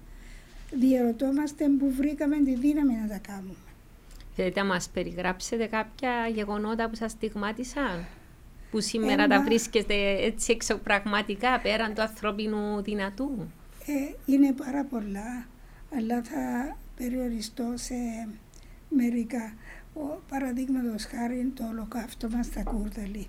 διαρωτόμαστε 0.72 1.65
που 1.80 1.91
βρήκαμε 1.91 2.38
τη 2.38 2.56
δύναμη 2.56 2.93
να 2.93 3.08
τα 3.08 3.17
κάνουμε. 3.17 3.54
Θέλετε 4.36 4.60
να 4.60 4.65
μας 4.65 4.89
περιγράψετε 4.89 5.65
κάποια 5.65 6.28
γεγονότα 6.34 6.89
που 6.89 6.96
σας 6.96 7.12
στιγμάτισαν, 7.12 8.06
που 8.72 8.80
σήμερα 8.82 9.24
Ένα... 9.24 9.38
τα 9.38 9.43
βρίσκεστε 9.43 9.96
έτσι 10.26 10.52
εξωπραγματικά 10.52 11.60
πέραν 11.60 11.93
του 11.93 12.02
ανθρώπινου 12.02 12.82
δυνατού; 12.82 13.52
Ε, 13.86 14.32
είναι 14.34 14.54
πάρα 14.54 14.84
πολλά, 14.84 15.48
αλλά 15.98 16.24
θα 16.24 16.78
περιοριστώ 16.96 17.74
σε 17.76 17.96
μερικά. 18.89 19.54
Ο, 19.93 20.21
παραδείγματος 20.29 21.06
χάρη 21.06 21.51
το 21.56 21.67
ολοκαύτωμα 21.67 22.43
στα 22.43 22.63
Κούρδαλη. 22.63 23.27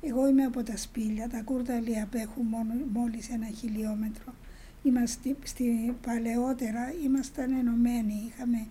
Εγώ 0.00 0.28
είμαι 0.28 0.44
από 0.44 0.62
τα 0.62 0.76
σπήλια, 0.76 1.28
τα 1.28 1.42
Κούρδαλη 1.42 2.00
απέχουν 2.00 2.46
μόνο, 2.46 2.74
μόλις 2.92 3.30
ένα 3.30 3.46
χιλιόμετρο. 3.46 4.34
Είμαστε, 4.82 5.36
στη, 5.42 5.96
παλαιότερα 6.06 6.92
ήμασταν 7.04 7.52
ενωμένοι, 7.52 8.24
είχαμε 8.26 8.66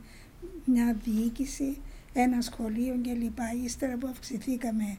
μια 0.66 0.98
διοίκηση, 1.04 1.78
ένα 2.14 2.42
σχολείο 2.42 3.00
κλπ. 3.02 3.38
Ύστερα 3.64 3.98
που 3.98 4.08
αυξηθήκαμε 4.08 4.98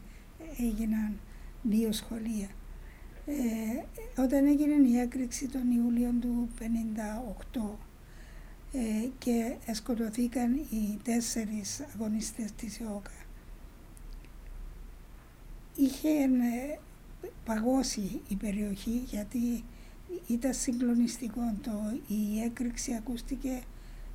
έγιναν 0.59 1.19
δύο 1.63 1.93
σχολεία. 1.93 2.49
Ε, 3.27 4.23
όταν 4.23 4.47
έγινε 4.47 4.89
η 4.89 4.99
έκρηξη 4.99 5.49
τον 5.49 5.71
Ιούλιο 5.71 6.15
του 6.21 6.49
1958 7.55 7.92
ε, 8.73 9.09
και 9.19 9.55
σκοτωθήκαν 9.73 10.55
οι 10.55 10.99
τέσσερις 11.03 11.81
αγωνιστές 11.95 12.53
της 12.53 12.79
ΙΟΚΑ, 12.79 13.11
είχε 15.77 16.09
ε, 16.09 16.79
παγώσει 17.45 18.21
η 18.29 18.35
περιοχή 18.35 19.03
γιατί 19.11 19.65
ήταν 20.27 20.55
συγκλονιστικό 20.55 21.55
το, 21.63 21.73
η 22.07 22.41
έκρηξη 22.41 22.95
ακούστηκε 22.95 23.63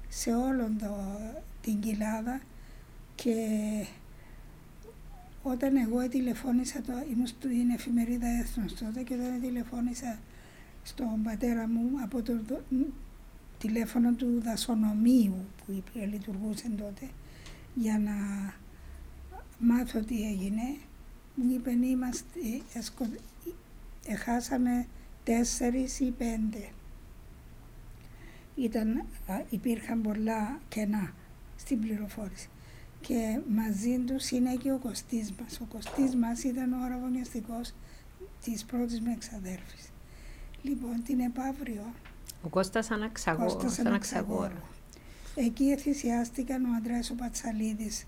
σε 0.10 0.36
όλον 0.36 0.78
το, 0.78 0.96
την 1.62 1.80
κοιλάδα 1.80 2.42
και 3.16 3.36
όταν 5.44 5.76
εγώ 5.76 6.08
τηλεφώνησα, 6.08 6.82
το, 6.82 6.94
ήμουν 7.12 7.28
στην 7.28 7.70
εφημερίδα 7.70 8.28
Έθνος 8.28 8.74
τότε 8.74 9.02
και 9.02 9.14
όταν 9.14 9.42
τηλεφώνησα 9.42 10.20
στον 10.84 11.24
πατέρα 11.24 11.68
μου 11.68 11.90
από 12.04 12.22
το 12.22 12.34
τηλέφωνο 13.58 14.14
του 14.14 14.42
δασονομείου 14.44 15.46
που 15.66 15.84
λειτουργούσε 15.94 16.70
τότε 16.78 17.10
για 17.76 18.00
να 18.00 18.14
μάθω 19.60 20.00
τι 20.00 20.28
έγινε, 20.30 20.78
μου 21.36 21.52
είπε 21.54 21.72
είμαστε, 21.72 22.40
εχάσαμε 24.06 24.86
τέσσερις 25.24 26.00
ή 26.00 26.14
πέντε. 26.18 26.70
Ήταν, 28.56 29.06
υπήρχαν 29.50 30.02
πολλά 30.02 30.60
κενά 30.70 31.14
στην 31.56 31.80
πληροφόρηση 31.80 32.50
και 33.02 33.40
μαζί 33.50 34.00
τους 34.00 34.30
είναι 34.30 34.56
και 34.56 34.72
ο 34.72 34.78
Κωστής 34.78 35.34
μας. 35.42 35.60
Ο 35.60 35.66
Κωστής 35.66 36.16
μας 36.16 36.44
ήταν 36.44 36.74
ο 36.74 36.84
αραβωνιαστικός 36.84 37.74
της 38.44 38.66
πρώτης 38.66 39.02
με 39.02 39.12
εξαδέρφης. 39.12 39.90
Λοιπόν, 40.62 41.04
την 41.04 41.20
επαύριο... 41.20 41.94
Ο 42.42 42.48
Κώστας 42.50 42.92
Αναξαγόρο. 42.92 43.54
Κώστας 43.54 43.80
Αναξαγόρο. 43.80 44.62
Εκεί 45.36 45.78
θυσιάστηκαν 45.78 46.66
ο 46.66 46.68
Αντρέας 46.78 47.10
ο 47.10 47.16
Πατσαλίδης 47.16 48.06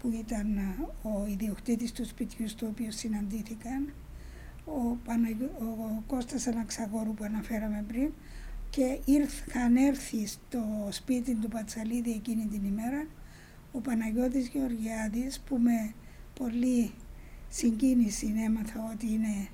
που 0.00 0.10
ήταν 0.10 0.58
ο 1.02 1.26
ιδιοκτήτης 1.26 1.92
του 1.92 2.06
σπιτιού 2.06 2.48
στο 2.48 2.66
οποίο 2.66 2.90
συναντήθηκαν, 2.90 3.92
ο, 4.64 4.96
Παναγι... 5.04 5.42
ο 5.42 6.02
Κώστας 6.06 6.46
Αναξαγόρου 6.46 7.14
που 7.14 7.24
αναφέραμε 7.24 7.84
πριν 7.88 8.12
και 8.70 8.98
ήρθαν 9.04 9.76
έρθει 9.76 10.26
στο 10.26 10.88
σπίτι 10.90 11.34
του 11.34 11.48
Πατσαλίδη 11.48 12.10
εκείνη 12.10 12.46
την 12.46 12.64
ημέρα 12.64 13.06
ο 13.72 13.80
Παναγιώτης 13.80 14.48
Γεωργιάδης 14.48 15.40
που 15.40 15.58
με 15.58 15.94
πολύ 16.34 16.92
συγκίνηση 17.48 18.34
έμαθα 18.44 18.90
ότι 18.92 19.12
είναι 19.12 19.48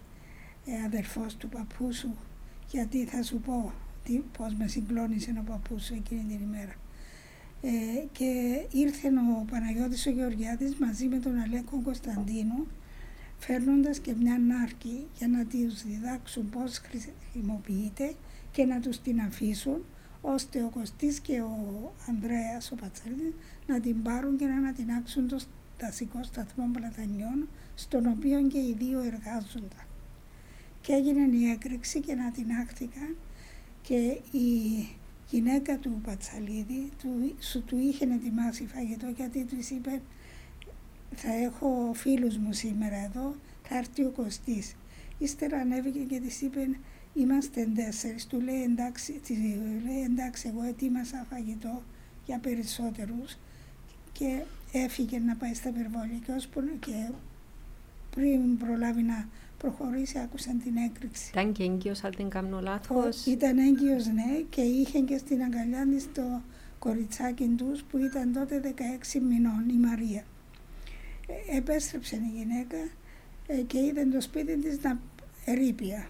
ε, 0.66 0.84
αδερφός 0.84 1.36
του 1.36 1.48
παππού 1.48 1.92
σου 1.92 2.16
γιατί 2.70 3.04
θα 3.04 3.22
σου 3.22 3.40
πω 3.40 3.72
τι, 4.08 4.22
πώς 4.38 4.54
με 4.54 4.66
συγκλώνησε 4.66 5.34
ο 5.38 5.42
παππούς 5.50 5.84
σου 5.84 5.94
εκείνη 5.94 6.24
την 6.28 6.40
ημέρα. 6.42 6.74
Ε, 7.62 7.70
και 8.12 8.60
ήρθε 8.70 9.08
ο 9.08 9.44
Παναγιώτης 9.50 10.06
ο 10.06 10.10
Γεωργιάδης 10.10 10.74
μαζί 10.74 11.06
με 11.06 11.18
τον 11.18 11.38
Αλέκο 11.38 11.80
Κωνσταντίνο 11.84 12.66
φέρνοντας 13.38 13.98
και 13.98 14.14
μια 14.14 14.38
νάρκη 14.38 15.06
για 15.18 15.28
να 15.28 15.44
τους 15.44 15.82
διδάξουν 15.82 16.50
πώς 16.50 16.78
χρησιμοποιείται 16.78 18.14
και 18.52 18.64
να 18.64 18.80
τους 18.80 19.00
την 19.00 19.20
αφήσουν 19.20 19.84
ώστε 20.20 20.62
ο 20.62 20.68
Κωστής 20.68 21.20
και 21.20 21.40
ο 21.40 21.92
Ανδρέας, 22.08 22.72
ο 22.72 22.74
Πατσέλης, 22.74 23.34
να 23.66 23.80
την 23.80 24.02
πάρουν 24.02 24.36
και 24.36 24.46
να 24.46 24.56
ανατινάξουν 24.56 25.28
το 25.28 25.38
δασικό 25.80 26.22
σταθμό 26.22 26.70
Πλατανιών, 26.72 27.48
στον 27.74 28.06
οποίο 28.06 28.46
και 28.46 28.58
οι 28.58 28.76
δύο 28.78 28.98
εργάζονταν. 28.98 29.86
Και 30.80 30.92
έγινε 30.92 31.36
η 31.36 31.50
έκρηξη 31.50 32.00
και 32.00 32.12
ανατινάχθηκαν 32.12 33.16
και 33.88 34.20
η 34.38 34.88
γυναίκα 35.30 35.78
του 35.78 36.00
Πατσαλίδη 36.04 36.92
του, 36.98 37.34
σου 37.40 37.62
του 37.62 37.78
είχε 37.78 38.04
ετοιμάσει 38.04 38.66
φαγητό 38.66 39.06
γιατί 39.16 39.44
του 39.44 39.56
είπε 39.70 40.00
θα 41.14 41.32
έχω 41.32 41.92
φίλους 41.94 42.36
μου 42.36 42.52
σήμερα 42.52 42.96
εδώ, 42.96 43.34
θα 43.62 43.76
έρθει 43.76 44.04
ο 44.04 44.10
Κωστής. 44.10 44.76
Ύστερα 45.18 45.58
ανέβηκε 45.58 45.98
και 45.98 46.20
της 46.20 46.40
είπε 46.40 46.68
Είμαστε 47.14 47.68
τέσσερις, 47.74 48.26
του 48.26 48.40
λέει 48.40 48.62
εντάξει, 48.62 49.12
της 49.12 49.38
λέει 49.84 50.02
εντάξει 50.04 50.48
εγώ 50.48 50.62
ετοίμασα 50.62 51.26
φαγητό 51.30 51.82
για 52.26 52.38
περισσότερους 52.38 53.38
και 54.12 54.42
έφυγε 54.72 55.18
να 55.18 55.36
πάει 55.36 55.54
στα 55.54 55.68
υπερβόλια 55.68 56.18
και, 56.26 56.32
ώσπου, 56.32 56.60
και 56.80 57.10
πριν 58.10 58.56
προλάβει 58.56 59.02
να 59.02 59.28
προχωρήσει 59.58 60.18
άκουσαν 60.18 60.62
την 60.62 60.76
έκρηξη. 60.76 61.30
Ήταν 61.32 61.52
και 61.52 61.62
έγκυος 61.62 62.04
αν 62.04 62.12
δεν 62.16 62.28
κάνω 62.28 62.60
λάθος. 62.60 63.26
Ήταν 63.26 63.58
έγκυος 63.58 64.06
ναι 64.06 64.40
και 64.50 64.60
είχε 64.60 64.98
και 64.98 65.18
στην 65.18 65.42
αγκαλιά 65.42 65.86
της 65.86 66.12
το 66.12 66.22
κοριτσάκι 66.78 67.54
τους 67.56 67.82
που 67.82 67.98
ήταν 67.98 68.32
τότε 68.32 68.74
16 69.14 69.20
μηνών 69.28 69.68
η 69.68 69.86
Μαρία. 69.86 70.24
Ε, 71.26 71.56
επέστρεψε 71.56 72.16
η 72.16 72.38
γυναίκα 72.38 72.76
ε, 73.46 73.56
και 73.56 73.78
είδε 73.78 74.04
το 74.04 74.20
σπίτι 74.20 74.56
της 74.56 74.82
να 74.82 75.00
ερήπια. 75.44 76.08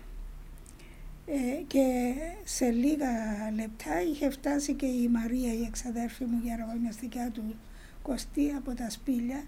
Ε, 1.26 1.62
και 1.66 2.14
σε 2.44 2.70
λίγα 2.70 3.10
λεπτά 3.54 4.02
είχε 4.02 4.30
φτάσει 4.30 4.74
και 4.74 4.86
η 4.86 5.08
Μαρία, 5.08 5.52
η 5.52 5.62
εξαδέρφη 5.62 6.24
μου, 6.24 6.40
η 6.44 6.52
αργονιαστικά 6.52 7.30
του 7.30 7.54
Κωστή 8.02 8.52
από 8.56 8.74
τα 8.74 8.90
σπήλια 8.90 9.44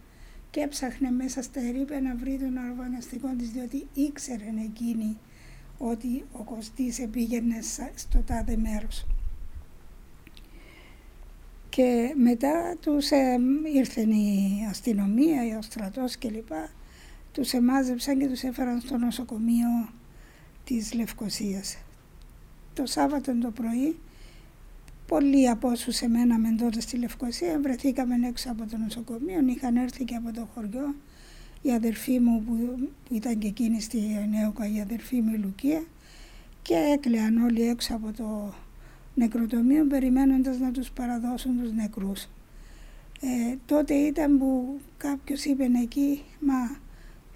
και 0.50 0.60
έψαχνε 0.60 1.10
μέσα 1.10 1.42
στα 1.42 1.60
ερήπια 1.60 2.00
να 2.00 2.14
βρει 2.14 2.38
τον 2.38 2.58
αργονιαστικό 2.58 3.28
της 3.38 3.50
διότι 3.50 3.86
ήξερε 3.94 4.52
εκείνη 4.64 5.16
ότι 5.78 6.24
ο 6.32 6.42
Κωστής 6.42 7.06
πήγαινε 7.10 7.58
στο 7.94 8.18
τάδε 8.18 8.56
μέρος. 8.56 9.06
Και 11.68 12.14
μετά 12.16 12.76
τους 12.80 13.10
ε, 13.10 13.38
ήρθε 13.74 14.00
η 14.00 14.66
αστυνομία, 14.70 15.58
ο 15.58 15.62
στρατός 15.62 16.18
κλπ. 16.18 16.52
Τους 17.32 17.52
εμάζεψαν 17.52 18.18
και 18.18 18.26
τους 18.26 18.42
έφεραν 18.42 18.80
στο 18.80 18.96
νοσοκομείο 18.96 19.88
της 20.64 20.92
Λευκοσίας. 20.94 21.78
Το 22.74 22.86
Σάββατο 22.86 23.38
το 23.38 23.50
πρωί, 23.50 23.98
πολλοί 25.10 25.48
από 25.48 25.68
όσους 25.68 26.00
εμέναμε 26.00 26.54
τότε 26.58 26.80
στη 26.80 26.96
Λευκοσία 26.96 27.60
βρεθήκαμε 27.62 28.14
έξω 28.28 28.50
από 28.50 28.66
το 28.70 28.76
νοσοκομείο, 28.76 29.40
είχαν 29.46 29.76
έρθει 29.76 30.04
και 30.04 30.14
από 30.14 30.32
το 30.32 30.48
χωριό 30.54 30.94
η 31.62 31.72
αδερφή 31.72 32.20
μου 32.20 32.42
που 32.44 32.88
ήταν 33.10 33.38
και 33.38 33.46
εκείνη 33.46 33.80
στη 33.80 33.98
Νέοκα, 34.30 34.72
η 34.72 34.80
αδερφή 34.80 35.20
μου 35.20 35.34
η 35.34 35.38
Λουκία 35.38 35.82
και 36.62 36.74
έκλαιαν 36.74 37.44
όλοι 37.44 37.62
έξω 37.62 37.94
από 37.94 38.12
το 38.12 38.54
νεκροτομείο 39.14 39.84
περιμένοντας 39.86 40.58
να 40.58 40.70
τους 40.70 40.90
παραδώσουν 40.90 41.60
τους 41.60 41.72
νεκρούς. 41.72 42.22
Ε, 43.20 43.56
τότε 43.66 43.94
ήταν 43.94 44.38
που 44.38 44.80
κάποιος 44.96 45.44
είπε 45.44 45.68
εκεί, 45.82 46.22
μα 46.40 46.78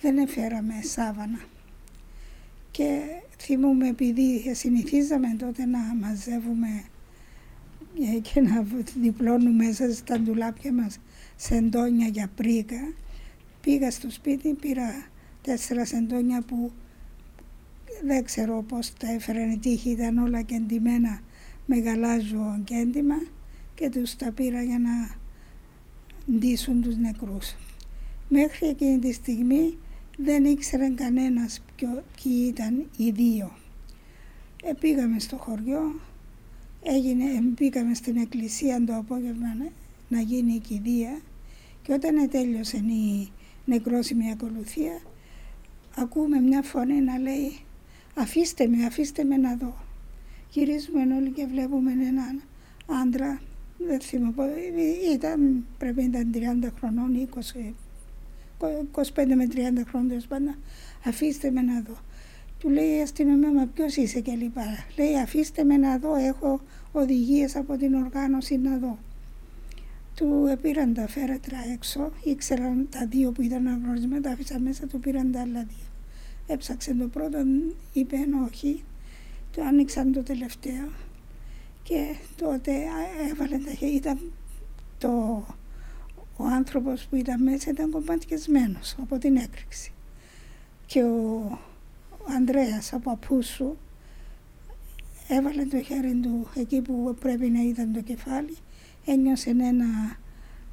δεν 0.01 0.19
εφέραμε 0.19 0.75
σάβανα. 0.83 1.41
Και 2.71 3.01
θυμούμε 3.39 3.89
επειδή 3.89 4.55
συνηθίζαμε 4.55 5.37
τότε 5.39 5.65
να 5.65 5.79
μαζεύουμε 5.79 6.69
ε, 6.69 6.94
και 8.23 8.41
να 8.41 8.67
διπλώνουμε 9.01 9.65
μέσα 9.65 9.93
στα 9.93 10.19
ντουλάπια 10.19 10.73
μας 10.73 10.99
σεντόνια 11.37 12.07
για 12.07 12.31
πρίκα. 12.35 12.93
Πήγα 13.61 13.91
στο 13.91 14.11
σπίτι, 14.11 14.55
πήρα 14.55 15.07
τέσσερα 15.43 15.85
σεντόνια 15.85 16.43
που 16.43 16.73
δεν 18.05 18.25
ξέρω 18.25 18.63
πώς 18.63 18.93
τα 18.93 19.13
έφεραν 19.13 19.51
οι 19.51 19.59
τύχοι, 19.59 19.91
ήταν 19.91 20.19
όλα 20.19 20.43
και 20.43 20.55
εντυμένα 20.55 21.21
με 21.67 21.79
γαλάζιο 21.79 22.61
κέντημα 22.65 23.15
και 23.75 23.89
τους 23.89 24.17
τα 24.17 24.33
πήρα 24.33 24.63
για 24.63 24.79
να 24.79 25.17
ντύσουν 26.37 26.83
τους 26.83 26.97
νεκρούς. 26.97 27.55
Μέχρι 28.29 28.69
εκείνη 28.69 28.99
τη 28.99 29.13
στιγμή 29.13 29.79
δεν 30.19 30.45
ήξερε 30.45 30.89
κανένας 30.89 31.65
ποιοι 31.77 32.47
ήταν 32.49 32.87
οι 32.97 33.11
δύο. 33.11 33.57
Ε, 34.65 34.73
πήγαμε 34.81 35.19
στο 35.19 35.37
χωριό, 35.37 36.01
έγινε, 36.85 37.25
πήγαμε 37.55 37.95
στην 37.95 38.17
εκκλησία 38.17 38.85
το 38.85 38.97
απόγευμα 38.97 39.47
να, 40.09 40.21
γίνει 40.21 40.53
η 40.53 40.59
κηδεία 40.59 41.21
και 41.83 41.93
όταν 41.93 42.29
τέλειωσε 42.31 42.77
η 42.77 43.29
νεκρόσιμη 43.65 44.31
ακολουθία 44.31 45.01
ακούμε 45.97 46.41
μια 46.41 46.63
φωνή 46.63 47.01
να 47.01 47.19
λέει 47.19 47.59
αφήστε 48.15 48.67
με, 48.67 48.85
αφήστε 48.85 49.25
με 49.25 49.37
να 49.37 49.57
δω. 49.57 49.75
Γυρίζουμε 50.51 51.15
όλοι 51.15 51.31
και 51.31 51.47
βλέπουμε 51.47 51.93
έναν 51.93 52.43
άντρα, 53.03 53.41
δεν 53.79 54.01
θυμάμαι, 54.01 54.53
ήταν, 55.15 55.65
πρέπει 55.79 56.03
να 56.03 56.21
ήταν 56.21 56.63
30 56.63 56.73
χρονών, 56.79 57.29
20 57.35 57.73
25 58.93 59.27
με 59.35 59.49
30 59.55 59.83
χρόνια 59.89 60.21
πάντα, 60.29 60.55
αφήστε 61.05 61.51
με 61.51 61.63
να 61.63 61.81
δω. 61.81 61.97
Του 62.65 62.71
λέει 62.71 62.97
η 62.97 63.01
αστυνομία, 63.01 63.53
μα 63.53 63.67
ποιος 63.67 63.97
είσαι 63.97 64.21
και 64.21 64.33
λοιπά. 64.33 64.65
Λέει, 64.99 65.19
αφήστε 65.19 65.65
με 65.65 65.77
να 65.77 65.99
δω, 65.99 66.15
έχω 66.15 66.61
οδηγίες 66.93 67.57
από 67.57 67.77
την 67.77 67.95
οργάνωση 67.95 68.59
να 68.59 68.79
δω. 68.79 68.99
του 70.15 70.59
πήραν 70.63 70.95
τα 70.95 71.09
φέρετρα 71.09 71.59
έξω, 71.73 72.13
ήξεραν 72.25 72.89
τα 72.91 73.07
δύο 73.07 73.33
που 73.33 73.43
ήταν 73.43 73.67
αγνωρισμένα, 73.67 74.23
τα 74.23 74.31
άφησαν 74.31 74.63
μέσα, 74.63 74.87
του 74.87 75.01
πήραν 75.01 75.33
τα 75.33 75.41
άλλα 75.41 75.65
δύο. 75.65 75.87
Έψαξε 76.47 76.95
το 76.95 77.09
πρώτο, 77.09 77.39
είπε 77.93 78.17
όχι, 78.47 78.85
το 79.57 79.63
άνοιξαν 79.63 80.13
το 80.13 80.23
τελευταίο 80.23 80.89
και 81.83 82.15
τότε 82.37 82.73
έβαλε 83.31 83.59
τα 83.59 83.71
χέρια, 83.71 83.95
ήταν 83.97 84.33
το, 84.99 85.11
ο 86.37 86.45
άνθρωπος 86.45 87.07
που 87.11 87.17
ήταν 87.17 87.43
μέσα 87.43 87.71
ήταν 87.71 87.91
κομπαντιασμένος 87.91 88.97
από 89.01 89.19
την 89.19 89.37
έκρηξη. 89.37 89.93
Και 90.87 91.03
ο, 91.03 91.59
ο 91.71 91.74
Ανδρέας 92.29 92.93
από 92.93 93.11
απούσου 93.11 93.77
έβαλε 95.29 95.65
το 95.65 95.83
χέρι 95.83 96.15
του 96.15 96.49
εκεί 96.55 96.81
που 96.81 97.17
πρέπει 97.21 97.51
να 97.51 97.63
ήταν 97.63 97.93
το 97.93 98.01
κεφάλι, 98.01 98.57
ένιωσε 99.05 99.51
ένα 99.51 100.17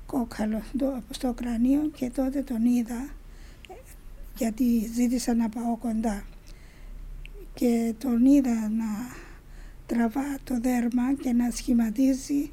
κόκαλο 0.06 0.62
στο 1.10 1.34
κρανίο 1.34 1.92
και 1.96 2.10
τότε 2.10 2.42
τον 2.42 2.66
είδα 2.66 3.10
γιατί 4.38 4.90
ζήτησα 4.94 5.34
να 5.34 5.50
πάω 5.50 5.78
κοντά. 5.78 6.24
Και 7.54 7.94
τον 7.98 8.26
είδα 8.26 8.70
να 8.70 8.86
τραβά 9.86 10.38
το 10.44 10.60
δέρμα 10.60 11.14
και 11.14 11.34
να 11.34 11.52
σχηματίζει 11.52 12.52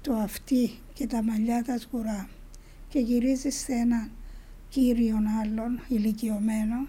το 0.00 0.14
αυτί 0.14 0.70
και 0.94 1.06
τα 1.06 1.22
μαλλιά 1.22 1.64
τα 1.64 1.78
σκουρά 1.78 2.28
και 2.88 2.98
γυρίζει 2.98 3.50
σε 3.50 3.72
έναν 3.72 4.10
κύριον 4.68 5.26
άλλον 5.26 5.80
ηλικιωμένο 5.88 6.86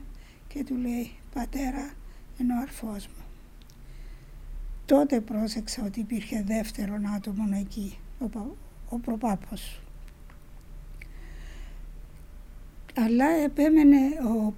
και 0.54 0.64
του 0.64 0.76
λέει 0.76 1.12
«Πατέρα, 1.34 1.94
είναι 2.38 2.54
ο 2.54 2.62
αρφός 2.62 3.08
μου». 3.08 3.24
Τότε 4.86 5.22
πρόσεξα 5.22 5.84
ότι 5.84 6.00
υπήρχε 6.00 6.44
δεύτερον 6.44 7.08
άτομο 7.08 7.44
εκεί, 7.54 7.98
ο, 8.20 8.56
ο 8.90 8.98
προπάπος. 8.98 9.82
Αλλά 12.96 13.30
επέμενε 13.30 13.98
ο, 14.28 14.54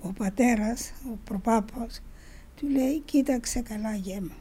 ο 0.00 0.12
πατέρας, 0.12 0.92
ο 1.12 1.18
προπάπος, 1.24 2.00
του 2.56 2.68
λέει 2.68 3.00
κοίταξε 3.00 3.60
καλά 3.60 3.94
γέ 3.94 4.20
μου. 4.20 4.36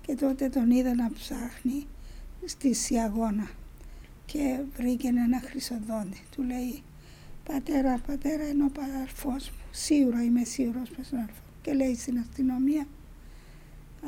Και 0.00 0.14
τότε 0.14 0.48
τον 0.48 0.70
είδα 0.70 0.94
να 0.94 1.12
ψάχνει 1.12 1.86
στη 2.44 2.74
Σιαγώνα 2.74 3.50
και 4.26 4.60
βρήκε 4.76 5.08
ένα 5.08 5.40
χρυσοδόντι. 5.40 6.20
Του 6.30 6.42
λέει 6.42 6.82
πατέρα, 7.44 7.98
πατέρα 8.06 8.48
είναι 8.48 8.64
ο 8.64 8.70
παραρφός 8.70 9.50
μου. 9.50 9.63
Σίγουρα 9.76 10.24
είμαι 10.24 10.44
σίγουρος 10.44 10.90
πως 10.90 11.10
είναι 11.10 11.20
αρφός. 11.20 11.42
Και 11.62 11.72
λέει 11.72 11.94
στην 11.94 12.18
αστυνομία 12.18 12.86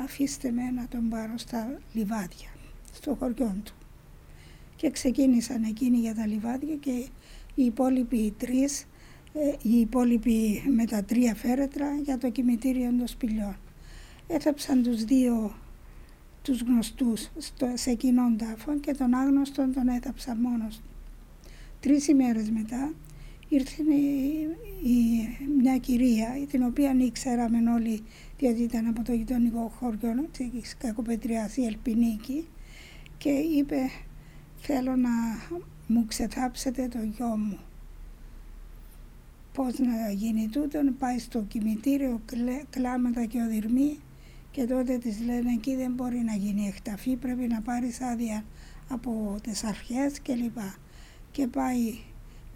αφήστε 0.03 0.51
με 0.51 0.71
να 0.71 0.87
τον 0.87 1.09
πάρω 1.09 1.37
στα 1.37 1.79
λιβάδια, 1.93 2.49
στο 2.93 3.15
χωριό 3.15 3.55
του. 3.63 3.73
Και 4.75 4.89
ξεκίνησαν 4.89 5.63
εκείνοι 5.63 5.97
για 5.97 6.15
τα 6.15 6.27
λιβάδια 6.27 6.75
και 6.75 6.91
οι 7.55 7.63
υπόλοιποι 7.63 8.33
τρεις 8.37 8.87
ε, 9.33 9.55
οι 9.61 9.79
υπόλοιποι 9.79 10.63
με 10.75 10.85
τα 10.85 11.03
τρία 11.03 11.35
φέρετρα 11.35 11.95
για 11.95 12.17
το 12.17 12.29
κημητήριο 12.29 12.93
των 12.97 13.07
σπηλιών. 13.07 13.55
Έθαψαν 14.27 14.83
τους 14.83 15.03
δύο 15.03 15.55
τους 16.41 16.61
γνωστούς 16.61 17.29
στο, 17.37 17.71
σε 17.73 17.93
κοινόν 17.93 18.37
τάφο 18.37 18.79
και 18.79 18.93
τον 18.93 19.13
άγνωστον 19.13 19.73
τον 19.73 19.87
έθαψαν 19.87 20.37
μόνος 20.37 20.75
του. 20.75 20.89
Τρεις 21.79 22.07
ημέρες 22.07 22.49
μετά 22.49 22.93
ήρθε 23.49 23.83
η, 24.83 25.27
μια 25.61 25.77
κυρία 25.77 26.27
την 26.49 26.63
οποία 26.63 26.95
ήξεραμε 26.97 27.71
όλοι 27.71 28.03
διότι 28.37 28.61
ήταν 28.61 28.87
από 28.87 29.03
το 29.03 29.13
γειτονικό 29.13 29.71
χωριό 29.79 30.27
της 30.31 30.77
Κακοπετριάς 30.77 31.57
η 31.57 31.65
Ελπινίκη 31.65 32.47
και 33.17 33.29
είπε 33.29 33.77
θέλω 34.57 34.95
να 34.95 35.09
μου 35.87 36.05
ξεθάψετε 36.05 36.87
το 36.87 36.99
γιο 36.99 37.27
μου 37.27 37.59
πώς 39.53 39.79
να 39.79 40.11
γίνει 40.11 40.47
τούτο, 40.47 40.79
πάει 40.99 41.19
στο 41.19 41.41
κημητήριο, 41.41 42.21
κλάματα 42.69 43.25
και 43.25 43.41
οδυρμοί 43.41 43.99
και 44.51 44.65
τότε 44.65 44.97
της 44.97 45.19
λένε 45.19 45.51
εκεί 45.51 45.75
δεν 45.75 45.91
μπορεί 45.91 46.17
να 46.17 46.33
γίνει 46.33 46.67
εκταφή, 46.67 47.15
πρέπει 47.15 47.47
να 47.47 47.61
πάρεις 47.61 48.01
άδεια 48.01 48.43
από 48.89 49.35
τις 49.43 49.63
αρχές 49.63 50.21
κλπ. 50.21 50.57
Και 51.31 51.47
πάει 51.47 51.93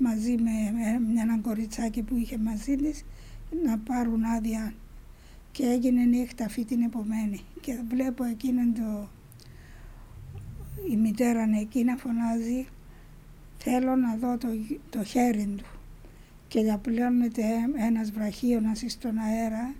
μαζί 0.01 0.35
με, 0.37 0.71
με 1.13 1.21
ένα 1.21 1.37
κοριτσάκι 1.37 2.01
που 2.01 2.15
είχε 2.15 2.37
μαζί 2.37 2.75
της 2.75 3.05
να 3.63 3.77
πάρουν 3.77 4.23
άδεια 4.23 4.73
και 5.51 5.65
έγινε 5.65 6.17
η 6.17 6.21
εκταφή 6.21 6.65
την 6.65 6.81
επομένη. 6.81 7.39
Και 7.61 7.79
βλέπω 7.89 8.23
εκείνον 8.23 8.73
το, 8.73 9.09
η 10.91 10.97
μητέρα 10.97 11.47
εκεί 11.61 11.83
να 11.83 11.95
φωνάζει 11.95 12.65
θέλω 13.57 13.95
να 13.95 14.15
δω 14.15 14.37
το, 14.37 14.47
το 14.89 15.03
χέρι 15.03 15.53
του 15.57 15.65
και 16.47 16.61
διαπλώνεται 16.61 17.43
ένας 17.87 18.11
βραχίωνας 18.11 18.83
στον 18.87 19.17
αέρα 19.17 19.73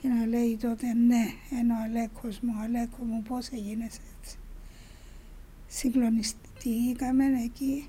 και 0.00 0.08
να 0.08 0.26
λέει 0.26 0.56
τότε 0.56 0.92
ναι, 0.92 1.24
ένα 1.60 1.74
ο 1.74 1.82
Αλέκος 1.82 2.40
μου, 2.40 2.54
Αλέκο 2.62 3.04
μου 3.04 3.22
πώς 3.22 3.48
έγινες 3.48 4.00
έτσι. 4.18 4.36
Συγκλονιστήκαμε 5.66 7.24
εκεί, 7.44 7.88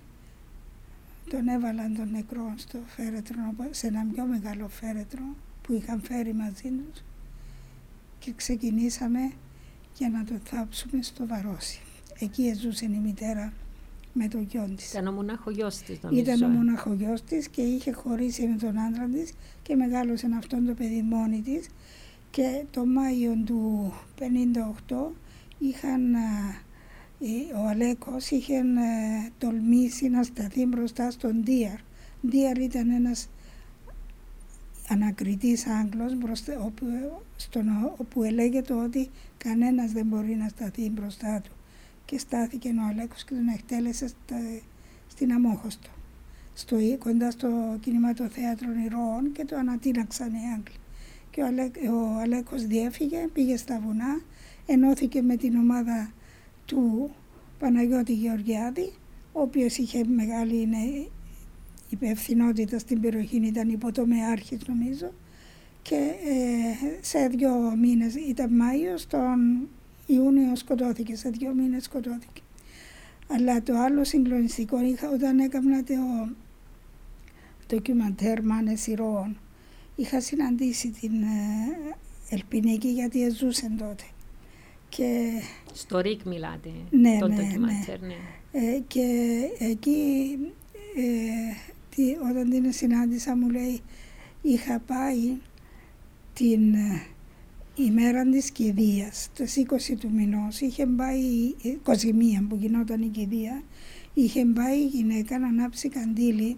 τον 1.30 1.48
έβαλαν 1.48 1.96
τον 1.96 2.10
νεκρό 2.12 2.54
στο 2.56 2.80
φέρετρο, 2.88 3.38
σε 3.70 3.88
ένα 3.88 4.06
πιο 4.14 4.26
μεγάλο 4.26 4.68
φέρετρο 4.68 5.24
που 5.62 5.74
είχαν 5.74 6.02
φέρει 6.02 6.34
μαζί 6.34 6.70
τους 6.70 7.04
και 8.20 8.34
ξεκινήσαμε 8.36 9.32
για 9.98 10.10
να 10.10 10.24
το 10.24 10.34
θάψουμε 10.44 11.02
στο 11.02 11.28
Βαρόσι. 11.28 11.80
Εκεί 12.20 12.54
ζούσε 12.54 12.86
η 12.86 13.00
μητέρα 13.04 13.54
με 14.14 14.28
τον 14.28 14.42
γιο 14.42 14.70
της. 14.76 14.92
Ήταν 14.92 15.08
ο 15.08 15.12
μοναχογιό 15.12 15.68
της, 15.68 16.00
νομίζω. 16.02 16.22
Ήταν 16.22 16.42
ο 16.42 16.46
ε. 16.46 16.50
μοναχογιό 16.50 17.14
της 17.30 17.48
και 17.48 17.62
είχε 17.62 17.92
χωρίσει 17.92 18.48
με 18.48 18.56
τον 18.56 18.80
άντρα 18.80 19.06
της 19.06 19.34
και 19.62 19.76
μεγάλωσε 19.76 20.28
αυτόν 20.38 20.66
το 20.66 20.74
παιδί 20.74 21.02
μόνη 21.02 21.42
της. 21.42 21.68
Και 22.32 22.64
το 22.72 22.86
Μάιο 22.86 23.34
του 23.46 23.94
1958 24.20 24.96
είχαν, 25.58 26.16
ο 27.56 27.68
Αλέκος 27.68 28.30
είχε 28.30 28.64
τολμήσει 29.38 30.10
να 30.10 30.24
σταθεί 30.24 30.66
μπροστά 30.66 31.12
στον 31.12 31.44
Δίαρ. 31.44 31.80
Δίαρ 32.22 32.58
ήταν 32.58 32.90
ένας 32.90 33.30
ανακριτής 34.90 35.68
Άγγλος 35.68 36.12
όπου, 36.66 36.86
στον, 37.36 37.66
όπου 37.98 38.24
ελέγεται 38.24 38.74
ότι 38.74 39.10
κανένας 39.38 39.92
δεν 39.92 40.06
μπορεί 40.06 40.36
να 40.36 40.48
σταθεί 40.48 40.90
μπροστά 40.90 41.42
του 41.42 41.52
και 42.06 42.20
στάθηκε 42.20 42.70
ο 42.70 42.88
Αλέκος 42.90 43.24
και 43.24 43.34
τον 43.34 43.48
εκτέλεσε 43.48 44.08
στην 45.08 45.34
Αμόχωστο, 45.34 45.90
στο, 46.54 46.78
κοντά 47.00 47.32
στο 47.32 47.78
κινηματοθέατρο 47.80 48.68
Ηρώων 48.86 49.32
και 49.32 49.46
το 49.46 49.56
ανατείναξαν 49.56 50.34
οι 50.34 50.42
Άγγλοι. 50.56 50.80
Και 51.32 51.42
ο, 51.42 51.46
Αλέ, 51.46 51.64
ο 51.90 52.20
Αλέκος 52.20 52.66
διέφυγε, 52.66 53.28
πήγε 53.34 53.58
στα 53.58 53.80
βουνά, 53.80 54.22
ενώθηκε 54.66 55.22
με 55.22 55.36
την 55.36 55.56
ομάδα 55.56 56.12
του 56.68 57.12
Παναγιώτη 57.60 58.14
Γεωργιάδη, 58.14 58.94
ο 59.32 59.42
οποίος 59.42 59.78
είχε 59.78 60.04
μεγάλη 60.08 61.10
υπευθυνότητα 61.90 62.80
στην 62.80 63.02
περιοχή, 63.02 63.36
ήταν 63.36 63.70
υποτομεάρχης 63.70 64.68
νομίζω, 64.68 65.14
και 65.82 65.96
ε, 65.96 67.02
σε 67.02 67.28
δύο 67.28 67.76
μήνες 67.82 68.16
ήταν 68.16 68.56
Μάιος, 68.56 69.08
τον 69.08 69.68
Ιούνιο 70.06 70.56
σκοτώθηκε, 70.56 71.16
σε 71.16 71.30
δύο 71.30 71.54
μήνες 71.54 71.84
σκοτώθηκε. 71.84 72.42
Αλλά 73.28 73.64
το 73.64 73.78
άλλο 73.78 74.04
συγκλονιστικό 74.04 74.82
είχα 74.82 75.10
όταν 75.10 75.40
έκανα 75.40 75.84
το 75.84 75.94
ντοκιμαντέρ 77.68 78.44
Μάνες 78.44 78.88
Ηρώων. 78.88 79.38
Είχα 79.96 80.22
συναντήσει 80.22 80.90
την 80.90 81.22
ε, 81.22 81.96
Ελπινίκη 82.30 82.88
γιατί 82.88 83.30
ζούσε 83.30 83.72
τότε. 83.78 84.04
Και... 84.90 85.42
Στο 85.74 86.00
ΡΙΚ 86.00 86.24
μιλάτε, 86.24 86.70
ναι, 86.90 87.18
το 87.20 87.28
ναι, 87.28 87.36
ντοκιμαντέρ, 87.36 88.00
ναι. 88.00 88.08
ναι. 88.08 88.16
Ε, 88.52 88.80
και 88.88 89.40
εκεί 89.60 90.38
ε, 90.96 92.30
όταν 92.30 92.50
την 92.50 92.72
συνάντησα 92.72 93.36
μου 93.36 93.50
λέει 93.50 93.82
είχα 94.42 94.80
πάει 94.80 95.38
την 96.34 96.74
ε, 96.74 97.02
η 97.76 97.92
μέρα 97.92 98.30
της 98.30 98.52
κηδείας, 98.52 99.30
το 99.36 99.44
20 99.94 99.96
του 100.00 100.12
μηνός, 100.12 100.60
είχε 100.60 100.86
πάει, 100.86 101.22
21 101.86 102.46
που 102.50 102.56
γινόταν 102.56 103.02
η 103.02 103.08
κηδεία, 103.08 103.64
είχε 104.14 104.46
πάει 104.46 104.78
η 104.78 104.86
γυναίκα 104.86 105.40
να 105.40 105.48
ανάψει 105.48 105.90
καντήλι 105.90 106.58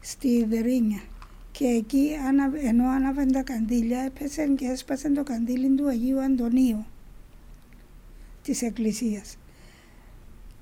στη 0.00 0.44
Δερίνια. 0.44 1.00
Και 1.50 1.64
εκεί, 1.64 2.10
ενώ 2.62 2.88
άναβαν 2.88 3.32
τα 3.32 3.42
καντήλια, 3.42 4.00
έπεσε 4.00 4.46
και 4.56 4.66
έσπασε 4.66 5.10
το 5.10 5.22
καντήλι 5.22 5.68
του 5.68 5.88
Αγίου 5.88 6.20
Αντωνίου 6.20 6.86
της 8.48 8.62
Εκκλησίας. 8.62 9.36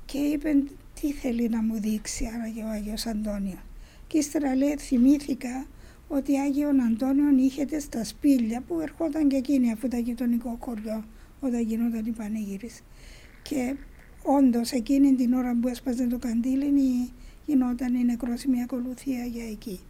Και 0.05 0.18
είπε 0.18 0.62
τι 1.01 1.12
θέλει 1.12 1.49
να 1.49 1.62
μου 1.62 1.81
δείξει 1.81 2.31
άραγε 2.35 2.62
ο 2.62 2.68
Άγιος 2.68 3.07
Αντώνιο. 3.07 3.59
Και 4.07 4.18
ύστερα 4.18 4.55
λέει 4.55 4.77
θυμήθηκα 4.77 5.66
ότι 6.09 6.38
Άγιον 6.38 6.81
Αντώνιον 6.81 7.38
είχε 7.38 7.81
στα 7.81 8.05
σπήλια 8.05 8.61
που 8.61 8.81
ερχόταν 8.81 9.29
και 9.29 9.37
εκείνη 9.37 9.72
αφού 9.72 9.87
ήταν 9.87 10.01
γειτονικό 10.01 10.57
χωριό 10.61 11.05
όταν 11.40 11.61
γινόταν 11.61 12.07
η 12.07 12.11
πανήγυρης. 12.11 12.83
Και 13.42 13.77
όντως 14.22 14.72
εκείνη 14.72 15.14
την 15.14 15.33
ώρα 15.33 15.57
που 15.61 15.68
έσπαζε 15.68 16.07
το 16.07 16.18
καντήλι 16.18 17.11
γινόταν 17.46 17.94
η 17.94 18.05
νεκρόσιμη 18.05 18.62
ακολουθία 18.62 19.25
για 19.25 19.49
εκεί. 19.49 19.81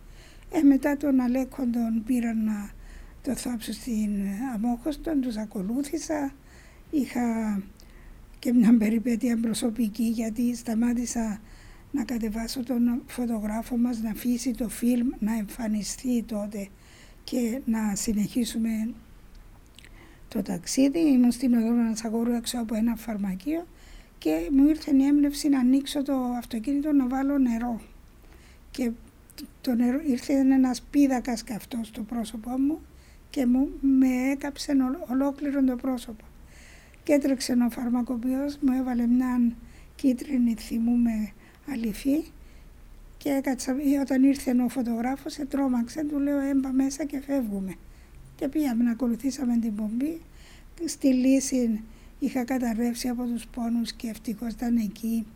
Ε, 0.50 0.62
μετά 0.62 0.96
τον 0.96 1.20
Αλέκο 1.20 1.66
τον 1.72 2.02
πήραν 2.06 2.44
να 2.44 2.70
το 3.22 3.36
θάψω 3.36 3.72
στην 3.72 4.10
Αμόχωστον, 4.54 5.20
τους 5.20 5.36
ακολούθησα. 5.36 6.32
Είχα 6.90 7.62
και 8.38 8.52
μια 8.52 8.76
περιπέτεια 8.76 9.38
προσωπική 9.40 10.04
γιατί 10.04 10.54
σταμάτησα 10.54 11.40
να 11.90 12.04
κατεβάσω 12.04 12.62
τον 12.62 13.02
φωτογράφο 13.06 13.76
μας 13.76 14.00
να 14.00 14.10
αφήσει 14.10 14.50
το 14.50 14.68
φιλμ 14.68 15.08
να 15.18 15.36
εμφανιστεί 15.36 16.22
τότε 16.22 16.68
και 17.24 17.60
να 17.64 17.94
συνεχίσουμε 17.94 18.94
το 20.28 20.42
ταξίδι. 20.42 20.98
Ήμουν 20.98 21.32
στην 21.32 21.54
οδό 21.54 21.70
Νατσαγόρου 21.70 22.32
έξω 22.32 22.58
από 22.58 22.74
ένα 22.74 22.96
φαρμακείο 22.96 23.66
και 24.18 24.48
μου 24.52 24.68
ήρθε 24.68 24.96
η 24.96 25.04
έμπνευση 25.04 25.48
να 25.48 25.58
ανοίξω 25.58 26.02
το 26.02 26.14
αυτοκίνητο 26.38 26.92
να 26.92 27.06
βάλω 27.06 27.38
νερό. 27.38 27.80
Και 28.70 28.90
το 29.60 29.74
νερό, 29.74 30.00
ήρθε 30.06 30.32
ένας 30.32 30.82
πίδακας 30.90 31.44
καυτός 31.44 31.86
στο 31.86 32.02
πρόσωπό 32.02 32.50
μου 32.50 32.80
και 33.30 33.46
μου 33.46 33.68
με 33.80 34.30
έκαψε 34.30 34.72
ολόκληρο 35.08 35.64
το 35.64 35.76
πρόσωπο. 35.76 36.24
Και 37.06 37.12
έτρεξε 37.12 37.52
ο 37.52 37.70
φαρμακοποιός, 37.70 38.58
μου 38.60 38.72
έβαλε 38.72 39.06
μια 39.06 39.52
κίτρινη 39.94 40.54
θυμού 40.54 40.96
με 40.96 41.32
αληθή 41.72 42.24
και 43.16 43.28
έκατσα, 43.28 43.76
όταν 44.00 44.22
ήρθε 44.22 44.62
ο 44.62 44.68
φωτογράφος, 44.68 45.38
τρόμαξε, 45.48 46.04
του 46.04 46.18
λέω 46.18 46.38
έμπα 46.38 46.72
μέσα 46.72 47.04
και 47.04 47.20
φεύγουμε. 47.20 47.74
Και 48.36 48.48
πήγαμε 48.48 48.84
να 48.84 48.90
ακολουθήσαμε 48.90 49.58
την 49.58 49.74
πομπή. 49.74 50.20
Στη 50.84 51.08
λύση 51.08 51.80
είχα 52.18 52.44
καταρρεύσει 52.44 53.08
από 53.08 53.24
τους 53.24 53.46
πόνους 53.46 53.92
και 53.92 54.08
ευτυχώς 54.08 54.52
ήταν 54.52 54.76
εκεί. 54.76 55.26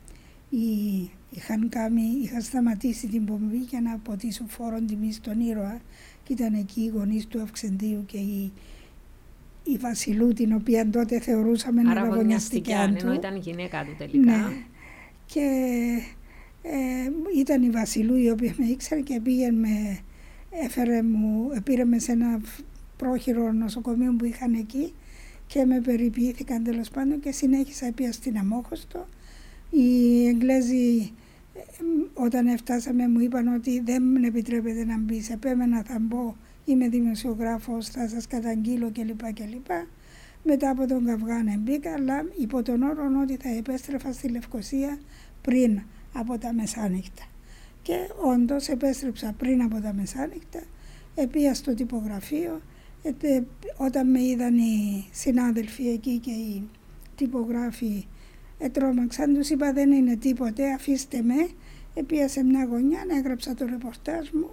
είχαν 1.31 1.69
κάνει, 1.69 2.03
είχα 2.23 2.41
σταματήσει 2.41 3.07
την 3.07 3.25
πομπή 3.25 3.57
για 3.57 3.81
να 3.81 3.93
αποτίσω 3.93 4.45
φόρον 4.49 4.87
τιμή 4.87 5.13
στον 5.13 5.41
ήρωα 5.41 5.81
και 6.25 6.33
ήταν 6.33 6.55
εκεί 6.55 6.81
οι 6.81 6.89
γονείς 6.89 7.27
του 7.27 7.43
Αυξεντίου 7.43 8.05
και 8.07 8.19
η, 8.19 8.53
η 9.73 9.77
Βασιλού 9.77 10.33
την 10.33 10.53
οποία 10.53 10.91
τότε 10.91 11.21
θεωρούσαμε 11.21 11.83
Άρα 11.91 12.01
αγωνιαστικά 12.01 12.89
του. 12.89 12.97
ενώ 13.01 13.13
ήταν 13.13 13.37
γυναίκα 13.37 13.85
του 13.85 13.95
τελικά. 13.99 14.37
Ναι. 14.37 14.45
Και 15.27 15.49
ε, 16.63 17.11
ήταν 17.39 17.63
η 17.63 17.71
Βασιλού 17.71 18.17
η 18.17 18.31
οποία 18.31 18.55
με 18.59 18.65
ήξερε 18.65 19.01
και 19.01 19.21
πήγε 19.21 19.51
με, 19.51 19.99
έφερε 20.51 21.03
μου, 21.03 21.51
πήρε 21.65 21.85
με 21.85 21.99
σε 21.99 22.13
ένα 22.13 22.41
πρόχειρο 22.97 23.53
νοσοκομείο 23.53 24.15
που 24.19 24.25
είχαν 24.25 24.55
εκεί 24.55 24.93
και 25.47 25.65
με 25.65 25.81
περιποιήθηκαν 25.81 26.63
τέλος 26.65 26.91
πάντων 26.91 27.21
και 27.21 27.33
συνέχισα 27.33 27.93
πια 27.95 28.13
στην 28.13 28.39
Αμόχωστο. 28.39 29.07
Οι 29.71 30.27
Εγγλέζοι 30.27 31.13
ε, 31.55 31.61
όταν 32.15 32.47
έφτασαμε 32.47 33.09
μου 33.09 33.21
είπαν 33.21 33.55
ότι 33.55 33.81
δεν 33.81 34.03
με 34.03 34.27
επιτρέπεται 34.27 34.85
να 34.85 34.99
μπει. 34.99 35.27
Επέμενα 35.31 35.83
θα 35.83 35.99
μπω, 36.01 36.35
είμαι 36.71 36.89
δημοσιογράφος, 36.89 37.89
θα 37.89 38.09
σας 38.09 38.27
καταγγείλω 38.27 38.91
κλπ. 38.93 39.33
κλπ. 39.33 39.71
Μετά 40.43 40.71
από 40.71 40.87
τον 40.87 41.05
Καυγάνε 41.05 41.57
μπήκα, 41.57 41.93
αλλά 41.93 42.25
υπό 42.41 42.63
τον 42.63 42.83
όρο 42.83 43.05
ότι 43.23 43.37
θα 43.37 43.49
επέστρεφα 43.49 44.13
στη 44.13 44.29
Λευκοσία 44.29 44.99
πριν 45.41 45.81
από 46.13 46.39
τα 46.39 46.53
μεσάνυχτα. 46.53 47.23
Και 47.83 47.97
όντως 48.23 48.69
επέστρεψα 48.69 49.35
πριν 49.39 49.63
από 49.63 49.81
τα 49.81 49.93
μεσάνυχτα, 49.93 50.63
επία 51.15 51.55
στο 51.55 51.75
τυπογραφείο, 51.75 52.61
ε, 53.03 53.41
όταν 53.77 54.11
με 54.11 54.23
είδαν 54.23 54.57
οι 54.57 55.07
συνάδελφοι 55.13 55.89
εκεί 55.89 56.19
και 56.19 56.31
οι 56.31 56.69
τυπογράφοι 57.17 58.07
ετρώμαξαν, 58.59 59.35
τους 59.35 59.51
είπα 59.51 59.73
δεν 59.73 59.93
είναι 59.93 60.17
τίποτε, 60.17 60.73
αφήστε 60.73 61.23
με. 61.23 61.49
Επία 61.95 62.29
σε 62.29 62.45
μια 62.45 62.65
γωνιά, 62.65 63.05
έγραψα 63.17 63.55
το 63.55 63.67
ρεπορτάζ 63.67 64.29
μου 64.29 64.51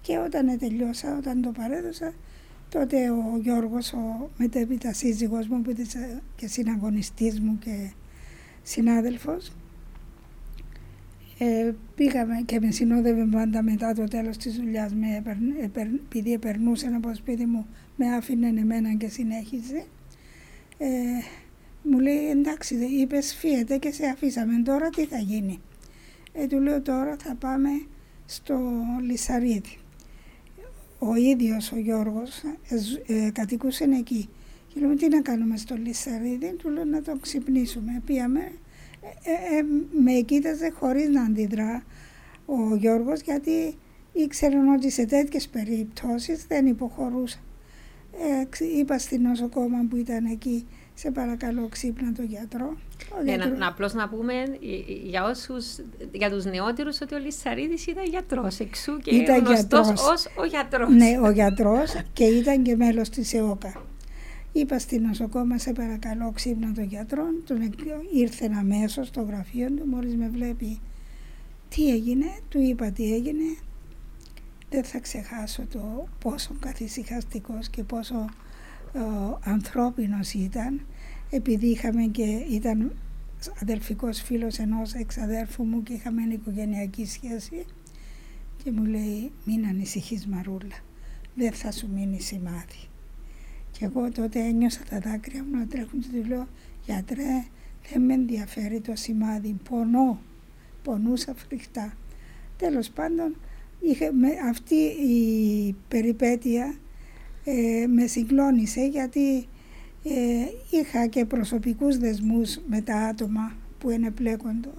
και 0.00 0.18
όταν 0.18 0.58
τελειώσα, 0.58 1.16
όταν 1.16 1.42
το 1.42 1.50
παρέδωσα, 1.50 2.12
τότε 2.68 3.10
ο 3.10 3.38
Γιώργος, 3.42 3.92
ο 3.92 4.30
μετέπειτα 4.36 4.92
σύζυγός 4.92 5.46
μου 5.46 5.62
που 5.62 5.70
ήταν 5.70 5.86
και 6.36 6.46
συναγωνιστής 6.46 7.40
μου 7.40 7.58
και 7.58 7.90
συνάδελφος, 8.62 9.52
ε, 11.38 11.74
πήγαμε 11.94 12.42
και 12.44 12.60
με 12.60 12.70
συνόδευε 12.70 13.24
πάντα 13.24 13.62
μετά 13.62 13.94
το 13.94 14.04
τέλος 14.04 14.36
της 14.36 14.56
δουλειάς 14.56 14.94
με, 14.94 15.22
επειδή 16.04 16.38
περνούσε 16.38 16.86
από 16.86 17.08
το 17.08 17.14
σπίτι 17.14 17.46
μου 17.46 17.66
με 17.96 18.14
άφηνε 18.14 18.46
εμένα 18.46 18.94
και 18.94 19.08
συνέχιζε. 19.08 19.84
Ε, 20.78 20.88
μου 21.82 21.98
λέει 21.98 22.30
εντάξει 22.30 22.74
είπες 22.74 23.34
φύγετε 23.34 23.76
και 23.76 23.92
σε 23.92 24.06
αφήσαμε 24.06 24.62
τώρα 24.62 24.88
τι 24.88 25.04
θα 25.04 25.18
γίνει; 25.18 25.60
Ε, 26.32 26.46
του 26.46 26.60
λέω 26.60 26.82
τώρα 26.82 27.16
θα 27.22 27.34
πάμε 27.34 27.68
στο 28.26 28.58
Λισαρίδι. 29.00 29.79
Ο 31.02 31.14
ίδιος 31.14 31.72
ο 31.72 31.76
Γιώργος 31.76 32.42
ε, 33.06 33.26
ε, 33.26 33.30
κατοικούσε 33.30 33.84
εκεί. 33.84 34.28
Και 34.68 34.80
λέμε 34.80 34.94
τι 34.94 35.08
να 35.08 35.20
κάνουμε 35.20 35.56
στο 35.56 35.76
Λισαρίδι, 35.76 36.52
του 36.52 36.68
λέω 36.68 36.84
να 36.84 37.02
τον 37.02 37.20
ξυπνήσουμε. 37.20 38.02
Πήγαμε, 38.04 38.52
ε, 39.22 39.56
ε, 39.58 39.62
με 40.02 40.12
κοίταζε 40.12 40.70
χωρίς 40.70 41.08
να 41.08 41.22
αντιδρά 41.22 41.82
ο 42.46 42.74
Γιώργος 42.76 43.20
γιατί 43.20 43.74
ήξεραν 44.12 44.68
ότι 44.68 44.90
σε 44.90 45.04
τέτοιες 45.04 45.48
περιπτώσεις 45.48 46.46
δεν 46.46 46.66
υποχωρούσα. 46.66 47.38
Ε, 48.12 48.64
είπα 48.78 48.98
στην 48.98 49.22
νοσοκόμα 49.22 49.86
που 49.90 49.96
ήταν 49.96 50.24
εκεί, 50.24 50.66
σε 51.00 51.10
παρακαλώ 51.10 51.68
ξύπνα 51.68 52.12
το 52.12 52.22
γιατρό. 52.22 52.76
Ε, 53.26 53.36
να, 53.36 53.66
απλώς 53.66 53.94
να 53.94 54.08
πούμε 54.08 54.32
για, 55.02 55.24
όσους, 55.24 55.66
για 56.12 56.30
τους 56.30 56.44
νεότερους 56.44 57.00
ότι 57.00 57.14
ο 57.14 57.18
Λισαρίδης 57.18 57.86
ήταν 57.86 58.04
γιατρός 58.04 58.58
εξού 58.58 58.98
και 58.98 59.10
ήταν 59.14 59.44
γνωστός 59.44 59.86
γιατρός. 59.86 60.10
ως 60.10 60.26
ο 60.36 60.44
γιατρός. 60.44 60.90
Ναι, 60.90 61.18
ο 61.22 61.30
γιατρός 61.30 61.92
και 62.12 62.24
ήταν 62.24 62.62
και 62.62 62.76
μέλος 62.76 63.08
της 63.08 63.34
ΕΟΚΑ. 63.34 63.82
Είπα 64.52 64.78
στην 64.78 65.02
νοσοκόμα, 65.02 65.58
σε 65.58 65.72
παρακαλώ 65.72 66.32
ξύπνα 66.34 66.72
το 66.72 66.80
γιατρό, 66.80 67.24
τον 67.46 67.74
ήρθε 68.14 68.50
αμέσω 68.58 69.04
στο 69.04 69.22
γραφείο 69.22 69.66
του, 69.66 69.86
μόλις 69.86 70.16
με 70.16 70.28
βλέπει 70.28 70.80
τι 71.68 71.90
έγινε, 71.90 72.26
του 72.48 72.60
είπα 72.60 72.90
τι 72.90 73.14
έγινε, 73.14 73.56
δεν 74.70 74.84
θα 74.84 74.98
ξεχάσω 74.98 75.62
το 75.72 76.08
πόσο 76.18 76.54
καθησυχαστικός 76.60 77.68
και 77.68 77.82
πόσο 77.82 78.14
ε, 78.14 78.26
ανθρώπινος 79.40 80.32
ήταν 80.32 80.80
επειδή 81.30 81.66
είχαμε 81.66 82.02
και 82.02 82.22
ήταν 82.50 82.92
αδελφικός 83.62 84.20
φίλος 84.20 84.58
ενός 84.58 84.94
εξαδέρφου 84.94 85.64
μου 85.64 85.82
και 85.82 85.92
είχαμε 85.92 86.22
οικογενειακή 86.22 87.06
σχέση 87.06 87.64
και 88.64 88.70
μου 88.70 88.84
λέει 88.84 89.32
μην 89.44 89.66
ανησυχείς 89.66 90.26
Μαρούλα 90.26 90.78
δεν 91.34 91.52
θα 91.52 91.72
σου 91.72 91.88
μείνει 91.94 92.20
σημάδι 92.20 92.88
και 93.70 93.84
εγώ 93.84 94.10
τότε 94.10 94.40
ένιωσα 94.40 94.80
τα 94.90 94.98
δάκρυα 94.98 95.44
μου 95.44 95.58
να 95.58 95.66
τρέχουν 95.66 96.00
και 96.00 96.08
του 96.12 96.28
λέω 96.28 96.48
γιατρέ 96.84 97.44
δεν 97.90 98.02
με 98.02 98.14
ενδιαφέρει 98.14 98.80
το 98.80 98.92
σημάδι 98.94 99.56
πονώ 99.68 100.20
πονούσα 100.82 101.34
φρικτά 101.34 101.92
τέλος 102.56 102.90
πάντων 102.90 103.36
είχε, 103.80 104.10
με, 104.12 104.28
αυτή 104.48 104.74
η 104.74 105.74
περιπέτεια 105.88 106.74
ε, 107.44 107.86
με 107.86 108.06
συγκλώνησε 108.06 108.86
γιατί 108.86 109.48
ε, 110.04 110.46
είχα 110.70 111.06
και 111.06 111.24
προσωπικούς 111.24 111.96
δεσμούς 111.98 112.58
με 112.68 112.80
τα 112.80 112.96
άτομα 112.96 113.52
που 113.78 113.90
είναι 113.90 114.10
πλέκοντο. 114.10 114.72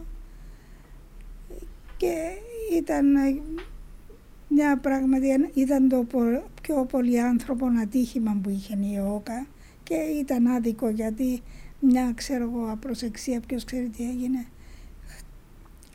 Και 1.98 2.16
ήταν 2.78 3.06
μια 4.48 4.78
πράγματι 4.78 5.50
ήταν 5.54 5.90
το 5.90 6.06
πιο 6.62 6.86
πολύ 6.86 7.22
άνθρωπο 7.22 7.66
ατύχημα 7.82 8.40
που 8.44 8.50
είχε 8.50 8.78
η 8.82 9.00
ΟΚΑ 9.00 9.48
και 9.84 9.96
ήταν 9.96 10.48
άδικο 10.48 10.90
γιατί 10.90 11.42
μια 11.80 12.12
ξέρω 12.16 12.44
εγώ 12.44 12.72
απροσεξία 12.72 13.40
ποιος 13.40 13.64
ξέρει 13.64 13.90
τι 13.90 14.10
έγινε. 14.10 14.46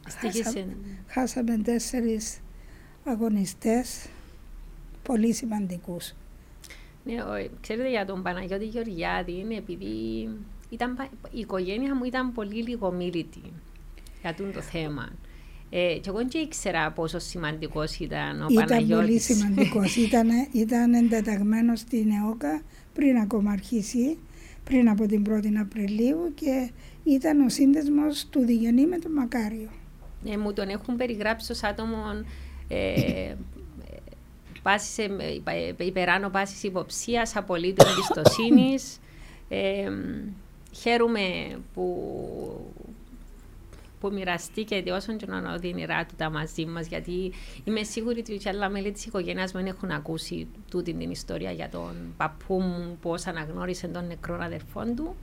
Χάσαμε, 0.08 0.76
χάσαμε 1.06 1.56
τέσσερις 1.56 2.40
αγωνιστές 3.04 4.08
πολύ 5.02 5.32
σημαντικούς. 5.32 6.14
Ναι, 7.06 7.14
ξέρετε 7.60 7.90
για 7.90 8.04
τον 8.04 8.22
Παναγιώτη 8.22 8.64
Γεωργιάδη 8.64 9.38
είναι 9.38 9.54
επειδή 9.54 10.28
ήταν, 10.68 10.98
η 11.30 11.38
οικογένεια 11.38 11.94
μου 11.94 12.04
ήταν 12.04 12.32
πολύ 12.32 12.62
λιγομίλητη 12.62 13.42
για 14.22 14.34
το 14.52 14.60
θέμα. 14.60 15.12
Ε, 15.70 15.98
και 16.00 16.08
εγώ 16.08 16.18
δεν 16.18 16.28
ήξερα 16.42 16.92
πόσο 16.92 17.18
σημαντικός 17.18 17.98
ήταν 17.98 18.42
ο 18.42 18.46
ήταν 18.50 18.66
Παναγιώτης. 18.66 19.28
Ήταν 19.28 19.44
πολύ 19.54 19.54
σημαντικός. 19.54 19.96
ήταν, 19.96 20.28
ήταν 20.52 20.94
εντεταγμένο 20.94 21.76
στην 21.76 22.10
ΕΟΚΑ 22.10 22.62
πριν 22.92 23.16
ακόμα 23.16 23.50
αρχίσει, 23.50 24.18
πριν 24.64 24.88
από 24.88 25.06
την 25.06 25.24
1η 25.28 25.54
Απριλίου 25.60 26.32
και 26.34 26.70
ήταν 27.04 27.40
ο 27.40 27.48
σύνδεσμος 27.48 28.26
του 28.30 28.40
Διγενή 28.44 28.86
με 28.86 28.98
τον 28.98 29.12
Μακάριο. 29.12 29.68
Ε, 30.24 30.36
μου 30.36 30.52
τον 30.52 30.68
έχουν 30.68 30.96
περιγράψει 30.96 31.52
ως 31.52 31.62
άτομο 31.62 31.96
ε, 32.68 33.34
πάσης, 34.66 35.06
υπεράνω 35.78 36.28
πάσης 36.30 36.62
υποψίας, 36.62 37.36
απολύτως 37.36 37.90
εμπιστοσύνης. 37.90 38.98
Ε, 39.48 39.90
χαίρομαι 40.72 41.58
που 41.74 41.86
που 44.00 44.12
μοιραστήκετε 44.12 44.90
όσο 44.90 45.16
και 45.16 45.26
να 45.26 45.54
οδυνηρά 45.54 46.04
του 46.06 46.14
τα 46.16 46.30
μαζί 46.30 46.66
μας, 46.66 46.86
γιατί 46.86 47.32
είμαι 47.64 47.82
σίγουρη 47.82 48.18
ότι 48.18 48.36
και 48.36 48.48
άλλα 48.48 48.68
μέλη 48.68 48.92
της 48.92 49.06
οικογένειας 49.06 49.52
μου 49.52 49.62
έχουν 49.66 49.90
ακούσει 49.90 50.46
τούτη 50.70 50.94
την 50.94 51.10
ιστορία 51.10 51.50
για 51.50 51.68
τον 51.68 52.14
παππού 52.16 52.60
μου, 52.60 52.98
πώ 53.02 53.14
αναγνώρισε 53.26 53.86
τον 53.86 54.06
νεκρό 54.06 54.38
αδερφό 54.40 54.84
του. 54.96 55.16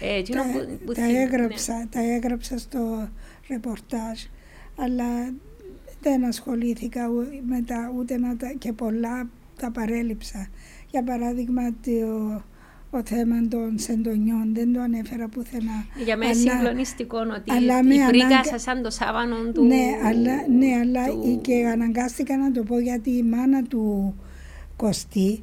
Ε, 0.00 0.22
τα, 0.22 0.42
που, 0.52 0.78
που 0.84 0.92
τα, 0.92 1.04
έγραψα, 1.04 1.78
ναι. 1.78 1.86
τα 1.86 2.00
έγραψα 2.00 2.58
στο 2.58 3.08
ρεπορτάζ, 3.48 4.20
αλλά 4.76 5.32
δεν 6.04 6.24
ασχολήθηκα 6.24 7.08
μετά 7.46 7.92
ούτε 7.96 8.18
να 8.18 8.36
τα, 8.36 8.52
και 8.58 8.72
πολλά 8.72 9.28
τα 9.58 9.70
παρέλειψα. 9.70 10.48
Για 10.90 11.02
παράδειγμα, 11.02 11.62
το, 11.72 12.42
ο 12.90 13.02
θέμα 13.04 13.48
των 13.48 13.78
σεντονιών 13.78 14.54
δεν 14.54 14.72
το 14.72 14.80
ανέφερα 14.80 15.28
πουθενά. 15.28 15.86
Για 16.04 16.16
μένα 16.16 16.32
είναι 16.32 16.50
συγκλονιστικό 16.50 17.18
ότι 17.18 17.52
αλλά 17.52 17.78
η 17.78 18.06
πρίκα 18.08 18.26
ανάγκα... 18.26 18.58
σαν 18.58 18.82
το 18.82 18.90
σάβανο 18.90 19.36
του... 19.52 19.64
Ναι, 19.64 19.84
αλλά, 20.04 20.48
ναι, 20.58 20.78
αλλά 20.80 21.06
του... 21.06 21.38
και 21.42 21.66
αναγκάστηκα 21.66 22.36
να 22.36 22.52
το 22.52 22.62
πω 22.62 22.78
γιατί 22.78 23.10
η 23.10 23.22
μάνα 23.22 23.62
του 23.62 24.14
Κωστή 24.76 25.42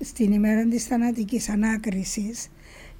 στην 0.00 0.32
ημέρα 0.32 0.64
της 0.64 0.84
θανατικής 0.84 1.48
ανάκρισης 1.48 2.48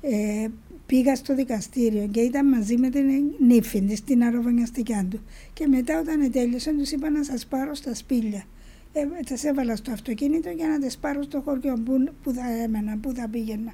ε, 0.00 0.46
πήγα 0.86 1.16
στο 1.16 1.34
δικαστήριο 1.34 2.06
και 2.06 2.20
ήταν 2.20 2.48
μαζί 2.48 2.76
με 2.76 2.88
την 2.90 3.04
νύφη 3.38 3.82
της, 3.82 4.04
την 4.04 4.22
αρροβανιαστικιά 4.22 5.06
του. 5.10 5.20
Και 5.52 5.66
μετά 5.66 5.98
όταν 6.00 6.30
τέλειωσε 6.30 6.72
τους 6.72 6.90
είπα 6.90 7.10
να 7.10 7.24
σας 7.24 7.46
πάρω 7.46 7.74
στα 7.74 7.94
σπήλια. 7.94 8.44
Ε, 8.92 9.06
τις 9.24 9.44
έβαλα 9.44 9.76
στο 9.76 9.92
αυτοκίνητο 9.92 10.50
για 10.50 10.68
να 10.68 10.78
τις 10.78 10.98
πάρω 10.98 11.22
στο 11.22 11.40
χωριό 11.40 11.74
που, 11.84 12.08
που 12.22 12.32
θα 12.32 12.62
έμενα, 12.62 12.98
που 12.98 13.12
θα 13.12 13.28
πήγαινα. 13.28 13.72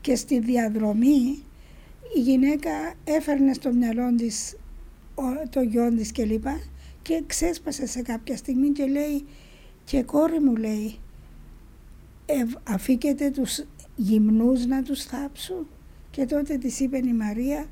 Και 0.00 0.16
στη 0.16 0.38
διαδρομή 0.38 1.42
η 2.16 2.20
γυναίκα 2.20 2.70
έφερνε 3.04 3.52
στο 3.52 3.72
μυαλό 3.72 4.14
της 4.16 4.56
το 5.50 5.60
γιο 5.60 5.94
της 5.94 6.12
κλπ. 6.12 6.44
Και, 6.44 6.50
και 7.02 7.22
ξέσπασε 7.26 7.86
σε 7.86 8.02
κάποια 8.02 8.36
στιγμή 8.36 8.70
και 8.70 8.86
λέει 8.86 9.24
και 9.84 10.02
κόρη 10.02 10.40
μου 10.40 10.56
λέει 10.56 10.98
ε, 12.26 12.44
αφήκετε 12.64 13.30
τους 13.30 13.64
γυμνούς 13.96 14.66
να 14.66 14.82
τους 14.82 15.04
θάψουν; 15.04 15.66
Και 16.18 16.26
τότε 16.26 16.56
της 16.56 16.80
είπε 16.80 16.96
η 16.96 17.12
Μαρία 17.12 17.66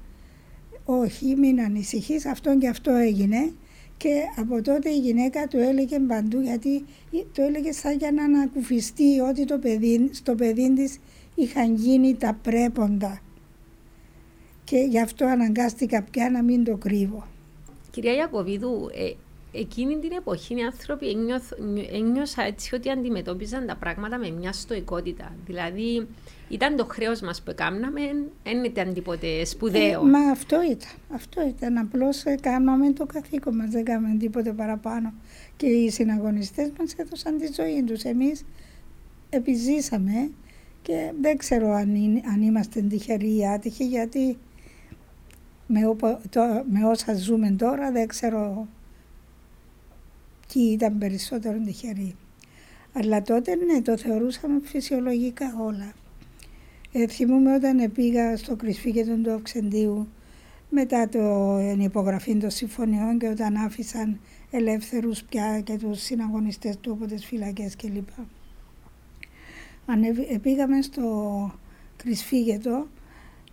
όχι 0.84 1.36
μην 1.36 1.60
ανησυχείς 1.60 2.26
αυτό 2.26 2.58
και 2.58 2.68
αυτό 2.68 2.92
έγινε 2.92 3.52
και 3.96 4.22
από 4.36 4.62
τότε 4.62 4.90
η 4.90 4.98
γυναίκα 4.98 5.46
του 5.46 5.56
έλεγε 5.58 5.98
παντού 5.98 6.40
γιατί 6.40 6.84
το 7.10 7.42
έλεγε 7.42 7.72
σαν 7.72 7.96
για 7.96 8.12
να 8.12 8.24
ανακουφιστεί 8.24 9.20
ότι 9.20 9.44
το 9.44 9.58
παιδί, 9.58 10.08
στο 10.12 10.34
παιδί 10.34 10.72
της 10.74 10.98
είχαν 11.34 11.74
γίνει 11.74 12.14
τα 12.14 12.38
πρέποντα 12.42 13.20
και 14.64 14.78
γι' 14.78 15.00
αυτό 15.00 15.26
αναγκάστηκα 15.26 16.02
πια 16.02 16.30
να 16.30 16.42
μην 16.42 16.64
το 16.64 16.76
κρύβω. 16.76 17.26
Κυρία 17.90 18.12
Ιακωβίδου, 18.12 18.90
ε, 18.94 19.12
εκείνη 19.58 19.98
την 19.98 20.12
εποχή 20.12 20.54
οι 20.54 20.62
άνθρωποι 20.62 21.06
ένιωσα 21.92 22.42
έτσι 22.42 22.74
ότι 22.74 22.90
αντιμετώπιζαν 22.90 23.66
τα 23.66 23.76
πράγματα 23.76 24.18
με 24.18 24.30
μια 24.30 24.52
στοικότητα. 24.52 25.36
Δηλαδή 25.46 26.06
ήταν 26.48 26.76
το 26.76 26.84
χρέος 26.84 27.20
μας 27.20 27.42
που 27.42 27.50
έκαναμε, 27.50 28.00
δεν 28.42 28.64
ήταν 28.64 28.94
τίποτε 28.94 29.44
σπουδαίο. 29.44 30.06
Ε, 30.06 30.08
μα 30.08 30.18
αυτό 30.18 30.62
ήταν. 30.62 30.90
Αυτό 31.14 31.46
ήταν. 31.48 31.76
Απλώς 31.76 32.22
κάναμε 32.40 32.92
το 32.92 33.06
καθήκον 33.06 33.56
μας, 33.56 33.70
δεν 33.70 33.84
κάναμε 33.84 34.16
τίποτε 34.16 34.52
παραπάνω. 34.52 35.12
Και 35.56 35.66
οι 35.66 35.90
συναγωνιστές 35.90 36.72
μας 36.78 36.94
έδωσαν 36.96 37.38
τη 37.38 37.52
ζωή 37.52 37.82
τους. 37.82 38.02
Εμείς 38.02 38.44
επιζήσαμε 39.30 40.30
και 40.82 41.12
δεν 41.20 41.36
ξέρω 41.36 41.72
αν, 41.72 41.94
είναι, 41.94 42.20
αν 42.32 42.42
είμαστε 42.42 42.80
τυχεροί 42.80 43.36
ή 43.36 43.46
άτυχοι, 43.48 43.84
γιατί 43.84 44.38
με, 45.66 45.80
το, 46.28 46.40
με 46.70 46.84
όσα 46.84 47.14
ζούμε 47.14 47.50
τώρα 47.50 47.92
δεν 47.92 48.06
ξέρω 48.06 48.68
ποιοι 50.52 50.70
ήταν 50.72 50.98
περισσότερο 50.98 51.58
τυχεροί. 51.64 52.14
Αλλά 52.92 53.22
τότε 53.22 53.54
ναι, 53.54 53.82
το 53.82 53.96
θεωρούσαμε 53.96 54.60
φυσιολογικά 54.62 55.54
όλα. 55.60 55.92
Ε, 56.92 57.06
θυμούμαι 57.06 57.54
όταν 57.54 57.92
πήγα 57.92 58.36
στο 58.36 58.56
κρυσφύγετο 58.56 59.16
του 59.16 59.32
Αυξεντίου 59.32 60.08
μετά 60.70 61.08
το 61.08 61.58
υπογραφή 61.80 62.36
των 62.36 62.50
συμφωνιών 62.50 63.18
και 63.18 63.28
όταν 63.28 63.56
άφησαν 63.56 64.20
ελεύθερους 64.50 65.22
πια 65.22 65.60
και 65.60 65.76
τους 65.76 66.00
συναγωνιστές 66.00 66.78
του 66.80 66.92
από 66.92 67.06
τις 67.06 67.24
φυλακές 67.24 67.76
κλπ. 67.76 68.08
Πήγαμε 70.42 70.82
στο 70.82 71.50
Κρυσφύγετο 71.96 72.86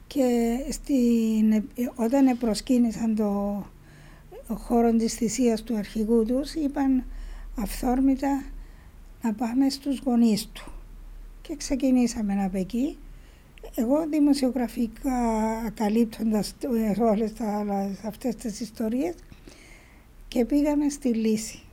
και 0.07 0.57
στην, 0.69 1.63
όταν 1.95 2.37
προσκύνησαν 2.37 3.15
το 3.15 3.63
χώρο 4.47 4.95
της 4.95 5.13
θυσίας 5.13 5.63
του 5.63 5.75
αρχηγού 5.75 6.25
τους 6.25 6.53
είπαν 6.53 7.03
αυθόρμητα 7.55 8.43
να 9.21 9.33
πάμε 9.33 9.69
στους 9.69 9.99
γονείς 9.99 10.47
του. 10.47 10.71
Και 11.41 11.55
ξεκινήσαμε 11.55 12.43
από 12.43 12.57
εκεί. 12.57 12.97
Εγώ 13.75 14.07
δημοσιογραφικά 14.07 15.11
καλύπτοντας 15.73 16.55
όλες 16.99 17.33
αυτές 18.05 18.35
τις 18.35 18.59
ιστορίες 18.59 19.13
και 20.27 20.45
πήγαμε 20.45 20.89
στη 20.89 21.07
Λύση 21.13 21.63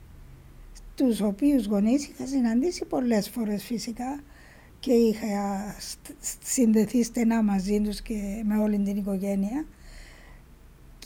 τους 0.95 1.21
οποίους 1.21 1.67
γονείς 1.67 2.07
είχα 2.07 2.27
συναντήσει 2.27 2.85
πολλές 2.85 3.29
φορές 3.29 3.65
φυσικά 3.65 4.21
και 4.81 4.93
είχα 4.93 5.75
συνδεθεί 6.43 7.03
στενά 7.03 7.43
μαζί 7.43 7.81
τους 7.81 8.01
και 8.01 8.43
με 8.45 8.59
όλη 8.59 8.79
την 8.79 8.97
οικογένεια 8.97 9.67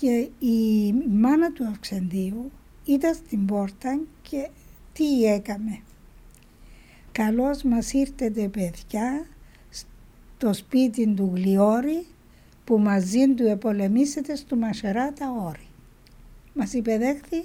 και 0.05 0.29
η 0.47 0.93
μάνα 1.11 1.53
του 1.53 1.67
Αυξεντίου 1.67 2.51
ήταν 2.85 3.15
στην 3.15 3.47
πόρτα 3.47 4.01
και 4.23 4.49
τι 4.93 5.25
έκαμε. 5.25 5.79
Καλώς 7.13 7.63
μας 7.63 7.93
ήρθετε 7.93 8.49
παιδιά 8.49 9.27
στο 10.37 10.53
σπίτι 10.53 11.15
του 11.17 11.33
Γλιόρη 11.35 12.07
που 12.65 12.79
μαζί 12.79 13.35
του 13.35 13.47
επολεμήσετε 13.47 14.37
στο 14.37 14.57
Μασεράτα 14.57 15.31
όρη. 15.47 15.69
Μας 16.55 16.73
υπεδέχθη 16.73 17.45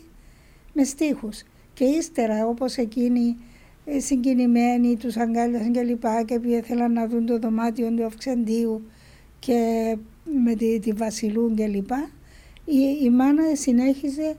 με 0.73 0.83
στίχους 0.83 1.43
και 1.73 1.83
ύστερα 1.83 2.47
όπως 2.47 2.75
εκείνη 2.77 3.37
ε, 3.85 3.99
συγκινημένοι, 3.99 4.97
τους 4.97 5.17
αγκάλιασαν 5.17 5.71
και 5.71 5.81
λοιπά 5.81 6.23
και 6.23 6.39
ήθελαν 6.43 6.93
να 6.93 7.07
δουν 7.07 7.25
το 7.25 7.39
δωμάτιο 7.39 7.91
του 7.91 8.05
Αυξεντίου 8.05 8.85
και 9.39 9.97
με 10.43 10.55
τη, 10.55 10.79
τη 10.79 10.91
Βασιλούν 10.91 11.55
και 11.55 11.67
λοιπά. 11.67 12.09
Η, 12.71 13.03
η 13.03 13.09
μάνα 13.09 13.55
συνέχιζε 13.55 14.35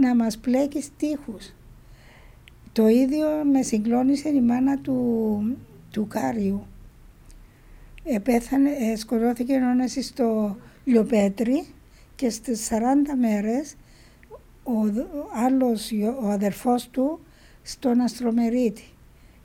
να 0.00 0.14
μας 0.14 0.38
πλέκει 0.38 0.82
στίχους. 0.82 1.52
Το 2.72 2.88
ίδιο 2.88 3.26
με 3.52 3.62
συγκλόνισε 3.62 4.28
η 4.28 4.40
μάνα 4.40 4.78
του, 4.78 5.56
του 5.90 6.06
Κάριου. 6.06 6.66
Επέθανε, 8.04 8.70
ε, 8.70 8.96
σκοτώθηκε 8.96 9.52
ο 9.54 10.02
στο 10.02 10.56
Λιοπέτρι 10.84 11.66
και 12.16 12.30
στις 12.30 12.68
40 12.70 12.74
μέρες 13.18 13.76
ο, 14.62 14.72
άλλος, 15.44 15.90
ο 16.22 16.28
αδερφός 16.28 16.88
του 16.88 17.20
στον 17.62 18.00
Αστρομερίτη. 18.00 18.84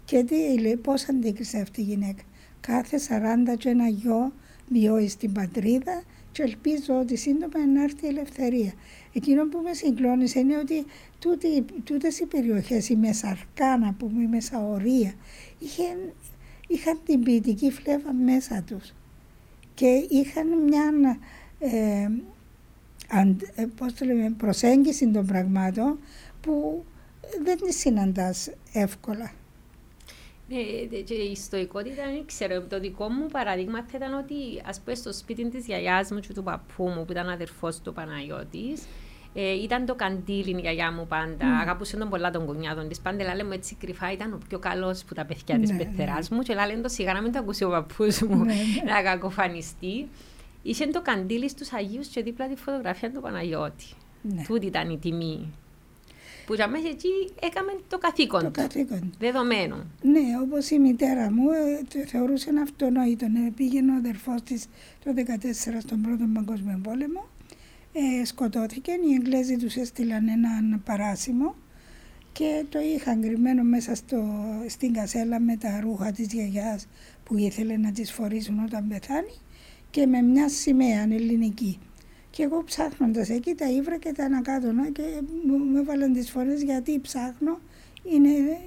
Και 0.06 0.24
τι 0.24 0.60
λέει, 0.60 0.76
πώς 0.76 1.10
αντίκρισε 1.10 1.58
αυτή 1.58 1.82
η 1.82 1.84
γυναίκα. 1.84 2.24
Κάθε 2.60 2.98
40 2.98 3.58
και 3.58 3.70
ένα 3.70 3.88
γιο 3.88 4.32
βιώσει 4.70 5.08
στην 5.08 5.32
πατρίδα 5.32 6.04
και 6.32 6.44
ελπίζω 6.44 7.00
ότι 7.00 7.16
σύντομα 7.16 7.66
να 7.74 7.84
έρθει 7.84 8.06
η 8.06 8.08
ελευθερία. 8.08 8.74
Εκείνο 9.14 9.48
που 9.48 9.60
με 9.64 9.74
συγκλώνησε 9.74 10.40
είναι 10.40 10.58
ότι 10.58 10.86
τούτε, 11.20 11.48
τούτες 11.84 12.20
οι 12.20 12.26
περιοχές, 12.26 12.90
η 12.90 12.96
Μεσαρκάνα 12.96 13.94
που 13.94 14.12
η 14.20 14.28
Μεσαωρία, 14.28 15.14
είχαν, 15.60 16.14
είχαν 16.68 17.00
την 17.06 17.24
ποιητική 17.24 17.72
φλέβα 17.72 18.14
μέσα 18.14 18.64
τους 18.68 18.94
και 19.74 20.06
είχαν 20.10 20.48
μια 20.64 21.18
ε, 21.60 22.08
ε 23.56 23.66
πώς 23.76 23.94
το 23.94 24.06
λέμε, 24.06 24.34
προσέγγιση 24.38 25.08
των 25.08 25.26
πραγμάτων 25.26 26.00
που 26.42 26.86
δεν 27.44 27.58
τη 27.58 27.74
συναντάς 27.74 28.50
εύκολα. 28.74 29.32
Ναι, 30.50 31.00
και 31.00 31.14
η 31.14 31.36
στοικότητα 31.36 32.04
δεν 32.04 32.26
ξέρω. 32.26 32.62
Το 32.62 32.80
δικό 32.80 33.10
μου 33.10 33.26
παραδείγμα 33.26 33.84
θα 33.84 33.98
ήταν 33.98 34.14
ότι 34.14 34.36
ας 34.66 34.80
πούμε 34.80 34.96
στο 34.96 35.14
σπίτι 35.14 35.50
της 35.50 35.66
γιαγιάς 35.66 36.12
μου 36.12 36.20
και 36.20 36.34
του 36.34 36.44
παππού 36.44 36.88
μου 36.88 37.06
που 37.06 37.12
ήταν 37.12 37.30
αδερφός 37.30 37.80
του 37.80 37.94
Παναγιώτης 37.94 38.84
ε, 39.34 39.54
ήταν 39.54 39.86
το 39.86 39.96
καντήλι 39.96 40.58
η 40.58 40.60
γιαγιά 40.60 40.92
μου 40.92 41.08
πάντα. 41.08 41.58
Mm. 41.58 41.62
Αγαπούσε 41.62 41.98
τον 41.98 42.10
πολλά 42.10 42.32
τον 42.32 42.46
κουνιάδων 42.46 42.88
της. 42.88 43.00
Πάντα 43.00 43.36
λέει 43.36 43.44
μου 43.44 43.52
έτσι 43.52 43.76
κρυφά 43.76 44.12
ήταν 44.12 44.34
ο 44.34 44.38
πιο 44.48 44.60
καλός 44.60 45.04
που 45.04 45.14
τα 45.14 45.26
παιδιά 45.26 45.58
ναι, 45.58 45.66
τη 45.66 45.74
πεθεράς 45.74 46.30
ναι. 46.30 46.38
μου. 46.38 46.44
Και 46.44 46.54
λέει 46.54 46.82
το 46.82 46.90
σιγά 46.90 47.14
να 47.14 47.22
μην 47.22 47.32
το 47.32 47.40
ακούσει 47.40 47.64
ο 47.64 47.70
παππούς 47.70 48.22
μου 48.22 48.36
ναι, 48.36 48.54
ναι. 48.54 48.92
να 48.92 49.02
κακοφανιστεί. 49.02 50.08
Είχε 50.64 50.86
το 50.88 51.02
καντήλι 51.02 51.50
στους 51.50 51.74
Αγίους 51.74 52.08
και 52.08 52.22
δίπλα 52.22 52.48
τη 52.48 52.56
φωτογραφία 52.56 53.12
του 53.12 53.22
Παναγιώτη. 53.22 53.86
Ναι. 54.22 54.44
Τούτη 54.48 54.66
ήταν 54.66 54.90
η 54.90 54.98
τιμή 54.98 55.54
που 56.50 56.56
για 56.56 56.68
μέσα 56.68 56.88
εκεί 56.88 57.10
έκαμε 57.42 57.72
το 57.88 57.98
καθήκον 57.98 58.44
το 58.44 58.50
καθήκον. 58.52 59.14
Δεδομένο. 59.20 59.76
Ναι, 60.02 60.22
όπως 60.42 60.70
η 60.70 60.80
μητέρα 60.80 61.32
μου 61.32 61.50
ε, 61.50 61.82
το 61.94 62.08
θεωρούσε 62.08 62.50
αυτονόητο. 62.64 63.26
Ε, 63.26 63.52
πήγαινε 63.56 63.92
ο 63.92 63.96
αδερφός 63.96 64.42
της 64.42 64.66
το 65.04 65.12
1914 65.16 65.24
στον 65.80 66.02
Πρώτο 66.02 66.26
Παγκόσμιο 66.34 66.80
Πόλεμο 66.84 67.28
ε, 67.94 68.26
σκοτώθηκε. 68.26 68.92
Οι 68.92 69.14
Εγγλέζοι 69.14 69.56
τους 69.56 69.76
έστειλαν 69.76 70.28
έναν 70.28 70.82
παράσημο 70.86 71.56
και 72.32 72.66
το 72.70 72.80
είχαν 72.80 73.22
κρυμμένο 73.22 73.64
μέσα 73.64 73.96
στο, 73.96 74.24
στην 74.68 74.94
κασέλα 74.94 75.40
με 75.40 75.56
τα 75.56 75.80
ρούχα 75.82 76.12
της 76.12 76.34
γιαγιάς 76.34 76.88
που 77.24 77.38
ήθελε 77.38 77.78
να 77.78 77.92
τις 77.92 78.12
φορήσουν 78.12 78.60
όταν 78.64 78.88
πεθάνει 78.88 79.36
και 79.90 80.06
με 80.06 80.22
μια 80.22 80.50
σημαία 80.50 81.02
ελληνική. 81.02 81.80
Και 82.40 82.46
εγώ 82.46 82.64
ψάχνοντας 82.64 83.30
εκεί 83.30 83.54
τα 83.54 83.70
ήβρα 83.70 83.98
και 83.98 84.12
τα 84.12 84.26
ανακάτωνα 84.26 84.90
και 84.90 85.02
μου 85.46 85.78
έβαλαν 85.78 86.14
τις 86.14 86.32
φορές 86.32 86.64
γιατί 86.64 87.00
ψάχνω 87.00 87.60
είναι... 88.04 88.60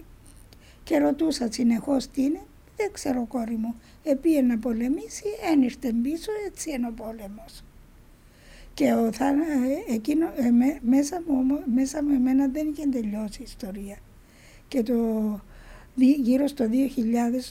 και 0.84 0.98
ρωτούσα 0.98 1.52
συνεχώς 1.52 2.10
τι 2.10 2.22
είναι. 2.22 2.40
Δεν 2.76 2.92
ξέρω 2.92 3.26
κόρη 3.26 3.56
μου. 3.56 3.74
Επίε 4.02 4.40
να 4.40 4.58
πολεμήσει, 4.58 5.24
ένιρτε 5.52 5.92
πίσω, 6.02 6.30
έτσι 6.46 6.70
είναι 6.70 6.86
ο 6.86 6.92
πόλεμος. 6.92 7.64
Και 8.74 8.92
ο, 8.92 9.12
θα, 9.12 9.26
ε, 9.28 9.94
εκείνο, 9.94 10.26
ε, 10.26 10.78
μέσα, 10.80 11.22
μου, 11.26 11.62
μέσα 11.74 12.02
μου 12.02 12.14
εμένα 12.14 12.48
δεν 12.48 12.68
είχε 12.68 12.86
τελειώσει 12.86 13.40
η 13.40 13.44
ιστορία. 13.44 13.96
Και 14.68 14.82
το, 14.82 14.94
γύρω 15.94 16.46
στο 16.46 16.64
2000 16.64 16.68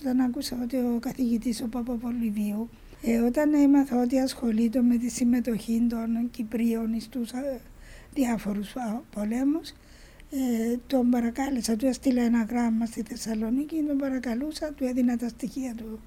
όταν 0.01 0.19
άκουσα 0.19 0.59
ότι 0.63 0.76
ο 0.76 0.97
καθηγητής 0.99 1.61
ο 1.61 1.67
Παπαπολιβίου 1.67 2.69
ε, 3.01 3.17
όταν 3.17 3.53
έμαθα 3.53 4.01
ότι 4.01 4.19
ασχολείται 4.19 4.81
με 4.81 4.97
τη 4.97 5.09
συμμετοχή 5.09 5.85
των 5.89 6.29
Κυπρίων 6.31 6.99
στους 6.99 7.31
ε, 7.31 7.59
διάφορους 8.13 8.73
πολέμους, 9.15 9.69
ε, 10.31 10.77
τον 10.87 11.09
παρακάλεσα, 11.09 11.75
του 11.75 11.85
έστειλα 11.85 12.21
ένα 12.21 12.43
γράμμα 12.43 12.85
στη 12.85 13.01
Θεσσαλονίκη, 13.01 13.83
τον 13.87 13.97
παρακαλούσα, 13.97 14.73
του 14.73 14.83
έδινα 14.83 15.17
τα 15.17 15.27
στοιχεία 15.27 15.73
του 15.75 15.99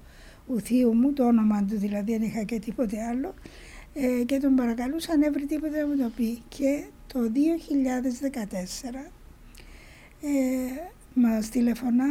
ουθίου 0.47 0.93
μου, 0.93 1.13
το 1.13 1.25
όνομα 1.25 1.65
του 1.65 1.77
δηλαδή, 1.77 2.11
δεν 2.11 2.21
είχα 2.21 2.43
και 2.43 2.59
τίποτε 2.59 3.03
άλλο, 3.03 3.33
ε, 3.93 4.23
και 4.23 4.37
τον 4.37 4.55
παρακαλούσα 4.55 5.11
αν 5.13 5.21
έβρει 5.21 5.45
τίποτε 5.45 5.81
να 5.81 5.87
μου 5.87 5.97
το 5.97 6.11
πει. 6.15 6.41
Και 6.47 6.83
το 7.07 7.19
2014 7.19 9.11
ε, 10.21 10.29
μας 11.13 11.49
τηλεφωνά 11.49 12.07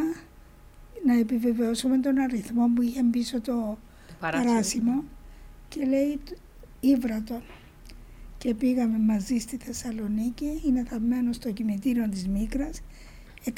να 1.04 1.18
επιβεβαιώσουμε 1.18 1.98
τον 1.98 2.18
αριθμό 2.18 2.70
που 2.74 2.82
είχε 2.82 3.02
πίσω 3.02 3.40
το 3.40 3.78
παράσημο 4.30 5.04
και 5.68 5.84
λέει 5.84 6.18
ήβρα 6.80 7.22
τον. 7.22 7.42
Και 8.38 8.54
πήγαμε 8.54 8.98
μαζί 8.98 9.38
στη 9.38 9.56
Θεσσαλονίκη, 9.56 10.62
είναι 10.66 10.84
θαμμένο 10.84 11.32
στο 11.32 11.52
κημητήριο 11.52 12.08
της 12.08 12.28
Μίκρας, 12.28 12.80
100 13.44 13.50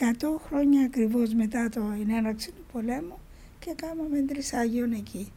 χρόνια 0.46 0.84
ακριβώς 0.84 1.34
μετά 1.34 1.68
το 1.68 1.80
έναρξη 2.08 2.50
του 2.52 2.64
πολέμου 2.72 3.18
και 3.58 3.74
κάναμε 3.76 4.20
τρισάγιον 4.20 4.92
εκεί. 4.92 5.32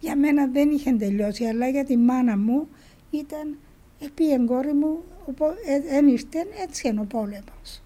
Για 0.00 0.16
μένα 0.16 0.46
δεν 0.46 0.70
είχε 0.70 0.92
τελειώσει, 0.92 1.44
αλλά 1.44 1.68
για 1.68 1.84
τη 1.84 1.96
μάνα 1.96 2.36
μου 2.36 2.68
ήταν 3.10 3.58
επί 4.00 4.32
εγκόρη 4.32 4.72
μου, 4.72 5.04
δεν 5.88 6.08
ήρθε, 6.08 6.46
έτσι 6.62 6.88
είναι 6.88 7.00
ο 7.00 7.04
πόλεμος. 7.04 7.82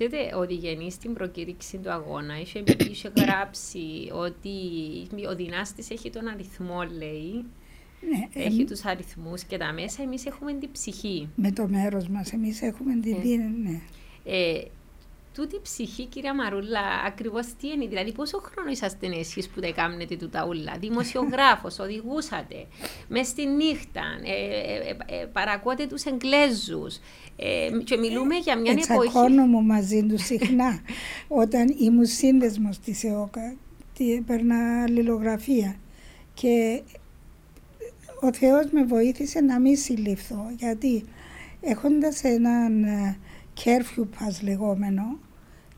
Ξέρετε 0.00 0.36
ότι 0.36 0.54
γεννή 0.54 0.90
στην 0.90 1.12
προκήρυξη 1.12 1.78
του 1.78 1.90
αγώνα 1.90 2.40
είχε, 2.40 2.62
είχε 2.90 3.12
γράψει 3.16 4.10
ότι 4.12 4.48
ο 5.28 5.34
δυνάστης 5.34 5.90
έχει 5.90 6.10
τον 6.10 6.28
αριθμό, 6.28 6.82
λέει. 6.82 7.44
Ναι, 8.10 8.42
έχει 8.44 8.60
ε, 8.60 8.64
τους 8.64 8.84
αριθμούς 8.84 9.44
και 9.44 9.56
τα 9.56 9.72
μέσα 9.72 10.02
εμείς 10.02 10.26
έχουμε 10.26 10.52
την 10.52 10.70
ψυχή. 10.72 11.28
Με 11.36 11.52
το 11.52 11.68
μέρος 11.68 12.08
μας, 12.08 12.32
εμείς 12.32 12.62
έχουμε 12.62 13.00
την 13.00 13.14
ε. 13.14 13.36
ναι. 13.36 13.80
Ε, 14.24 14.62
τούτη 15.34 15.56
η 15.56 15.60
ψυχή, 15.62 16.06
κυρία 16.06 16.34
Μαρούλα, 16.34 16.80
ακριβώς 17.06 17.46
τι 17.46 17.68
είναι, 17.68 17.86
δηλαδή 17.86 18.12
πόσο 18.12 18.38
χρόνο 18.38 18.70
είσαστε 18.70 19.06
εσείς 19.06 19.48
που 19.48 19.60
τα 19.60 19.70
κάνετε 19.70 20.16
τούτα 20.16 20.46
ούλα, 20.46 20.76
δημοσιογράφος, 20.80 21.78
οδηγούσατε, 21.84 22.66
μες 23.08 23.26
στη 23.26 23.46
νύχτα, 23.46 24.02
ε, 24.24 24.34
ε, 24.88 25.20
ε, 25.20 25.24
παρακότε 25.24 25.86
τους 25.86 26.04
Εγγλέζους 26.04 26.98
και 27.84 27.96
μιλούμε 27.96 28.36
για 28.36 28.58
μια 28.58 28.72
εποχή... 28.72 29.06
Εξακώνω 29.06 29.46
μαζί 29.46 30.06
τους 30.06 30.24
συχνά, 30.24 30.80
όταν 31.28 31.74
ήμουν 31.78 32.06
σύνδεσμος 32.06 32.78
της 32.78 33.04
ΕΟΚΑ, 33.04 33.56
έπαιρνα 34.18 34.82
αλληλογραφία 34.82 35.76
και 36.34 36.82
ο 38.20 38.32
Θεός 38.32 38.70
με 38.70 38.84
βοήθησε 38.84 39.40
να 39.40 39.60
μην 39.60 39.76
συλληφθώ, 39.76 40.52
γιατί 40.58 41.04
έχοντας 41.60 42.24
έναν 42.24 42.84
curfew 43.64 44.02
pass 44.02 44.42
λεγόμενο, 44.42 45.18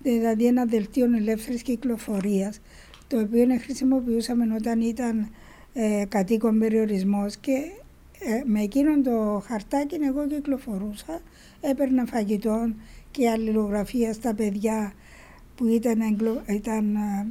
δηλαδή 0.02 0.46
ένα 0.46 0.64
δελτίο 0.64 1.04
ελεύθερης 1.04 1.62
κυκλοφορίας, 1.62 2.60
το 3.06 3.20
οποίο 3.20 3.46
χρησιμοποιούσαμε 3.60 4.54
όταν 4.54 4.80
ήταν 4.80 5.30
ε, 5.72 6.04
κατοίκον 6.08 6.58
περιορισμός 6.58 7.36
και 7.36 7.52
ε, 8.18 8.42
με 8.44 8.60
εκείνον 8.60 9.02
το 9.02 9.42
χαρτάκι 9.46 9.94
εγώ 9.94 10.26
κυκλοφορούσα, 10.26 11.20
έπαιρνα 11.60 12.04
φαγητό 12.06 12.74
και 13.10 13.30
αλληλογραφία 13.30 14.12
στα 14.12 14.34
παιδιά 14.34 14.92
που 15.54 15.66
ήταν, 15.66 16.00
ήταν 16.46 16.96
ε, 16.96 17.26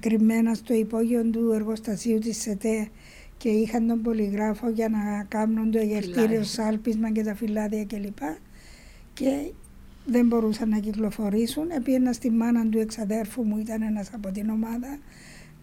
κρυμμένα 0.00 0.54
στο 0.54 0.74
υπόγειο 0.74 1.24
του 1.24 1.50
εργοστασίου 1.52 2.18
της 2.18 2.40
ΣΕΤΕ 2.40 2.88
και 3.36 3.48
είχαν 3.48 3.86
τον 3.86 4.02
πολυγράφο 4.02 4.68
για 4.70 4.88
να 4.88 5.24
κάνουν 5.28 5.70
το 5.70 5.78
εγερτήριο 5.78 6.42
σάλπισμα 6.42 7.10
και 7.10 7.22
τα 7.22 7.34
φυλάδια 7.34 7.84
κλπ. 7.84 8.18
Και 9.14 9.52
δεν 10.06 10.26
μπορούσαν 10.26 10.68
να 10.68 10.78
κυκλοφορήσουν. 10.78 11.70
Επίαινα 11.70 12.12
στη 12.12 12.30
μάνα 12.30 12.68
του 12.68 12.78
εξαδέρφου 12.78 13.42
μου, 13.42 13.58
ήταν 13.58 13.82
ένας 13.82 14.10
από 14.14 14.30
την 14.30 14.50
ομάδα 14.50 14.98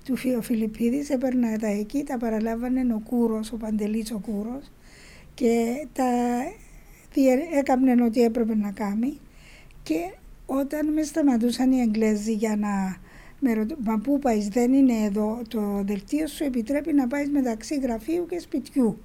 του 0.06 0.42
Φιλιππίδης, 0.42 1.10
έπαιρνα 1.10 1.58
τα 1.58 1.68
εκεί, 1.68 2.04
τα 2.04 2.18
παραλάβανε 2.18 2.94
ο 2.94 3.02
Κούρος, 3.10 3.52
ο 3.52 3.58
Παντελής 3.58 4.12
ο 4.12 4.20
Κούρος 4.20 4.72
και 5.34 5.88
τα 5.94 6.04
έκαναν 7.60 8.00
ό,τι 8.00 8.22
έπρεπε 8.22 8.56
να 8.56 8.72
κάνει 8.72 9.20
και 9.84 10.14
όταν 10.46 10.94
μες 10.94 11.08
σταματούσαν 11.08 11.72
οι 11.72 11.80
Εγγλέζοι 11.80 12.34
για 12.34 12.56
να 12.56 12.98
με 13.40 13.54
ρωτώ, 13.54 13.76
μα 13.84 13.98
πού 13.98 14.20
πάεις, 14.20 14.48
δεν 14.48 14.74
είναι 14.74 14.94
εδώ, 14.94 15.42
το 15.48 15.82
δελτίο 15.86 16.28
σου 16.28 16.44
επιτρέπει 16.44 16.94
να 16.94 17.08
πάεις 17.08 17.30
μεταξύ 17.30 17.80
γραφείου 17.80 18.26
και 18.30 18.40
σπιτιού. 18.40 18.98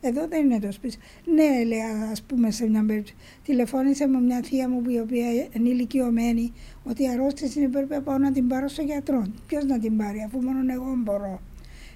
Εδώ 0.00 0.26
δεν 0.28 0.44
είναι 0.44 0.58
το 0.58 0.72
σπίτι. 0.72 0.96
Ναι, 1.24 1.64
λέει, 1.64 1.80
ας 2.10 2.22
πούμε 2.22 2.50
σε 2.50 2.68
μια 2.68 2.84
περίπτωση. 2.86 3.14
Τηλεφώνησε 3.44 4.06
με 4.06 4.20
μια 4.20 4.40
θεία 4.42 4.68
μου, 4.68 4.82
η 4.88 4.98
οποία 4.98 5.30
είναι 5.52 5.68
ηλικιωμένη, 5.68 6.52
ότι 6.84 7.02
η 7.02 7.08
αρρώστηση 7.08 7.58
είναι 7.58 7.68
πρέπει 7.68 7.94
να 7.94 8.02
πάω 8.02 8.18
να 8.18 8.32
την 8.32 8.48
πάρω 8.48 8.68
στο 8.68 8.82
γιατρό. 8.82 9.26
Ποιος 9.46 9.64
να 9.64 9.78
την 9.78 9.96
πάρει, 9.96 10.22
αφού 10.26 10.42
μόνο 10.42 10.72
εγώ 10.72 10.94
μπορώ. 10.96 11.40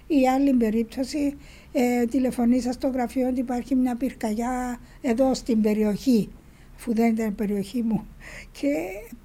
Η 0.07 0.29
άλλη 0.29 0.55
περίπτωση, 0.55 1.37
ε, 1.73 2.05
τηλεφωνήσα 2.05 2.73
στο 2.73 2.89
γραφείο 2.89 3.29
ότι 3.29 3.41
υπάρχει 3.41 3.75
μια 3.75 3.97
πυρκαγιά 3.97 4.81
εδώ 5.01 5.35
στην 5.35 5.61
περιοχή, 5.61 6.29
αφού 6.77 6.95
δεν 6.95 7.13
ήταν 7.13 7.27
η 7.29 7.31
περιοχή 7.31 7.83
μου. 7.83 8.07
Και 8.53 8.69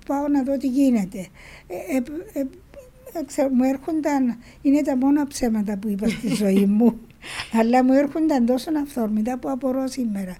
πάω 0.08 0.28
να 0.28 0.44
δω 0.44 0.58
τι 0.58 0.68
γίνεται. 0.68 1.28
Ε, 1.68 1.96
ε, 1.98 2.40
ε 2.40 2.46
μου 3.52 3.64
έρχονταν, 3.64 4.38
είναι 4.62 4.82
τα 4.82 4.98
μόνα 4.98 5.28
ψέματα 5.28 5.78
που 5.78 5.88
είπα 5.88 6.08
στη 6.08 6.28
ζωή 6.44 6.66
μου. 6.66 7.00
Αλλά 7.52 7.84
μου 7.84 7.94
έρχονταν 7.94 8.46
τόσο 8.46 8.72
αυθόρμητα 8.82 9.38
που 9.38 9.50
απορώ 9.50 9.88
σήμερα. 9.88 10.38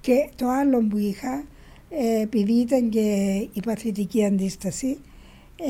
Και 0.00 0.28
το 0.36 0.48
άλλο 0.48 0.78
που 0.78 0.98
είχα, 0.98 1.44
ε, 1.90 2.20
επειδή 2.20 2.52
ήταν 2.52 2.88
και 2.88 3.00
η 3.52 3.60
παθητική 3.64 4.24
αντίσταση, 4.24 4.98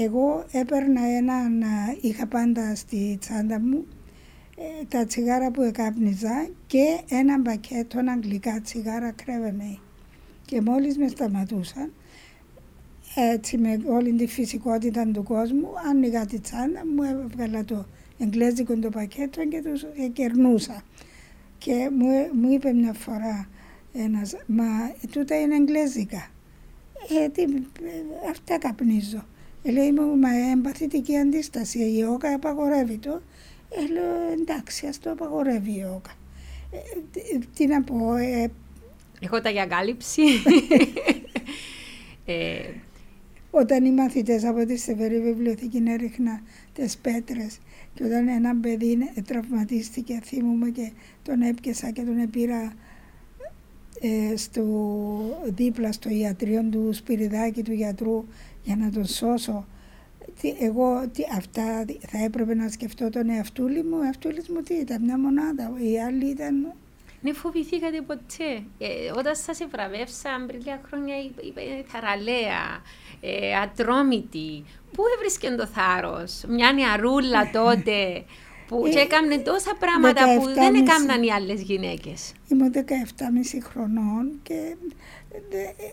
εγώ 0.05 0.45
έπαιρνα 0.53 1.07
έναν, 1.07 1.63
είχα 2.01 2.27
πάντα 2.27 2.75
στη 2.75 3.17
τσάντα 3.21 3.61
μου 3.61 3.87
ε, 4.57 4.85
τα 4.89 5.07
τσιγάρα 5.07 5.51
που 5.51 5.63
εκάπνιζα 5.63 6.49
και 6.67 7.01
ένα 7.09 7.39
μπακέτο 7.39 7.99
αγγλικά 8.11 8.61
τσιγάρα 8.61 9.11
κρέβαινε. 9.11 9.79
Και 10.45 10.61
μόλις 10.61 10.99
με 10.99 11.09
σταματούσαν, 11.09 11.93
έτσι 13.15 13.59
με 13.59 13.81
όλη 13.89 14.13
τη 14.13 14.27
φυσικότητα 14.27 15.07
του 15.13 15.23
κόσμου, 15.23 15.69
άνοιγα 15.91 16.27
τη 16.27 16.41
τσάντα 16.41 16.83
μου, 16.95 17.03
έβγαλα 17.03 17.65
το 17.65 17.87
εγγλέζικο 18.19 18.79
το 18.79 18.91
πακέτο 18.91 19.47
και 19.47 19.63
τους 19.63 19.85
κερνούσα. 20.13 20.83
Και 21.59 21.91
μου, 21.99 22.07
μου 22.33 22.53
είπε 22.53 22.73
μια 22.73 22.93
φορά 22.93 23.49
ένας, 23.93 24.37
μα 24.47 24.65
τούτα 25.11 25.41
είναι 25.41 25.55
εγγλέζικα. 25.55 26.31
Ε, 27.25 27.29
τι, 27.29 27.45
αυτά 28.31 28.59
καπνίζω. 28.59 29.25
Ε, 29.63 29.71
λέει 29.71 29.93
μου, 29.93 30.17
μα 30.17 30.51
εμπαθητική 30.53 31.17
αντίσταση, 31.17 31.79
η 31.79 32.05
ΟΚΑ 32.05 32.35
απαγορεύει 32.35 32.97
το. 32.97 33.21
Ε, 33.71 33.93
λέω, 33.93 34.33
εντάξει, 34.41 34.87
ας 34.87 34.99
το 34.99 35.11
απαγορεύει 35.11 35.71
η 35.71 35.85
ΟΚΑ. 35.95 36.13
Ε, 36.71 37.39
τι 37.57 37.67
να 37.67 37.83
πω, 37.83 38.17
ε, 38.17 38.51
Έχω 39.21 39.41
τα 39.41 39.51
για 39.51 39.67
κάλυψη. 39.67 40.23
ε, 42.27 42.59
όταν 43.51 43.85
οι 43.85 43.91
μαθητές 43.91 44.45
από 44.45 44.67
τη 44.67 44.77
Σεβερή 44.77 45.21
Βιβλιοθήκη 45.21 45.83
έριχνα 45.87 46.43
τις 46.73 46.97
πέτρες 46.97 47.59
και 47.97 48.05
όταν 48.05 48.29
ένα 48.29 48.57
παιδί 48.57 48.99
τραυματίστηκε, 49.27 50.21
θυμούμαι 50.25 50.71
και 50.71 50.91
τον 51.23 51.43
έπιασα 51.43 51.91
και 51.91 52.03
τον 52.03 52.19
επήρα 52.19 52.73
ε, 54.01 54.37
στο, 54.37 54.65
δίπλα 55.45 55.93
στο 55.93 56.09
ιατρείο 56.09 56.63
του 56.63 56.93
Σπυριδάκη 56.93 57.63
του 57.63 57.73
γιατρού 57.73 58.25
για 58.63 58.77
να 58.77 58.91
τον 58.91 59.07
σώσω. 59.07 59.67
Τι, 60.41 60.55
εγώ 60.61 61.09
τι, 61.13 61.23
αυτά 61.37 61.85
θα 62.07 62.19
έπρεπε 62.25 62.55
να 62.55 62.69
σκεφτώ 62.69 63.11
τον 63.11 63.29
εαυτούλη 63.29 63.83
μου. 63.83 63.97
Ο 64.01 64.03
εαυτούλης 64.03 64.49
μου 64.49 64.63
τι 64.63 64.75
ήταν, 64.75 65.03
μια 65.03 65.19
μονάδα. 65.19 65.73
Οι 65.79 66.01
άλλοι 66.01 66.27
ήταν 66.27 66.75
Ναι, 67.21 67.33
φοβηθήκατε 67.33 68.01
ποτέ. 68.01 68.63
Ε, 68.79 69.11
όταν 69.17 69.37
σας 69.37 69.61
ευραβεύσαν 69.61 70.47
πριν 70.47 70.61
λίγα 70.61 70.81
χρόνια, 70.89 71.15
είπε 71.47 71.63
θαραλέα, 71.87 72.83
ε, 73.21 73.57
ατρόμητη. 73.57 74.65
Πού 74.93 75.03
έβρισκε 75.17 75.51
το 75.51 75.67
θάρρος, 75.67 76.45
μια 76.49 76.73
νεαρούλα 76.73 77.51
τότε 77.51 78.25
που 78.69 78.87
ε, 78.87 78.91
και 78.91 78.99
έκανε 78.99 79.39
τόσα 79.39 79.77
πράγματα 79.79 80.39
που 80.39 80.45
δεν 80.45 80.75
έκαναν 80.75 81.23
οι 81.23 81.33
άλλες 81.33 81.61
γυναίκες. 81.61 82.33
Είμαι 82.49 82.71
17,5 82.75 82.83
χρονών 83.63 84.41
και 84.43 84.77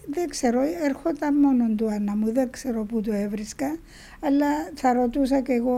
δεν 0.08 0.30
ξέρω, 0.30 0.62
έρχονταν 0.84 1.40
μόνο 1.40 1.76
του 1.76 1.90
Άννα 1.90 2.16
μου, 2.16 2.34
δεν 2.34 2.52
ξέρω 2.52 2.84
πού 2.84 3.02
το 3.02 3.14
έβρισκα, 3.14 3.78
αλλά 4.20 4.48
θα 4.74 4.94
ρωτούσα 4.94 5.42
και 5.42 5.54
εγώ 5.54 5.78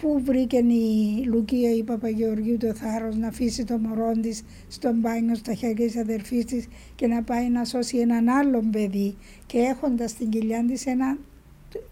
πού 0.00 0.20
βρήκε 0.24 0.56
η 0.56 1.24
Λουκία 1.26 1.74
η 1.74 1.82
Παπαγεωργίου 1.82 2.56
το 2.56 2.74
θάρρος 2.74 3.16
να 3.16 3.28
αφήσει 3.28 3.64
το 3.64 3.78
μωρό 3.78 4.12
της 4.12 4.42
στον 4.68 4.94
μπάνιο 4.94 5.34
στα 5.34 5.54
χέρια 5.54 5.86
της 5.86 5.96
αδερφής 5.96 6.44
της 6.44 6.68
και 6.94 7.06
να 7.06 7.22
πάει 7.22 7.48
να 7.48 7.64
σώσει 7.64 7.98
έναν 7.98 8.28
άλλον 8.28 8.70
παιδί 8.70 9.16
και 9.46 9.58
έχοντας 9.58 10.10
στην 10.10 10.28
κοιλιά 10.28 10.64
της 10.64 10.86
ένα 10.86 11.18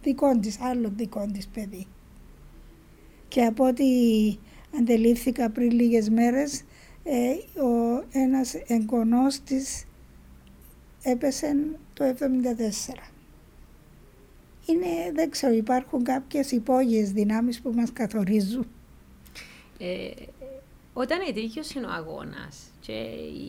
δικό 0.02 0.38
της, 0.38 0.60
άλλο 0.60 0.92
δικό 0.96 1.26
της 1.32 1.46
παιδί. 1.46 1.86
Και 3.28 3.44
από 3.44 3.66
ό,τι 3.66 3.84
αντελήφθηκα 4.78 5.50
πριν 5.50 5.70
λίγες 5.70 6.08
μέρες, 6.10 6.64
ε, 7.04 7.60
ο 7.62 8.04
ένας 8.12 8.54
εγγονός 8.66 9.40
της 9.40 9.84
έπεσε 11.02 11.56
το 11.94 12.04
1974 12.04 13.17
είναι, 14.68 15.12
δεν 15.12 15.30
ξέρω, 15.30 15.54
υπάρχουν 15.54 16.04
κάποιες 16.04 16.50
υπόγειες 16.50 17.12
δυνάμεις 17.12 17.60
που 17.60 17.72
μας 17.74 17.92
καθορίζουν. 17.92 18.66
Ε, 19.78 20.10
όταν 20.92 21.18
ετύχει 21.28 21.58
ο 21.58 21.90
αγώνας 21.96 22.70
και 22.80 22.92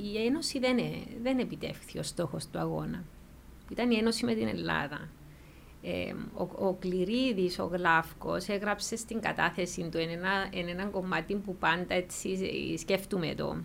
η 0.03 0.25
Ένωση 0.25 0.59
δεν, 0.59 0.77
δεν 1.21 1.39
επιτεύχθη 1.39 1.99
ο 1.99 2.03
στόχος 2.03 2.47
του 2.47 2.59
αγώνα. 2.59 3.03
Ήταν 3.71 3.91
η 3.91 3.95
Ένωση 3.95 4.25
με 4.25 4.33
την 4.33 4.47
Ελλάδα. 4.47 5.09
Ε, 5.83 6.13
ο, 6.33 6.67
ο 6.67 6.73
Κληρίδης, 6.73 7.59
ο 7.59 7.65
Γλάφκος, 7.65 8.47
έγραψε 8.47 8.95
στην 8.95 9.19
κατάθεση 9.21 9.89
του 9.91 9.97
ένα, 9.97 10.49
ένα 10.69 10.85
κομμάτι 10.85 11.35
που 11.35 11.55
πάντα 11.55 11.93
έτσι 11.93 12.37
σκέφτομαι 12.77 13.33
το 13.35 13.57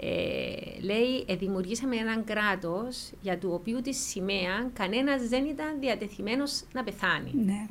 ε, 0.00 0.80
λέει, 0.80 1.24
ε, 1.26 1.36
δημιουργήσαμε 1.36 1.96
έναν 1.96 2.24
κράτος 2.24 3.10
για 3.20 3.38
το 3.38 3.52
οποίο 3.52 3.80
τη 3.80 3.94
σημαία 3.94 4.70
κανένας 4.72 5.28
δεν 5.28 5.44
ήταν 5.44 5.80
διατεθειμένος 5.80 6.62
να 6.72 6.84
πεθάνει. 6.84 7.32
Ναι. 7.44 7.66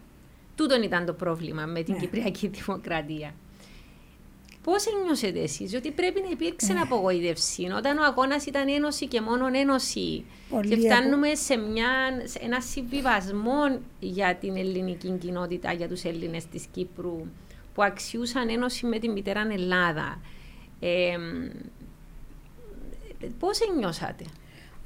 Τούτον 0.55 0.83
ήταν 0.83 1.05
το 1.05 1.13
πρόβλημα 1.13 1.65
με 1.65 1.83
την 1.83 1.93
ναι. 1.93 1.99
Κυπριακή 1.99 2.47
Δημοκρατία. 2.57 3.33
Πώς 4.63 4.85
ένιωσετε 4.85 5.39
εσείς 5.39 5.73
ότι 5.73 5.91
πρέπει 5.91 6.21
να 6.21 6.29
υπήρξε 6.29 6.73
ναι. 6.73 6.79
απογοήτευση 6.79 7.63
όταν 7.77 7.97
ο 7.97 8.03
αγώνας 8.03 8.45
ήταν 8.45 8.67
ένωση 8.67 9.07
και 9.07 9.21
μόνο 9.21 9.47
ένωση 9.53 10.25
Πολύ 10.49 10.67
και 10.69 10.75
φτάνουμε 10.75 11.35
σε, 11.35 11.55
μια, 11.55 11.89
σε 12.23 12.39
ένα 12.41 12.61
συμβιβασμό 12.61 13.79
για 13.99 14.35
την 14.35 14.57
ελληνική 14.57 15.17
κοινότητα, 15.21 15.71
για 15.73 15.87
τους 15.87 16.03
Έλληνες 16.03 16.45
της 16.45 16.65
Κύπρου 16.71 17.25
που 17.73 17.83
αξιούσαν 17.83 18.49
ένωση 18.49 18.85
με 18.85 18.99
την 18.99 19.11
μητέρα 19.11 19.47
Ελλάδα. 19.51 20.21
Ε, 20.79 21.17
Πώς 23.39 23.59
νιώσατε; 23.77 24.25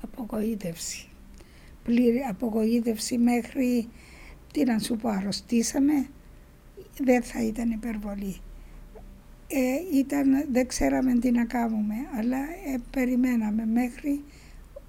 Απογοήτευση. 0.01 1.07
Πλήρη 1.83 2.19
απογοήτευση 2.29 3.17
μέχρι, 3.17 3.87
τι 4.53 4.63
να 4.63 4.79
σου 4.79 4.95
πω, 4.95 5.09
αρρωστήσαμε, 5.09 6.07
δεν 6.97 7.23
θα 7.23 7.43
ήταν 7.43 7.71
υπερβολή. 7.71 8.37
Ε, 9.47 9.97
ήταν, 9.97 10.45
δεν 10.51 10.67
ξέραμε 10.67 11.13
τι 11.13 11.31
να 11.31 11.45
κάνουμε, 11.45 11.95
αλλά 12.17 12.37
ε, 12.37 12.77
περιμέναμε 12.91 13.65
μέχρι 13.65 14.23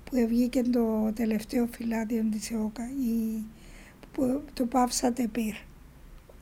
που 0.05 0.27
βγήκε 0.29 0.63
το 0.63 1.13
τελευταίο 1.15 1.67
φυλάδιο 1.67 2.25
της 2.31 2.51
ΕΟΚΑ, 2.51 2.85
η, 2.85 3.43
που 4.13 4.43
το 4.53 4.67
πάυσατε 4.67 5.27
πυρ. 5.27 5.55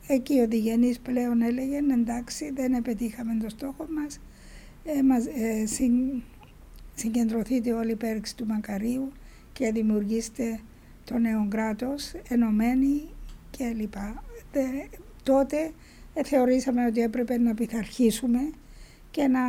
Εκεί 0.07 0.41
ο 0.41 0.49
Διγενής 0.49 0.99
πλέον 0.99 1.43
έλεγε 1.43 1.77
εντάξει 1.77 2.51
δεν 2.51 2.73
επιτύχαμε 2.73 3.37
το 3.43 3.49
στόχο 3.49 3.87
μας, 3.91 4.21
ε, 4.85 5.03
μας 5.03 5.27
ε, 5.27 5.67
συγκεντρωθείτε 7.01 7.73
όλοι 7.73 7.91
υπέρ 7.91 8.35
του 8.37 8.47
Μακαρίου 8.47 9.13
και 9.53 9.73
δημιουργήστε 9.73 10.61
το 11.05 11.19
νέο 11.19 11.47
κράτος 11.49 12.13
ενωμένοι 12.29 13.09
κλπ. 13.57 13.95
τότε 15.23 15.73
ε, 16.15 16.23
θεωρήσαμε 16.25 16.87
ότι 16.87 17.01
έπρεπε 17.01 17.39
να 17.39 17.55
πειθαρχήσουμε 17.55 18.51
και 19.11 19.27
να 19.27 19.41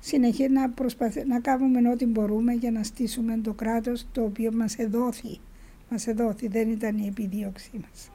συνεχίσουμε 0.00 0.60
να, 0.60 0.70
προσπαθ... 0.70 1.16
να 1.26 1.40
κάνουμε 1.40 1.90
ό,τι 1.90 2.06
μπορούμε 2.06 2.52
για 2.52 2.70
να 2.70 2.82
στήσουμε 2.82 3.38
το 3.42 3.52
κράτος 3.52 4.06
το 4.12 4.22
οποίο 4.22 4.52
μας 4.52 4.76
εδόθη. 4.76 5.38
Μας 5.90 6.06
εδόθη, 6.06 6.48
δεν 6.48 6.70
ήταν 6.70 6.98
η 6.98 7.06
επιδίωξή 7.06 7.70
μας. 7.74 8.10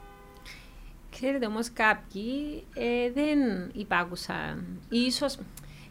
Ξέρετε 1.10 1.46
όμως 1.46 1.72
κάποιοι 1.72 2.64
ε, 2.74 3.10
δεν 3.10 3.38
υπάκουσαν, 3.74 4.80
ίσως 4.88 5.38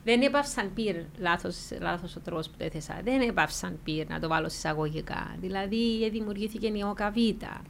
δεν 0.04 0.22
έπαυσαν 0.22 0.74
πυρ, 0.74 0.96
λάθος, 1.18 1.56
λάθος 1.80 2.16
ο 2.16 2.20
τρόπος 2.20 2.50
που 2.50 2.54
το 2.58 2.64
έθεσα, 2.64 3.02
δεν 3.04 3.22
έπαυσαν 3.22 3.80
πυρ 3.84 4.10
να 4.10 4.20
το 4.20 4.28
βάλω 4.28 4.46
εισαγωγικά. 4.46 5.36
Δηλαδή 5.40 6.10
δημιουργήθηκε 6.10 6.68
η 6.68 6.84
ΟΚΑΒΙΤΑ. 6.90 7.62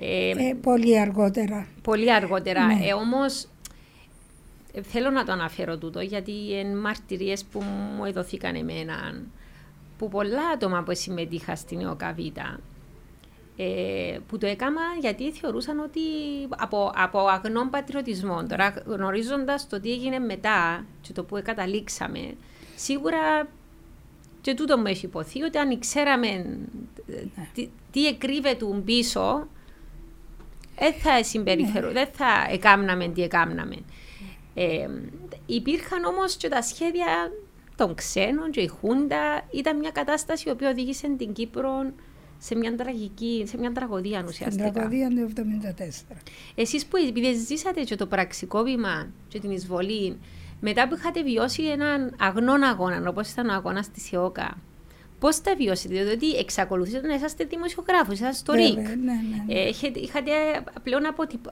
Ε, 0.00 0.30
ε, 0.30 0.54
πολύ 0.60 1.00
αργότερα. 1.00 1.66
Πολύ 1.82 2.12
αργότερα. 2.12 2.66
Ναι. 2.66 2.86
Ε, 2.86 2.92
όμως 2.92 3.46
ε, 4.72 4.82
θέλω 4.82 5.10
να 5.10 5.24
το 5.24 5.32
αναφέρω 5.32 5.78
τούτο 5.78 6.00
γιατί 6.00 6.32
είναι 6.32 6.74
μαρτυρίες 6.74 7.44
που 7.44 7.62
μου 7.96 8.04
εδωθήκαν 8.04 8.54
εμένα 8.54 9.22
που 9.98 10.08
πολλά 10.08 10.48
άτομα 10.54 10.82
που 10.82 10.94
συμμετείχαν 10.94 11.56
στην 11.56 11.86
ΟΚΑΒΙΤΑ 11.86 12.60
ε, 13.56 14.18
που 14.28 14.38
το 14.38 14.46
έκανα 14.46 14.80
γιατί 15.00 15.32
θεωρούσαν 15.32 15.78
ότι 15.78 16.00
από, 16.48 16.92
από 16.94 17.18
αγνών 17.18 17.70
πατριωτισμό, 17.70 18.46
τώρα 18.46 18.74
γνωρίζοντας 18.86 19.68
το 19.68 19.80
τι 19.80 19.92
έγινε 19.92 20.18
μετά 20.18 20.84
και 21.00 21.12
το 21.12 21.24
που 21.24 21.40
καταλήξαμε, 21.44 22.34
σίγουρα 22.76 23.48
και 24.40 24.54
τούτο 24.54 24.78
μου 24.78 24.86
έχει 24.86 25.06
υποθεί 25.06 25.42
ότι 25.42 25.58
αν 25.58 25.78
ξέραμε 25.78 26.28
ναι. 27.06 27.48
τι, 27.54 27.68
τι 27.90 28.06
εκρύβεται 28.06 28.66
πίσω, 28.84 29.48
δεν 30.78 30.92
θα 30.92 31.22
συμπεριφερού, 31.22 31.86
ναι. 31.86 31.92
δεν 31.92 32.08
θα 32.12 32.46
εκάμναμε 32.50 33.08
τι 33.08 33.22
εκάμναμε. 33.22 33.76
Ε, 34.54 34.88
υπήρχαν 35.46 36.04
όμως 36.04 36.36
και 36.36 36.48
τα 36.48 36.62
σχέδια 36.62 37.32
των 37.76 37.94
ξένων 37.94 38.50
και 38.50 38.60
η 38.60 38.66
Χούντα 38.66 39.46
ήταν 39.50 39.78
μια 39.78 39.90
κατάσταση 39.90 40.48
η 40.48 40.52
οποία 40.52 40.70
οδήγησε 40.70 41.08
την 41.18 41.32
Κύπρο 41.32 41.92
σε 42.44 42.56
μια 42.56 42.76
τραγική, 42.76 43.44
σε 43.46 43.58
μια 43.58 43.72
τραγωδία 43.72 44.24
ουσιαστικά. 44.28 44.68
Στην 44.68 44.72
τραγωδία 44.72 45.08
του 45.08 45.32
1974. 46.12 46.16
Εσείς 46.54 46.86
που 46.86 46.96
επειδή 46.96 47.34
ζήσατε 47.34 47.82
και 47.82 47.96
το 47.96 48.06
πραξικόπημα 48.06 49.10
και 49.28 49.40
την 49.40 49.50
εισβολή, 49.50 50.18
μετά 50.60 50.88
που 50.88 50.94
είχατε 50.94 51.22
βιώσει 51.22 51.62
έναν 51.62 52.14
αγνόν 52.18 52.62
αγώνα, 52.62 53.08
όπως 53.08 53.30
ήταν 53.30 53.48
ο 53.48 53.52
αγώνας 53.52 53.90
της 53.90 54.10
ΙΟΚΑ, 54.10 54.58
Πώς 55.22 55.40
τα 55.40 55.54
βιώσετε, 55.56 56.04
διότι 56.04 56.30
εξακολουθείτε 56.30 57.06
να 57.06 57.14
είσαστε 57.14 57.44
δημοσιογράφος, 57.44 58.14
είσαστε 58.14 58.34
στο 58.34 58.52
ΡΙΚ. 58.52 58.76
Ναι, 58.76 58.82
ναι, 58.82 59.12
ναι. 59.46 59.54
Ε, 59.54 59.68
είχατε 59.94 60.30
πλέον 60.82 61.02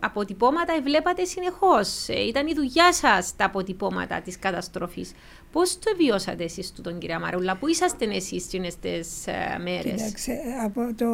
αποτυπώματα, 0.00 0.80
βλέπατε 0.82 1.24
συνεχώς. 1.24 2.08
Ε, 2.08 2.26
ήταν 2.26 2.46
η 2.46 2.54
δουλειά 2.54 2.92
σας 2.92 3.36
τα 3.36 3.44
αποτυπώματα 3.44 4.20
της 4.20 4.38
καταστροφής. 4.38 5.12
Πώς 5.52 5.78
το 5.78 5.96
βιώσατε 5.96 6.44
εσείς 6.44 6.72
του 6.72 6.82
τον 6.82 6.98
κυρία 6.98 7.20
Μαρούλα, 7.20 7.56
πού 7.56 7.68
είσαστε 7.68 8.04
εσείς 8.04 8.46
τις 8.46 9.24
μέρες; 9.64 9.92
Κοίταξε, 9.92 10.40
από 10.64 10.80
το. 10.96 11.06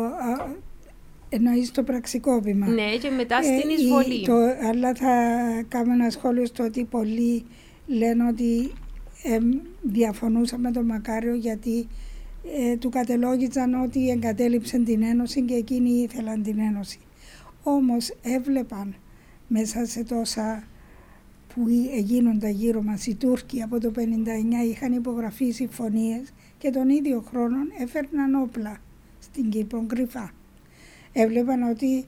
Εννοείς 1.29 1.71
το 1.71 1.83
πραξικόπημα. 1.83 2.67
Ναι, 2.67 2.97
και 2.97 3.11
μετά 3.11 3.43
στην 3.43 3.71
ε, 3.71 3.73
εισβολή. 3.73 4.25
το, 4.25 4.35
αλλά 4.69 4.95
θα 4.95 5.15
κάνω 5.69 5.93
ένα 5.93 6.11
σχόλιο 6.11 6.47
στο 6.47 6.65
ότι 6.65 6.85
πολλοί 6.85 7.45
λένε 7.87 8.29
ότι 8.29 8.73
ε, 9.23 9.39
διαφωνούσαμε 9.83 10.69
με 10.69 10.75
τον 10.75 10.85
Μακάριο 10.85 11.35
γιατί 11.35 11.89
ε, 12.55 12.77
του 12.77 12.89
κατελόγησαν 12.89 13.83
ότι 13.83 14.11
εγκατέλειψαν 14.11 14.85
την 14.85 15.03
Ένωση 15.03 15.43
και 15.43 15.55
εκείνοι 15.55 15.91
ήθελαν 15.91 16.43
την 16.43 16.59
Ένωση. 16.59 16.99
Όμως 17.63 18.15
έβλεπαν 18.23 18.95
μέσα 19.49 19.87
σε 19.87 20.05
τόσα 20.05 20.65
που 21.55 21.69
γίνονταν 21.97 22.51
γύρω 22.51 22.83
μας 22.83 23.07
οι 23.07 23.15
Τούρκοι 23.15 23.63
από 23.63 23.81
το 23.81 23.93
1959 23.97 24.01
είχαν 24.71 24.93
υπογραφεί 24.93 25.51
συμφωνίες 25.51 26.33
και 26.59 26.71
τον 26.71 26.89
ίδιο 26.89 27.25
χρόνο 27.29 27.57
έφερναν 27.79 28.35
όπλα 28.35 28.77
στην 29.19 29.51
Κύπρο 29.51 29.85
κρυφά. 29.87 30.31
Έβλεπαν 31.13 31.63
ότι 31.63 32.05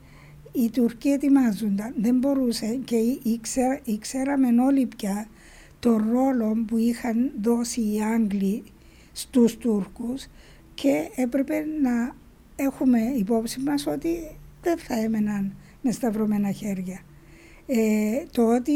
οι 0.53 0.71
Τουρκοί 0.71 1.09
ετοιμάζονταν, 1.09 1.95
δεν 1.97 2.19
μπορούσε 2.19 2.79
και 2.85 2.97
ήξεραμε 3.85 4.63
όλοι 4.63 4.87
πια 4.87 5.29
το 5.79 5.97
ρόλο 6.13 6.65
που 6.67 6.77
είχαν 6.77 7.33
δώσει 7.43 7.81
οι 7.81 8.03
Άγγλοι 8.03 8.63
στους 9.19 9.57
Τούρκους 9.57 10.27
και 10.75 11.11
έπρεπε 11.15 11.65
να 11.83 12.17
έχουμε 12.57 13.01
υπόψη 13.17 13.61
μας 13.61 13.87
ότι 13.87 14.39
δεν 14.63 14.79
θα 14.79 14.95
έμεναν 15.01 15.57
με 15.83 15.91
σταυρωμένα 15.91 16.51
χέρια. 16.51 17.01
Ε, 17.67 18.25
το 18.31 18.55
ότι 18.55 18.73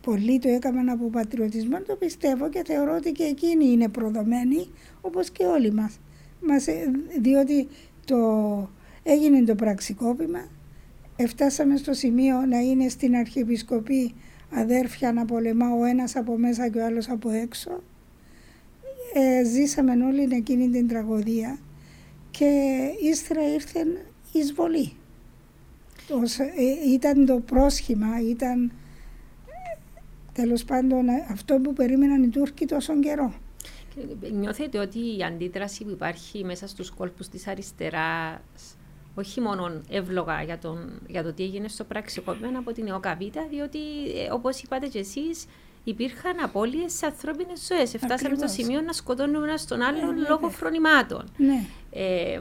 πολλοί 0.00 0.38
το 0.38 0.48
έκαναν 0.48 0.88
από 0.88 1.08
πατριωτισμό, 1.08 1.80
το 1.80 1.96
πιστεύω 1.96 2.48
και 2.48 2.62
θεωρώ 2.66 2.96
ότι 2.96 3.12
και 3.12 3.24
εκείνοι 3.24 3.64
είναι 3.64 3.88
προδομένοι 3.88 4.68
όπως 5.00 5.30
και 5.30 5.44
όλοι 5.44 5.72
μας. 5.72 6.00
μας 6.46 6.66
ε, 6.66 6.90
διότι 7.20 7.68
το, 8.04 8.16
έγινε 9.02 9.44
το 9.44 9.54
πραξικόπημα, 9.54 10.48
Εφτάσαμε 11.22 11.76
στο 11.76 11.92
σημείο 11.92 12.46
να 12.46 12.58
είναι 12.58 12.88
στην 12.88 13.16
Αρχιεπισκοπή 13.16 14.14
αδέρφια 14.50 15.12
να 15.12 15.24
πολεμά 15.24 15.70
ο 15.70 15.84
ένας 15.84 16.16
από 16.16 16.36
μέσα 16.38 16.68
και 16.68 16.78
ο 16.78 16.84
άλλος 16.84 17.08
από 17.08 17.30
έξω. 17.30 17.82
Ε, 19.14 19.44
ζήσαμε 19.44 20.04
όλη 20.04 20.28
εκείνη 20.32 20.68
την 20.68 20.88
τραγωδία 20.88 21.58
και 22.30 22.80
ύστερα 23.02 23.52
ήρθε 23.52 23.80
η 24.32 24.38
εισβολή. 24.38 24.92
Ε, 26.56 26.90
ήταν 26.90 27.26
το 27.26 27.40
πρόσχημα, 27.40 28.20
ήταν 28.28 28.72
τέλος 30.32 30.64
πάντων 30.64 31.08
αυτό 31.30 31.58
που 31.58 31.72
περίμεναν 31.72 32.22
οι 32.22 32.28
Τούρκοι 32.28 32.66
τόσο 32.66 33.00
καιρό. 33.00 33.34
Νιώθετε 34.32 34.78
ότι 34.78 34.98
η 34.98 35.22
αντίδραση 35.22 35.84
που 35.84 35.90
υπάρχει 35.90 36.44
μέσα 36.44 36.68
στους 36.68 36.90
κόλπους 36.90 37.28
της 37.28 37.46
αριστεράς 37.46 38.76
όχι 39.14 39.40
μόνο 39.40 39.80
εύλογα 39.88 40.42
για, 40.42 40.58
τον, 40.58 41.00
για 41.06 41.22
το 41.22 41.32
τι 41.32 41.42
έγινε 41.42 41.68
στο 41.68 41.84
πραξικόπημα 41.84 42.58
από 42.58 42.72
την 42.72 42.86
ΕΟΚΑΒΙΤΑ, 42.86 43.46
διότι 43.50 43.78
ε, 44.16 44.32
όπως 44.32 44.62
είπατε 44.62 44.86
και 44.86 44.98
εσείς 44.98 45.46
υπήρχαν 45.84 46.40
απώλειες 46.42 46.92
σε 46.92 47.06
ανθρώπινες 47.06 47.66
ζωές. 47.68 47.90
Φτάσαμε 47.90 48.36
στο 48.36 48.46
σημείο 48.46 48.80
να 48.80 48.92
σκοτώνουμε 48.92 49.46
ένας 49.46 49.66
τον 49.66 49.80
άλλον 49.80 50.22
ε, 50.24 50.28
λόγω 50.28 50.48
φρονημάτων. 50.48 51.24
Ναι. 51.36 51.64
Ε, 51.90 52.38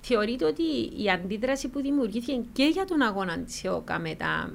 θεωρείτε 0.00 0.44
ότι 0.44 0.62
η 1.02 1.10
αντίδραση 1.10 1.68
που 1.68 1.80
δημιουργήθηκε 1.80 2.40
και 2.52 2.64
για 2.64 2.84
τον 2.84 3.02
αγώνα 3.02 3.38
της 3.38 3.64
ΕΟΚΑ 3.64 3.98
μετά 3.98 4.52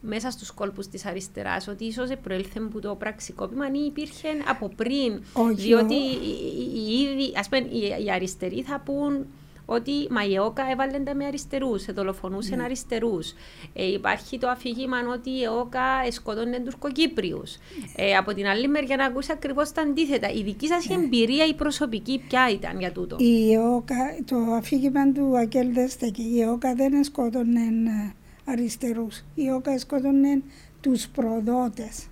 μέσα 0.00 0.30
στους 0.30 0.50
κόλπους 0.50 0.88
της 0.88 1.06
αριστεράς 1.06 1.68
ότι 1.68 1.84
ίσως 1.84 2.10
προέλθε 2.22 2.58
από 2.58 2.80
το 2.80 2.94
πραξικόπημα 2.94 3.66
ή 3.66 3.84
υπήρχε 3.86 4.28
από 4.48 4.68
πριν 4.76 5.22
Όχι, 5.32 5.54
διότι 5.54 5.94
οι, 5.94 7.00
οι, 7.00 7.34
ας 7.36 7.48
πούμε, 7.48 7.66
οι, 7.66 8.04
οι 8.04 8.10
αριστεροί 8.10 8.62
θα 8.62 8.80
πούν 8.80 9.26
ότι 9.66 9.92
μα 10.10 10.24
η 10.24 10.34
ΕΟΚΑ 10.34 10.70
έβαλε 10.70 10.98
τα 10.98 11.14
με 11.14 11.24
αριστερούς, 11.24 11.84
δολοφονούσε 11.84 12.56
ναι. 12.56 12.62
αριστερούς. 12.62 13.32
Ε, 13.72 13.92
υπάρχει 13.92 14.38
το 14.38 14.48
αφήγημα 14.48 14.96
ότι 15.12 15.30
η 15.30 15.42
ΕΟΚΑ 15.42 16.10
σκοτώνε 16.10 16.58
Τουρκοκύπριους. 16.58 17.56
Ε, 17.96 18.16
από 18.16 18.34
την 18.34 18.46
άλλη 18.46 18.68
μεριά 18.68 18.96
να 18.96 19.04
ακούσει 19.04 19.32
ακριβώς 19.32 19.72
τα 19.72 19.82
αντίθετα. 19.82 20.30
Η 20.30 20.42
δική 20.42 20.66
σας 20.66 20.88
ναι. 20.88 20.94
εμπειρία, 20.94 21.46
η 21.46 21.54
προσωπική, 21.54 22.24
ποια 22.28 22.50
ήταν 22.50 22.78
για 22.78 22.92
τούτο; 22.92 23.16
Η 23.18 23.52
ΕΟΚΑ, 23.52 24.16
το 24.24 24.36
αφήγημα 24.36 25.12
του 25.12 25.38
Ακέλ 25.38 25.72
Δέστεκη, 25.72 26.22
η 26.22 26.40
ΕΟΚΑ 26.40 26.74
δεν 26.74 27.04
σκότωνε 27.04 27.60
ε, 27.60 28.12
αριστερούς. 28.44 29.24
Η 29.34 29.46
ΕΟΚΑ 29.46 29.78
σκότωνε 29.78 30.42
τους 30.80 31.08
προδότες. 31.08 32.06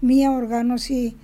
Μία 0.00 0.30
οργάνωση 0.30 1.16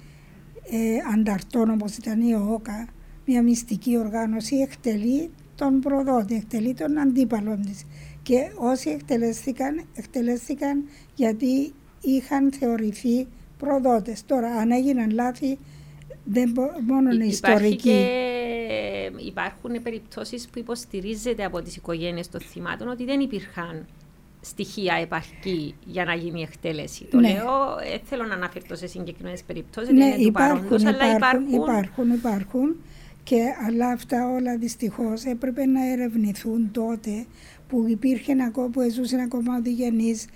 ε, 0.70 0.96
ανταρτών 1.14 1.70
όπως 1.70 1.96
ήταν 1.96 2.20
η 2.20 2.30
ΕΟΚΑ, 2.30 2.88
μια 3.26 3.42
μυστική 3.42 3.96
οργάνωση 3.98 4.56
εκτελεί 4.56 5.30
τον 5.60 5.80
προδότη, 5.80 6.34
εκτελεί 6.34 6.74
τον 6.74 6.98
αντίπαλο 6.98 7.60
της. 7.66 7.84
Και 8.22 8.50
όσοι 8.54 8.90
εκτελέστηκαν, 8.90 9.84
εκτελέστηκαν 9.94 10.84
γιατί 11.14 11.72
είχαν 12.00 12.52
θεωρηθεί 12.52 13.26
προδότες. 13.58 14.26
Τώρα, 14.26 14.48
αν 14.48 14.70
έγιναν 14.70 15.10
λάθη, 15.10 15.58
δεν 16.24 16.52
μόνο 16.86 17.10
είναι 17.10 17.24
ιστορική. 17.24 17.76
Και 17.76 19.10
υπάρχουν 19.26 19.82
περιπτώσεις 19.82 20.48
που 20.48 20.58
υποστηρίζεται 20.58 21.44
από 21.44 21.62
τις 21.62 21.76
οικογένειες 21.76 22.28
των 22.28 22.40
θυμάτων 22.40 22.88
ότι 22.88 23.04
δεν 23.04 23.20
υπήρχαν 23.20 23.86
στοιχεία 24.40 24.94
επαρκή 24.94 25.74
για 25.86 26.04
να 26.04 26.14
γίνει 26.14 26.40
η 26.40 26.42
εκτέλεση. 26.42 27.04
Το 27.04 27.20
ναι. 27.20 27.28
λέω, 27.28 27.52
ε, 27.94 27.98
θέλω 28.04 28.24
να 28.24 28.34
αναφερθώ 28.34 28.74
σε 28.76 28.86
συγκεκριμένες 28.86 29.42
περιπτώσεις. 29.42 29.92
Ναι, 29.92 30.04
υπάρχουν, 30.04 30.66
υπάρχουν, 30.66 30.86
αλλά 30.86 31.16
υπάρχουν, 31.16 31.52
υπάρχουν, 31.52 32.10
υπάρχουν. 32.10 32.76
Και, 33.30 33.54
αλλά 33.66 33.88
αυτά 33.88 34.30
όλα 34.30 34.56
δυστυχώς 34.56 35.24
έπρεπε 35.24 35.66
να 35.66 35.90
ερευνηθούν 35.90 36.70
τότε 36.72 37.26
που 37.68 37.84
υπήρχε 37.88 38.36
ακόμα, 38.46 38.68
που 38.68 38.90
ζούσαν 38.90 39.20
ακόμα 39.20 39.56
οδηγενείς 39.56 40.26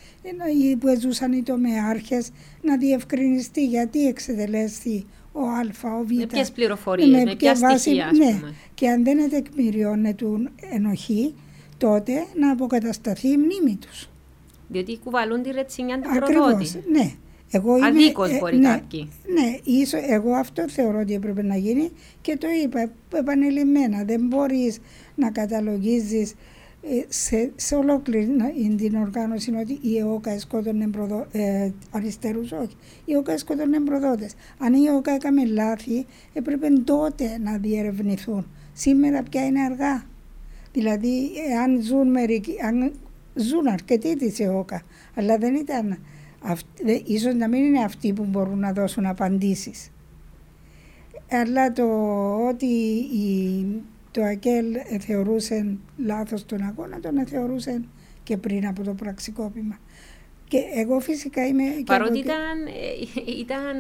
ή 0.63 0.77
που 0.77 0.99
ζούσαν 1.01 1.33
οι 1.33 1.43
τομεάρχες 1.43 2.31
να 2.63 2.77
διευκρινιστεί 2.77 3.67
γιατί 3.67 4.07
εξεδελέστη 4.07 5.07
ο 5.33 5.41
Α, 5.41 5.61
ο 5.99 6.05
Β. 6.05 6.11
Με 6.13 6.27
ποιες 6.27 6.51
πληροφορίες, 6.53 7.09
με, 7.09 7.25
με 7.25 7.35
ποια 7.37 7.55
βάση, 7.55 7.79
στοιχεία, 7.79 8.11
ναι. 8.17 8.41
Και 8.75 8.89
αν 8.89 9.05
δεν 9.05 9.31
τεκμηριώνεται 9.31 10.27
ενοχή, 10.71 11.35
τότε 11.79 12.27
να 12.35 12.51
αποκατασταθεί 12.51 13.29
η 13.29 13.37
μνήμη 13.37 13.77
τους. 13.77 14.09
Διότι 14.69 14.99
κουβαλούν 15.05 15.43
τη 15.43 15.51
ρετσινιά 15.51 16.01
του 16.01 16.09
προδότη. 16.19 16.83
ναι. 16.91 17.13
Εγώ 17.55 17.77
είμαι, 17.77 17.87
Αδίκως 17.87 18.31
ε, 18.31 18.39
μπορεί 18.39 18.57
ναι, 18.57 18.69
κάποιοι. 18.69 19.09
Ναι, 19.27 19.73
ίσο, 19.73 19.99
εγώ 20.09 20.33
αυτό 20.33 20.69
θεωρώ 20.69 21.01
ότι 21.01 21.15
έπρεπε 21.15 21.43
να 21.43 21.57
γίνει 21.57 21.91
και 22.21 22.37
το 22.37 22.47
είπα 22.65 22.91
επανειλημμένα. 23.15 24.05
Δεν 24.05 24.21
μπορείς 24.27 24.79
να 25.15 25.31
καταλογίζεις 25.31 26.35
ε, 26.83 27.05
σε, 27.09 27.53
σε 27.57 27.75
ολόκληρη 27.75 28.29
την 28.77 28.95
οργάνωση 28.95 29.55
ότι 29.61 29.79
η 29.81 29.99
ΕΟΚΑ 29.99 30.39
σκότωνε 30.39 30.89
προδο, 30.89 31.27
ε, 31.33 31.71
αριστερούς, 31.91 32.53
όχι. 32.53 32.77
Η 33.05 33.13
ΕΟΚΑ 33.13 33.39
σκότωνε 33.39 33.81
προδότες. 33.81 34.35
Αν 34.59 34.75
η 34.75 34.85
ΕΟΚΑ 34.85 35.13
έκαμε 35.13 35.47
λάθη, 35.47 36.07
έπρεπε 36.33 36.69
τότε 36.85 37.39
να 37.43 37.57
διερευνηθούν. 37.57 38.47
Σήμερα 38.73 39.23
πια 39.31 39.47
είναι 39.47 39.61
αργά. 39.61 40.07
Δηλαδή, 40.73 41.31
αν 41.65 41.83
ζουν, 41.83 42.11
μερικοί, 42.11 42.57
αν 42.63 42.93
ζουν 43.35 43.67
αρκετοί 43.67 44.17
της 44.17 44.41
ΕΟΚΑ, 44.41 44.83
αλλά 45.15 45.39
δεν 45.39 45.55
ήταν 45.55 45.99
ίσως 47.05 47.35
να 47.35 47.49
μην 47.49 47.65
είναι 47.65 47.85
αυτοί 47.85 48.13
που 48.13 48.25
μπορούν 48.25 48.59
να 48.59 48.73
δώσουν 48.73 49.07
απαντήσεις. 49.07 49.91
Αλλά 51.31 51.73
το 51.73 51.87
ότι 52.49 52.67
η, 53.15 53.67
το 54.11 54.23
ΑΚΕΛ 54.23 54.65
θεωρούσε 54.99 55.77
λάθος 55.97 56.47
τον 56.47 56.63
αγώνα, 56.63 57.01
τον 57.01 57.27
θεωρούσε 57.27 57.85
και 58.23 58.37
πριν 58.37 58.67
από 58.67 58.83
το 58.83 58.95
πραξικόπημα. 58.95 59.79
Και 60.49 60.59
εγώ 60.75 61.01
φυσικά 61.01 61.47
είμαι... 61.47 61.63
Παρότι 61.87 62.19
ήταν, 62.19 62.67
ε, 62.67 63.33
ήταν 63.39 63.77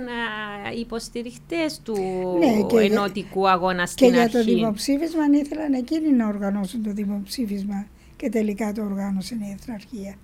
υποστηριχτές 0.78 1.80
του 1.82 1.96
ναι, 2.38 2.84
ενωτικού 2.84 3.48
αγώνα 3.48 3.86
στην 3.86 4.10
και 4.10 4.18
αρχή. 4.18 4.30
Και 4.30 4.38
για 4.38 4.44
το 4.44 4.54
δημοψήφισμα 4.54 5.22
ήθελαν 5.32 5.72
εκείνοι 5.72 6.12
να 6.12 6.26
οργανώσουν 6.26 6.82
το 6.82 6.92
δημοψήφισμα 6.92 7.86
και 8.16 8.28
τελικά 8.28 8.72
το 8.72 8.82
οργάνωσε 8.82 9.34
η 9.34 9.56
Εθναρχία. 9.58 10.14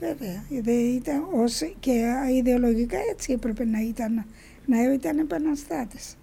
Βέβαια, 0.00 0.44
ήταν 0.96 1.26
ως 1.32 1.60
και 1.80 2.04
ιδεολογικά 2.32 2.98
έτσι 3.10 3.32
έπρεπε 3.32 3.64
να 3.64 3.80
ήταν, 3.80 4.24
να 4.66 4.92
ήταν 4.92 5.18
επαναστάτες. 5.18 6.16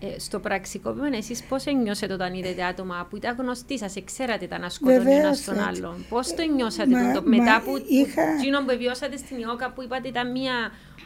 Ε, 0.00 0.18
στο 0.18 0.40
πραξικόπημα, 0.40 1.16
εσείς 1.16 1.42
πώς 1.42 1.64
νιώσατε 1.82 2.12
όταν 2.12 2.34
είδατε 2.34 2.64
άτομα 2.64 3.06
που 3.10 3.16
ήταν 3.16 3.36
γνωστοί 3.38 3.78
σας, 3.78 3.94
ξέρατε 4.04 4.46
τα 4.46 4.58
να 4.58 4.68
σκοτώνει 4.68 5.14
ένας 5.14 5.44
τον 5.44 5.58
άλλον; 5.58 6.04
Πώς 6.08 6.34
το 6.34 6.42
νιώσατε 6.54 6.90
μα, 6.90 7.12
το, 7.12 7.22
μετά 7.24 7.62
που, 7.64 7.82
είχα... 7.88 8.22
που, 8.66 8.76
βιώσατε 8.78 9.16
στην 9.16 9.38
Ιώκα 9.38 9.72
που 9.72 9.82
είπατε 9.82 10.08
ήταν 10.08 10.30
μια 10.30 10.52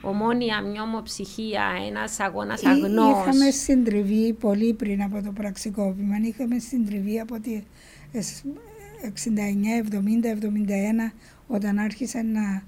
ομόνια, 0.02 0.62
μια 0.62 0.82
ομοψυχία, 0.82 1.62
ένας 1.88 2.20
αγώνας 2.20 2.64
αγνός. 2.64 3.20
Είχαμε 3.20 3.50
συντριβεί 3.50 4.32
πολύ 4.32 4.72
πριν 4.72 5.02
από 5.02 5.22
το 5.22 5.32
πραξικόπημα. 5.32 6.16
Είχαμε 6.22 6.58
συντριβεί 6.58 7.20
από 7.20 7.40
τη 7.40 7.62
69, 9.02 9.82
70, 9.90 10.26
71 10.26 11.12
όταν 11.46 11.78
άρχισαν 11.78 12.32
να 12.32 12.62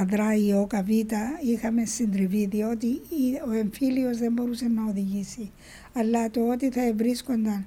αδράει 0.00 0.46
η 0.46 0.52
ΟΚΑΒ 0.52 0.88
είχαμε 1.42 1.84
συντριβεί 1.84 2.46
διότι 2.46 3.00
ο 3.48 3.52
εμφύλιος 3.52 4.18
δεν 4.18 4.32
μπορούσε 4.32 4.68
να 4.68 4.84
οδηγήσει. 4.84 5.50
Αλλά 5.92 6.30
το 6.30 6.50
ότι 6.50 6.70
θα 6.70 6.92
βρίσκονταν 6.96 7.66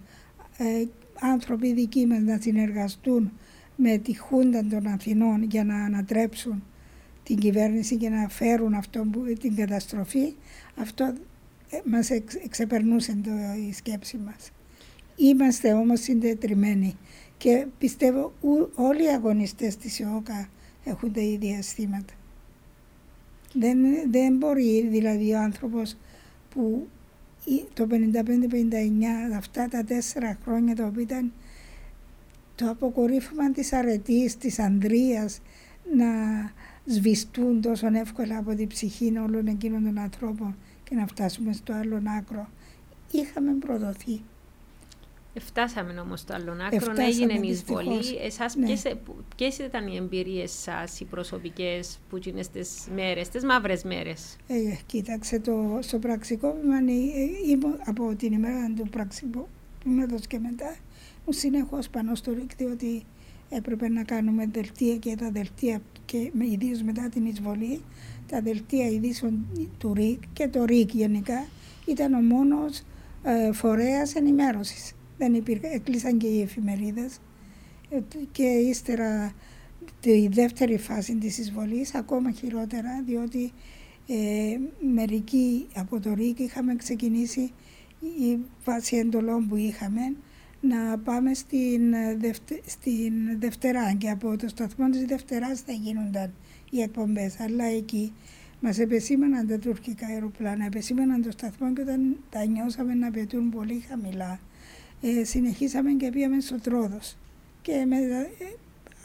ε, 0.58 0.86
άνθρωποι 1.20 1.74
δικοί 1.74 2.06
μας 2.06 2.20
να 2.20 2.38
συνεργαστούν 2.41 3.32
με 3.76 3.97
τη 3.97 4.18
Χούντα 4.18 4.66
των 4.66 4.88
Αθηνών 4.88 5.43
για 5.43 5.64
να 5.64 5.76
ανατρέψουν 5.76 6.64
την 7.24 7.38
κυβέρνηση 7.38 7.95
και 7.95 8.10
να 8.10 8.30
φέρουν 8.30 8.74
αυτό 8.74 9.06
την 9.39 9.56
καταστροφή, 9.56 10.34
αυτό 10.76 11.03
ε, 11.70 11.78
μας 11.86 12.10
εξεπερνούσε 12.43 13.18
το, 13.24 13.32
η 13.70 13.74
σκέψη 13.74 14.18
μας. 14.18 14.51
Είμαστε 15.16 15.74
όμως 15.74 15.99
συντετριμένοι 15.99 16.97
και 17.38 17.68
πιστεύω 17.78 18.34
όλοι 18.76 19.04
οι 19.04 19.08
αγωνιστές 19.08 19.78
της 19.78 20.00
ΙΟΚΑ 20.00 20.50
έχουν 20.84 21.14
τα 21.14 21.22
ίδια 21.22 21.58
αισθήματα. 21.58 22.14
Δεν, 23.54 23.78
δεν 24.12 24.38
μπορεί 24.38 24.88
δηλαδή 24.88 25.34
ο 25.34 25.40
άνθρωπος 25.40 25.98
που 26.50 26.88
το 27.74 27.88
55-59 27.92 27.96
αυτά 29.36 29.68
τα 29.68 29.84
τέσσερα 29.84 30.38
χρόνια 30.44 30.76
το 30.76 30.86
οποίο 30.86 31.02
ήταν 31.02 31.32
το 32.56 32.70
αποκορύφωμα 32.70 33.52
της 33.52 33.74
αρετής, 33.74 34.38
της 34.38 34.60
ανδρείας 34.60 35.42
να 35.96 36.06
σβηστούν 36.86 37.62
τόσο 37.62 37.88
εύκολα 37.94 38.38
από 38.38 38.56
την 38.56 38.68
ψυχή 38.68 39.18
όλων 39.18 39.48
εκείνων 39.48 39.84
των 39.84 39.98
ανθρώπων 39.98 40.56
και 40.84 40.96
να 40.96 41.08
φτάσουμε 41.08 41.54
στο 41.54 41.74
άλλο 41.74 42.02
άκρο. 42.18 42.50
Είχαμε 43.12 43.52
προδοθεί. 43.54 44.22
Φτάσαμε 45.40 46.00
όμως 46.00 46.20
στο 46.20 46.34
άλλο 46.34 46.52
άκρο, 46.52 46.94
έγινε 46.98 47.34
η 47.34 47.48
εισβολή. 47.48 48.18
Εσάς 48.24 48.56
ναι. 48.56 48.66
ποιες, 48.66 48.84
ποιες, 49.36 49.58
ήταν 49.58 49.88
οι 49.88 49.96
εμπειρίες 49.96 50.52
σας, 50.52 51.00
οι 51.00 51.06
προσωπικές, 51.06 52.00
που 52.10 52.20
είναι 52.26 52.44
στις 52.44 52.88
μέρες, 52.96 53.30
τις 53.30 53.44
μαύρες 53.44 53.84
μέρες; 53.84 54.36
Ε, 54.48 54.56
κοίταξε, 54.86 55.40
το, 55.40 55.80
στο 55.82 56.00
πραξικόπημα, 56.00 56.76
ε, 56.76 57.58
από 57.86 58.16
την 58.16 58.34
ημέρα 58.34 58.74
του 58.76 58.90
πραξικόπηματος 58.90 60.28
και 60.28 60.40
μετά, 60.40 60.76
μου 61.26 61.34
συνεχώς 61.34 61.90
πάνω 61.90 62.16
στο 62.16 62.34
ρίκτιο 62.34 62.70
ότι 62.72 63.04
έπρεπε 63.50 63.90
να 63.90 64.04
κάνουμε 64.04 64.46
δελτία 64.52 64.98
και 64.98 65.16
τα 65.16 65.32
δελτία, 65.32 65.82
και 66.06 66.32
ιδίως 66.52 66.82
μετά 66.82 67.10
την 67.10 67.26
εισβολή, 67.26 67.82
τα 68.28 68.42
δελτία 68.42 68.88
ειδήσεων 68.88 69.46
του 69.78 69.94
ΡΙΚ 69.94 70.22
και 70.34 70.48
το 70.48 70.66
ΡΙΚ 70.66 70.94
γενικά 70.94 71.46
ήταν 71.86 72.14
ο 72.14 72.22
μόνος 72.22 72.82
ε, 73.24 73.52
φορέας 73.52 74.16
ενημέρωσης 74.16 74.94
δεν 75.18 75.34
υπήρχε, 75.34 75.68
έκλεισαν 75.68 76.18
και 76.18 76.28
οι 76.28 76.41
εφημερίδες. 76.41 77.20
Ε, 77.89 77.99
και 78.32 78.43
ύστερα 78.43 79.34
τη 79.99 80.28
δεύτερη 80.28 80.78
φάση 80.78 81.16
της 81.16 81.38
εισβολής 81.38 81.95
ακόμα 81.95 82.32
χειρότερα 82.32 83.03
διότι 83.05 83.51
ε, 84.07 84.57
μερικοί 84.93 85.68
από 85.76 85.99
το 85.99 86.13
ΡΙΚ 86.13 86.39
είχαμε 86.39 86.76
ξεκινήσει 86.76 87.51
η 87.99 88.38
βάση 88.66 88.97
εντολών 88.97 89.47
που 89.47 89.55
είχαμε 89.55 90.16
να 90.61 90.97
πάμε 90.97 91.34
στην, 91.34 91.93
ε, 91.93 92.16
δευτε, 92.16 92.61
στην 92.66 93.13
Δευτερά 93.39 93.93
και 93.93 94.09
από 94.09 94.38
το 94.38 94.47
σταθμό 94.47 94.89
της 94.89 95.05
Δευτεράς 95.05 95.59
θα 95.59 95.72
γίνονταν 95.72 96.34
οι 96.72 96.82
εκπομπές 96.82 97.39
αλλά 97.39 97.66
εκεί 97.66 98.13
μας 98.59 98.80
επεσήμαναν 98.80 99.47
τα 99.47 99.57
τουρκικά 99.59 100.07
αεροπλάνα, 100.07 100.66
επεσήμαναν 100.66 101.22
το 101.22 101.32
σταθμό 101.32 101.74
και 101.74 101.82
όταν 101.82 102.18
τα 102.30 102.45
νιώσαμε 102.45 102.93
να 102.93 103.11
πετούν 103.11 103.49
πολύ 103.49 103.80
χαμηλά 103.89 104.39
ε, 105.08 105.24
συνεχίσαμε 105.24 105.91
και 105.91 106.10
πήγαμε 106.10 106.39
στο 106.39 106.60
Τρόδος 106.62 107.18
και 107.62 107.72
ε, 107.72 108.47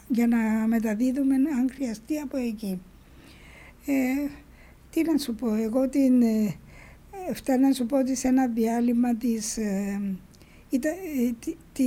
για 0.07 0.27
να 0.27 0.37
μεταδίδουμε 0.67 1.35
αν 1.35 1.69
χρειαστεί 1.73 2.17
από 2.17 2.37
εκεί. 2.37 2.81
Ε, 3.85 4.29
τι 4.91 5.01
να 5.01 5.17
σου 5.17 5.35
πω, 5.35 5.53
εγώ 5.53 5.89
την, 5.89 6.21
ε, 6.21 6.55
φτάνω 7.33 7.67
να 7.67 7.73
σου 7.73 7.85
πω 7.85 7.97
ότι 7.97 8.15
σε 8.15 8.27
ένα 8.27 8.47
διάλειμμα 8.47 9.15
της, 9.15 9.57
ε, 9.57 10.01
ήταν, 10.69 10.93
τη, 11.73 11.83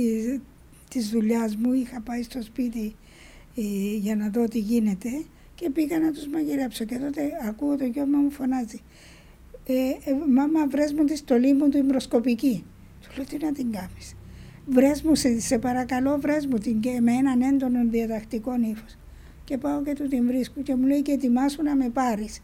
της 0.89 1.09
δουλειάς 1.09 1.55
μου 1.55 1.73
είχα 1.73 2.01
πάει 2.01 2.23
στο 2.23 2.41
σπίτι 2.41 2.95
για 3.99 4.15
να 4.15 4.29
δω 4.29 4.43
τι 4.43 4.59
γίνεται 4.59 5.09
και 5.55 5.69
πήγα 5.69 5.99
να 5.99 6.11
τους 6.11 6.27
μαγειρέψω. 6.27 6.85
Και 6.85 6.97
τότε 6.97 7.31
ακούω 7.47 7.77
το 7.77 7.85
γιο 7.85 8.05
μου 8.05 8.31
φωνάζει 8.31 8.81
ε, 9.65 9.93
«Μάμα 10.29 10.67
βρες 10.67 10.93
μου 10.93 11.03
τη 11.03 11.15
στολή 11.15 11.53
μου 11.53 11.69
του 11.69 11.77
ημροσκοπική» 11.77 12.63
λέω 13.15 13.25
τι 13.25 13.45
να 13.45 13.51
την 13.51 13.71
κάνεις. 13.71 14.15
Βρες 14.67 15.01
μου, 15.01 15.15
σε, 15.15 15.39
σε 15.39 15.59
παρακαλώ 15.59 16.17
βρες 16.19 16.45
μου 16.45 16.57
την 16.57 16.79
και 16.79 16.99
με 17.01 17.11
έναν 17.11 17.41
έντονο 17.41 17.79
διατακτικό 17.89 18.55
ύφο. 18.71 18.85
Και 19.43 19.57
πάω 19.57 19.81
και 19.81 19.93
του 19.93 20.07
την 20.07 20.25
βρίσκω 20.25 20.61
και 20.61 20.75
μου 20.75 20.85
λέει 20.85 21.01
και 21.01 21.11
ετοιμάσου 21.11 21.63
να 21.63 21.75
με 21.75 21.89
πάρεις. 21.89 22.41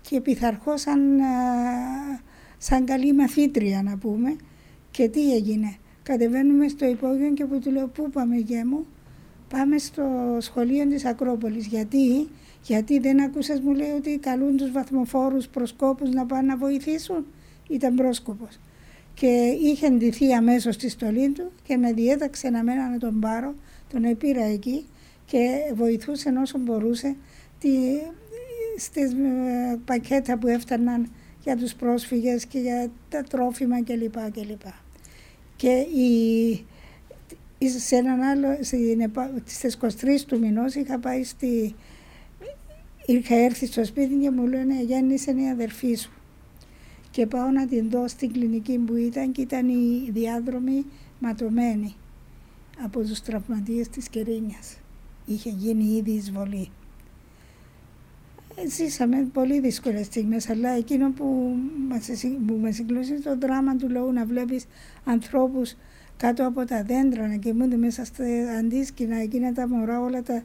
Και 0.00 0.20
πειθαρχώ 0.20 0.76
σαν, 0.76 1.00
σαν 2.58 2.84
καλή 2.84 3.12
μαθήτρια 3.12 3.82
να 3.82 3.96
πούμε. 3.96 4.36
Και 4.90 5.08
τι 5.08 5.34
έγινε. 5.34 5.76
Κατεβαίνουμε 6.02 6.68
στο 6.68 6.86
υπόγειο 6.86 7.32
και 7.32 7.44
που 7.44 7.58
του 7.58 7.70
λέω 7.70 7.86
πού 7.88 8.10
πάμε 8.10 8.36
γέ 8.36 8.64
μου; 8.64 8.86
Πάμε 9.48 9.78
στο 9.78 10.36
σχολείο 10.40 10.86
της 10.86 11.04
Ακρόπολης. 11.04 11.66
Γιατί, 11.66 12.28
γιατί 12.62 12.98
δεν 12.98 13.22
ακούσες 13.22 13.60
μου 13.60 13.74
λέει 13.74 13.90
ότι 13.90 14.18
καλούν 14.18 14.56
τους 14.56 14.70
βαθμοφόρους 14.70 15.48
προσκόπους 15.48 16.10
να 16.10 16.26
πάνε 16.26 16.46
να 16.46 16.56
βοηθήσουν; 16.56 17.26
Ήταν 17.68 17.94
πρόσκοπος 17.94 18.58
και 19.20 19.56
είχε 19.62 19.90
ντυθεί 19.90 20.32
αμέσως 20.32 20.74
στη 20.74 20.88
στολή 20.88 21.30
του 21.30 21.52
και 21.62 21.76
με 21.76 21.92
διέταξε 21.92 22.50
να 22.50 22.62
μένα 22.62 22.88
να 22.88 22.98
τον 22.98 23.20
πάρω. 23.20 23.54
Τον 23.92 24.16
πήρα 24.18 24.44
εκεί 24.44 24.86
και 25.26 25.72
βοηθούσε 25.74 26.32
όσο 26.42 26.58
μπορούσε 26.58 27.16
τη, 27.58 27.68
στις 28.76 29.12
ε, 29.12 29.78
πακέτα 29.84 30.38
που 30.38 30.46
έφταναν 30.46 31.10
για 31.42 31.56
τους 31.56 31.74
πρόσφυγες 31.74 32.46
και 32.46 32.58
για 32.58 32.90
τα 33.08 33.22
τρόφιμα 33.22 33.82
κλπ. 33.82 34.30
κλπ. 34.32 34.62
Και 35.56 35.72
η, 35.78 36.64
σε 37.78 37.96
έναν 37.96 38.20
άλλο, 38.20 38.58
στις 39.44 39.78
23 39.80 39.88
του 40.26 40.38
μηνός 40.38 40.74
είχα 40.74 40.98
πάει 40.98 41.24
στη, 41.24 41.74
είχα 43.06 43.34
έρθει 43.34 43.66
στο 43.66 43.84
σπίτι 43.84 44.14
και 44.14 44.30
μου 44.30 44.46
λένε 44.46 44.82
γέννησε 44.82 45.30
η 45.30 45.48
αδερφή 45.48 45.94
σου 45.94 46.15
και 47.16 47.26
πάω 47.26 47.50
να 47.50 47.66
την 47.66 47.90
δω 47.90 48.08
στην 48.08 48.32
κλινική 48.32 48.78
που 48.78 48.96
ήταν 48.96 49.32
και 49.32 49.40
ήταν 49.40 49.68
η 49.68 50.10
διάδρομη 50.10 50.84
ματωμένη 51.18 51.94
από 52.84 53.00
τους 53.00 53.20
τραυματίες 53.20 53.88
της 53.88 54.08
Κερίνιας. 54.08 54.76
Είχε 55.26 55.50
γίνει 55.50 55.84
ήδη 55.84 56.10
εισβολή. 56.10 56.70
Ζήσαμε 58.68 59.28
πολύ 59.32 59.60
δύσκολες 59.60 60.06
στιγμές, 60.06 60.48
αλλά 60.48 60.68
εκείνο 60.68 61.10
που 61.10 61.56
μας, 61.88 62.10
που 62.46 62.58
με 62.60 62.70
συγκλώσει 62.70 63.20
το 63.20 63.38
δράμα 63.38 63.76
του 63.76 63.90
λόγου 63.90 64.12
να 64.12 64.24
βλέπεις 64.24 64.66
ανθρώπους 65.04 65.74
κάτω 66.16 66.46
από 66.46 66.64
τα 66.64 66.82
δέντρα 66.82 67.28
να 67.28 67.36
κοιμούνται 67.36 67.76
μέσα 67.76 68.04
στα 68.04 68.24
αντίσκηνα, 68.58 69.16
εκείνα 69.16 69.52
τα 69.52 69.68
μωρά, 69.68 70.00
όλα 70.00 70.22
τα, 70.22 70.42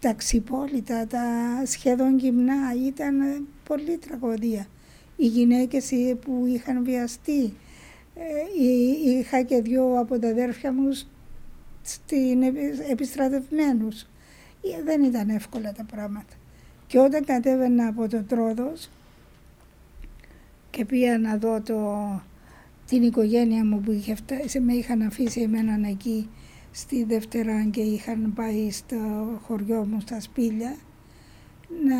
τα 0.00 0.12
ξυπόλυτα, 0.14 1.06
τα 1.06 1.22
σχεδόν 1.64 2.18
γυμνά, 2.18 2.74
ήταν 2.86 3.46
πολύ 3.64 3.98
τραγωδία 3.98 4.66
οι 5.16 5.26
γυναίκες 5.26 5.92
που 6.24 6.44
είχαν 6.46 6.84
βιαστεί. 6.84 7.52
Ε, 8.14 8.60
είχα 9.04 9.42
και 9.42 9.60
δυο 9.60 9.98
από 9.98 10.18
τα 10.18 10.28
αδέρφια 10.28 10.72
μου 10.72 10.92
στην 11.82 12.42
επιστρατευμένους. 12.90 14.02
Ε, 14.62 14.82
δεν 14.84 15.02
ήταν 15.02 15.28
εύκολα 15.28 15.72
τα 15.72 15.84
πράγματα. 15.84 16.34
Και 16.86 16.98
όταν 16.98 17.24
κατέβαινα 17.24 17.86
από 17.86 18.08
το 18.08 18.22
Τρόδος 18.22 18.90
και 20.70 20.84
πήγα 20.84 21.18
να 21.18 21.36
δω 21.36 21.60
το, 21.60 22.20
την 22.86 23.02
οικογένεια 23.02 23.64
μου 23.64 23.80
που 23.80 23.92
είχε 23.92 24.14
φτάσει, 24.14 24.60
με 24.60 24.72
είχαν 24.72 25.02
αφήσει 25.02 25.40
εμένα 25.40 25.88
εκεί 25.88 26.28
στη 26.70 27.04
Δευτέρα 27.04 27.64
και 27.70 27.80
είχαν 27.80 28.32
πάει 28.34 28.70
στο 28.70 28.96
χωριό 29.42 29.84
μου 29.84 30.00
στα 30.00 30.20
σπήλια, 30.20 30.76
να, 31.84 31.96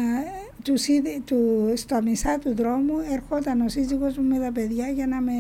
τους 0.63 0.87
είδε, 0.87 1.21
του, 1.25 1.73
στα 1.77 2.03
μισά 2.03 2.39
του 2.39 2.55
δρόμου 2.55 2.95
ερχόταν 3.13 3.61
ο 3.61 3.69
σύζυγός 3.69 4.17
μου 4.17 4.25
με 4.25 4.39
τα 4.39 4.53
παιδιά 4.53 4.89
για 4.89 5.07
να 5.07 5.21
με 5.21 5.33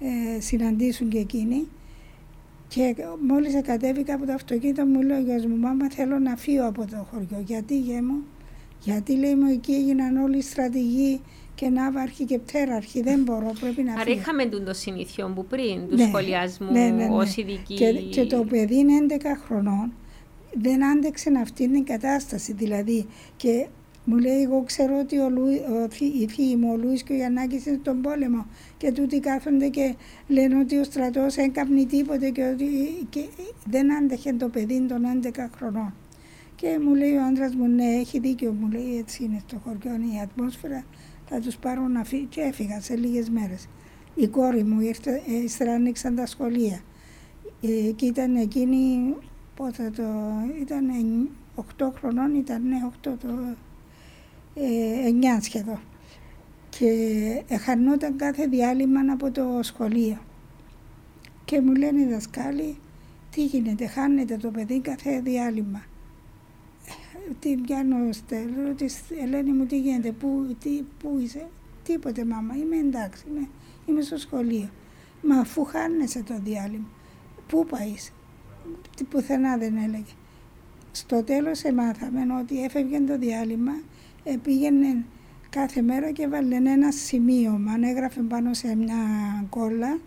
ε, 0.00 0.40
συναντήσουν 0.40 1.08
και 1.08 1.18
εκείνοι 1.18 1.68
και 2.68 2.94
μόλις 3.28 3.60
κατέβηκα 3.62 4.14
από 4.14 4.26
το 4.26 4.32
αυτοκίνητο 4.32 4.84
μου 4.84 5.02
λέει 5.02 5.18
ο 5.18 5.20
γιος 5.20 5.46
μου 5.46 5.56
«Μάμα 5.56 5.90
θέλω 5.90 6.18
να 6.18 6.36
φύγω 6.36 6.66
από 6.66 6.86
το 6.86 7.06
χωριό». 7.10 7.42
«Γιατί 7.46 7.78
γέ 7.78 8.02
μου» 8.02 8.24
γιατί 8.80 9.16
λέει 9.16 9.34
μου 9.34 9.50
εκεί 9.50 9.72
έγιναν 9.72 10.16
όλοι 10.16 10.36
οι 10.36 10.42
στρατηγοί 10.42 11.20
και 11.54 11.68
ναύαρχοι 11.68 12.24
και 12.24 12.38
πτέραρχοι. 12.38 13.02
Δεν 13.02 13.22
μπορώ, 13.22 13.52
πρέπει 13.60 13.82
να 13.82 13.90
φύγω. 13.90 14.00
Άρα 14.00 14.10
είχαμε 14.10 14.46
το 14.46 14.72
συνήθιο 14.72 15.32
που 15.34 15.44
πριν, 15.44 15.88
του 15.88 15.96
ναι, 15.96 16.04
σχολιασμού 16.04 16.72
ναι, 16.72 16.88
ναι, 16.88 17.04
ναι. 17.04 17.14
ως 17.14 17.36
ειδική. 17.36 17.74
Και, 17.74 17.92
και 17.92 18.24
το 18.24 18.44
παιδί 18.44 18.76
είναι 18.76 18.92
11 19.08 19.14
χρονών 19.46 19.92
δεν 20.62 20.84
άντεξε 20.84 21.32
αυτή 21.40 21.68
την 21.68 21.84
κατάσταση 21.84 22.52
δηλαδή 22.52 23.06
και 23.36 23.66
μου 24.04 24.16
λέει 24.18 24.42
εγώ 24.42 24.62
ξέρω 24.62 24.98
ότι 24.98 25.18
ο 25.18 25.30
Λου, 25.30 25.44
ο, 25.44 25.88
η 26.20 26.26
θεία 26.26 26.56
μου, 26.56 26.72
ο 26.72 26.76
Λούις 26.76 27.02
και 27.02 27.12
ο 27.12 27.16
Γιαννάκης 27.16 27.66
είναι 27.66 27.78
στον 27.82 28.00
πόλεμο 28.00 28.46
και 28.76 28.92
τούτοι 28.92 29.20
κάθονται 29.20 29.68
και 29.68 29.94
λένε 30.26 30.58
ότι 30.58 30.76
ο 30.78 30.84
στρατός 30.84 31.36
έκαπνει 31.36 31.86
τίποτε 31.86 32.30
και 32.30 32.42
ότι 32.42 32.66
και 33.08 33.20
δεν 33.64 33.92
άντεχε 33.92 34.32
το 34.32 34.48
παιδί 34.48 34.80
των 34.80 35.02
11 35.22 35.30
χρονών. 35.56 35.94
Και 36.54 36.78
μου 36.82 36.94
λέει 36.94 37.12
ο 37.12 37.24
άντρας 37.24 37.54
μου 37.54 37.66
ναι 37.66 37.84
έχει 37.84 38.18
δίκιο 38.18 38.52
μου 38.52 38.70
λέει 38.70 38.98
έτσι 38.98 39.24
είναι 39.24 39.42
στο 39.46 39.60
χωριό 39.64 39.92
η 39.92 40.20
ατμόσφαιρα 40.22 40.84
θα 41.28 41.40
τους 41.40 41.56
πάρω 41.56 41.88
να 41.88 42.04
φύγει 42.04 42.24
και 42.24 42.40
έφυγα 42.40 42.80
σε 42.80 42.96
λίγες 42.96 43.30
μέρες. 43.30 43.68
Η 44.14 44.26
κόρη 44.26 44.64
μου 44.64 44.80
ήρθε, 44.80 45.22
ύστερα 45.44 45.72
άνοιξαν 45.72 46.14
τα 46.14 46.26
σχολεία 46.26 46.80
ε, 47.62 47.90
και 47.96 48.06
ήταν 48.06 48.36
εκείνη 48.36 49.14
πότε 49.56 49.90
το 49.96 50.02
ήταν 50.60 50.88
8 51.78 51.90
χρονών, 51.98 52.34
ήταν 52.34 52.68
ναι, 52.68 52.76
8 52.90 52.92
το 53.02 53.28
ε, 54.54 55.10
9 55.38 55.40
σχεδόν. 55.40 55.80
Και 56.68 56.90
εχανόταν 57.48 58.16
κάθε 58.16 58.46
διάλειμμα 58.46 59.00
από 59.12 59.30
το 59.30 59.58
σχολείο. 59.62 60.18
Και 61.44 61.60
μου 61.60 61.74
λένε 61.74 62.00
οι 62.00 62.06
δασκάλοι, 62.06 62.76
τι 63.30 63.44
γίνεται, 63.44 63.86
χάνεται 63.86 64.36
το 64.36 64.50
παιδί 64.50 64.80
κάθε 64.80 65.20
διάλειμμα. 65.20 65.82
Τι 67.38 67.56
πιάνω 67.56 68.12
στέλνω, 68.12 68.74
τη 68.74 68.86
Ελένη 69.22 69.52
μου 69.52 69.66
τι 69.66 69.78
γίνεται, 69.78 70.12
πού, 70.12 70.56
τι, 70.60 70.82
πού 70.98 71.18
είσαι, 71.22 71.48
τίποτε 71.82 72.24
μάμα, 72.24 72.56
είμαι 72.56 72.76
εντάξει, 72.76 73.24
είμαι, 73.30 73.48
είμαι 73.86 74.00
στο 74.00 74.16
σχολείο. 74.16 74.70
Μα 75.22 75.36
αφού 75.38 75.64
χάνεσαι 75.64 76.22
το 76.22 76.34
διάλειμμα, 76.44 76.88
πού 77.46 77.66
πάει, 77.66 77.94
πουθενά 79.08 79.56
δεν 79.56 79.76
έλεγε. 79.76 80.12
Στο 80.92 81.22
τέλος 81.22 81.62
εμάθαμε 81.62 82.20
ότι 82.40 82.64
έφευγε 82.64 83.00
το 83.00 83.18
διάλειμμα, 83.18 83.72
πήγαινε 84.42 85.04
κάθε 85.50 85.82
μέρα 85.82 86.10
και 86.10 86.22
έβαλε 86.22 86.56
ένα 86.56 86.90
σημείωμα, 86.90 87.72
έγραφε 87.82 88.20
πάνω 88.20 88.54
σε 88.54 88.76
μια 88.76 88.96
κόλλα 89.48 89.98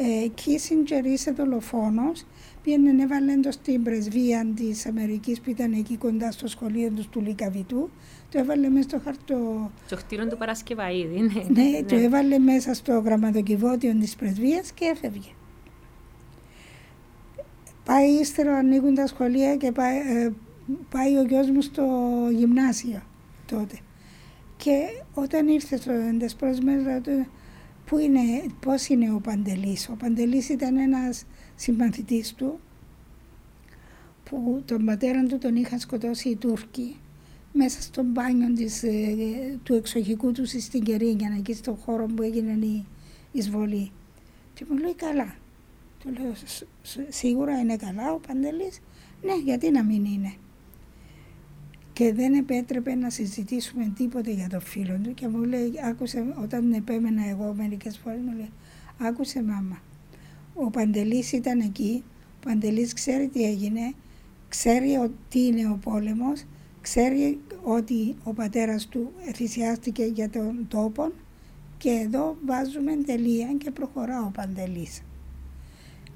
ε, 0.00 0.28
Κίσιντζερ 0.28 1.06
είσαι 1.06 1.30
δολοφόνος 1.30 2.26
πήγαινε 2.62 3.02
έβαλε 3.02 3.36
το 3.36 3.50
στην 3.50 3.82
πρεσβεία 3.82 4.46
της 4.54 4.86
Αμερικής 4.86 5.40
που 5.40 5.50
ήταν 5.50 5.72
εκεί 5.72 5.96
κοντά 5.96 6.30
στο 6.30 6.46
σχολείο 6.46 6.90
τους 6.90 7.08
του 7.08 7.20
Λικαβητού. 7.20 7.90
Το 8.30 8.38
έβαλε 8.38 8.68
μέσα 8.68 8.88
στο 8.88 9.00
χαρτό. 9.04 9.70
Στο 9.86 9.96
χτίριο 9.96 10.28
του 10.28 10.36
Παρασκευαίδη, 10.36 11.20
ναι. 11.20 11.62
Ναι, 11.62 11.68
ναι. 11.68 11.82
το 11.82 11.96
έβαλε 11.96 12.38
μέσα 12.38 12.74
στο 12.74 12.98
γραμματοκιβώτιο 12.98 13.94
της 13.94 14.16
πρεσβείας 14.16 14.72
και 14.72 14.84
έφευγε. 14.84 15.28
Πάει 17.88 18.10
ύστερα, 18.10 18.56
ανοίγουν 18.56 18.94
τα 18.94 19.06
σχολεία 19.06 19.56
και 19.56 19.72
πάει, 19.72 19.96
ε, 19.96 20.32
πάει 20.90 21.16
ο 21.16 21.22
γιος 21.22 21.50
μου 21.50 21.60
στο 21.60 21.84
γυμνάσιο 22.32 23.02
τότε. 23.46 23.78
Και 24.56 24.78
όταν 25.14 25.48
ήρθε 25.48 25.76
στο 25.76 25.92
εντεσπρόσμες, 25.92 26.82
πού 27.84 27.98
είναι, 27.98 28.20
πώς 28.60 28.88
είναι 28.88 29.12
ο 29.12 29.20
Παντελής; 29.20 29.88
Ο 29.88 29.96
Παντελής 29.98 30.48
ήταν 30.48 30.76
ένας 30.76 31.24
συμπαθητής 31.54 32.34
του 32.34 32.60
που 34.24 34.62
τον 34.64 34.84
πατέρα 34.84 35.22
του 35.22 35.38
τον 35.38 35.56
είχαν 35.56 35.78
σκοτώσει 35.78 36.28
οι 36.28 36.36
Τούρκοι 36.36 36.96
μέσα 37.52 37.82
στο 37.82 38.02
μπάνιο 38.02 38.52
της, 38.52 38.82
ε, 38.82 38.88
του 39.62 39.74
εξοχικού 39.74 40.32
τους 40.32 40.50
στην 40.50 40.82
Κερίνια, 40.82 41.34
εκεί 41.38 41.54
στον 41.54 41.76
χώρο 41.76 42.06
που 42.06 42.22
έγινε 42.22 42.66
η 42.66 42.86
εισβολή. 43.32 43.90
Και 44.54 44.64
μου 44.68 44.76
λέει 44.76 44.94
καλά. 44.94 45.34
Του 45.98 46.12
λέω 46.12 46.32
σίγουρα 47.08 47.58
είναι 47.58 47.76
καλά 47.76 48.12
ο 48.12 48.18
Παντελής. 48.18 48.80
Ναι, 49.22 49.36
γιατί 49.44 49.70
να 49.70 49.84
μην 49.84 50.04
είναι. 50.04 50.32
Και 51.92 52.12
δεν 52.12 52.34
επέτρεπε 52.34 52.94
να 52.94 53.10
συζητήσουμε 53.10 53.92
τίποτε 53.96 54.30
για 54.30 54.48
το 54.48 54.60
φίλο 54.60 54.98
του 55.02 55.14
και 55.14 55.28
μου 55.28 55.42
λέει, 55.42 55.72
άκουσε, 55.84 56.34
όταν 56.42 56.72
επέμενα 56.72 57.28
εγώ 57.28 57.54
μερικές 57.56 57.98
φορές 57.98 58.20
μου 58.20 58.36
λέει, 58.36 58.50
άκουσε 58.98 59.42
μάμα, 59.42 59.82
ο 60.54 60.70
Παντελής 60.70 61.32
ήταν 61.32 61.60
εκεί, 61.60 62.04
ο 62.36 62.46
Παντελής 62.46 62.92
ξέρει 62.92 63.28
τι 63.28 63.44
έγινε, 63.44 63.94
ξέρει 64.48 64.96
ότι 64.96 65.38
είναι 65.38 65.68
ο 65.68 65.78
πόλεμος, 65.82 66.44
ξέρει 66.80 67.40
ότι 67.62 68.16
ο 68.24 68.32
πατέρας 68.32 68.86
του 68.86 69.12
θυσιάστηκε 69.34 70.04
για 70.04 70.30
τον 70.30 70.66
τόπο 70.68 71.12
και 71.78 71.90
εδώ 71.90 72.36
βάζουμε 72.46 72.96
τελεία 72.96 73.54
και 73.58 73.70
προχωρά 73.70 74.22
ο 74.22 74.30
Παντελής. 74.30 75.02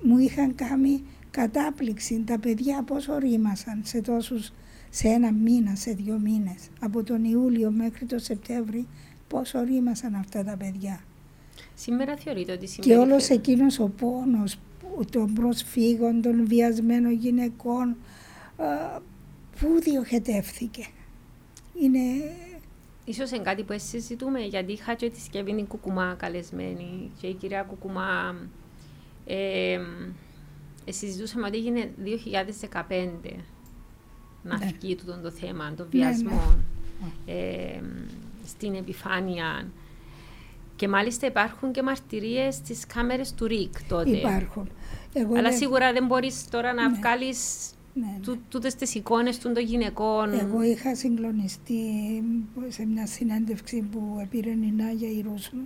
Μου 0.03 0.19
είχαν 0.19 0.55
κάνει 0.55 1.03
κατάπληξη 1.31 2.23
τα 2.27 2.39
παιδιά 2.39 2.83
πόσο 2.83 3.19
ρήμασαν 3.19 3.81
σε 3.85 4.01
τόσους, 4.01 4.53
σε 4.91 5.09
ένα 5.09 5.33
μήνα, 5.33 5.75
σε 5.75 5.93
δύο 5.93 6.19
μήνες. 6.19 6.69
Από 6.81 7.03
τον 7.03 7.25
Ιούλιο 7.25 7.71
μέχρι 7.71 8.05
τον 8.05 8.19
Σεπτέμβρη 8.19 8.87
πόσο 9.29 9.63
ρήμασαν 9.63 10.15
αυτά 10.15 10.45
τα 10.45 10.57
παιδιά. 10.57 11.01
Σήμερα 11.75 12.17
θεωρείτε 12.17 12.53
ότι 12.53 12.67
Και 12.81 12.97
όλος 12.97 13.29
εκείνος 13.29 13.79
ο 13.79 13.89
πόνος 13.89 14.59
των 15.11 15.35
προσφύγων, 15.35 16.23
των 16.23 16.47
βιασμένων 16.47 17.13
γυναικών, 17.13 17.97
πού 19.61 19.81
διοχετεύθηκε. 19.81 20.87
Είναι... 21.81 21.99
Ίσως 23.05 23.31
είναι 23.31 23.43
κάτι 23.43 23.63
που 23.63 23.75
συζητούμε, 23.79 24.41
γιατί 24.41 24.73
είχα 24.73 24.95
και 24.95 25.11
τη 25.11 25.21
Σκευίνη 25.21 25.65
Κουκουμά 25.67 26.15
καλεσμένη 26.19 27.11
και 27.21 27.27
η 27.27 27.35
κυρία 27.35 27.63
Κουκουμά 27.63 28.37
ε, 29.27 29.81
συζητούσαμε 30.91 31.47
ότι 31.47 31.57
έγινε 31.57 31.91
2015 32.71 32.83
να 34.43 34.59
ναι. 34.59 34.67
φύγει 34.81 34.97
το 35.23 35.31
θέμα, 35.31 35.75
το 35.77 35.87
βιασμό 35.91 36.31
ναι, 36.31 37.33
ναι. 37.33 37.41
Ε, 37.41 37.81
στην 38.47 38.75
επιφάνεια 38.75 39.67
και 40.77 40.89
μάλιστα 40.89 41.27
υπάρχουν 41.27 41.73
και 41.73 41.83
μαρτυρίες 41.83 42.55
στις 42.55 42.87
κάμερες 42.87 43.35
του 43.35 43.47
ΡΙΚ 43.47 43.73
τότε. 43.89 44.11
Υπάρχουν. 44.11 44.69
Εγώ 45.13 45.35
Αλλά 45.37 45.53
σίγουρα 45.53 45.93
δεν 45.93 46.07
μπορείς 46.07 46.49
τώρα 46.49 46.73
να 46.73 46.89
ναι. 46.89 46.97
βγάλεις 46.97 47.71
ναι, 47.95 48.07
ναι. 48.27 48.37
τούτες 48.49 48.75
τις 48.75 48.95
εικόνες 48.95 49.39
των 49.39 49.57
γυναικών. 49.57 50.33
Εγώ 50.33 50.63
είχα 50.63 50.95
συγκλονιστεί 50.95 51.83
σε 52.69 52.87
μια 52.87 53.07
συνέντευξη 53.07 53.89
που 53.91 54.27
πήρε 54.31 54.51
η 54.51 54.73
Νάγια 54.77 55.09
η 55.09 55.21
Ρούσου. 55.21 55.57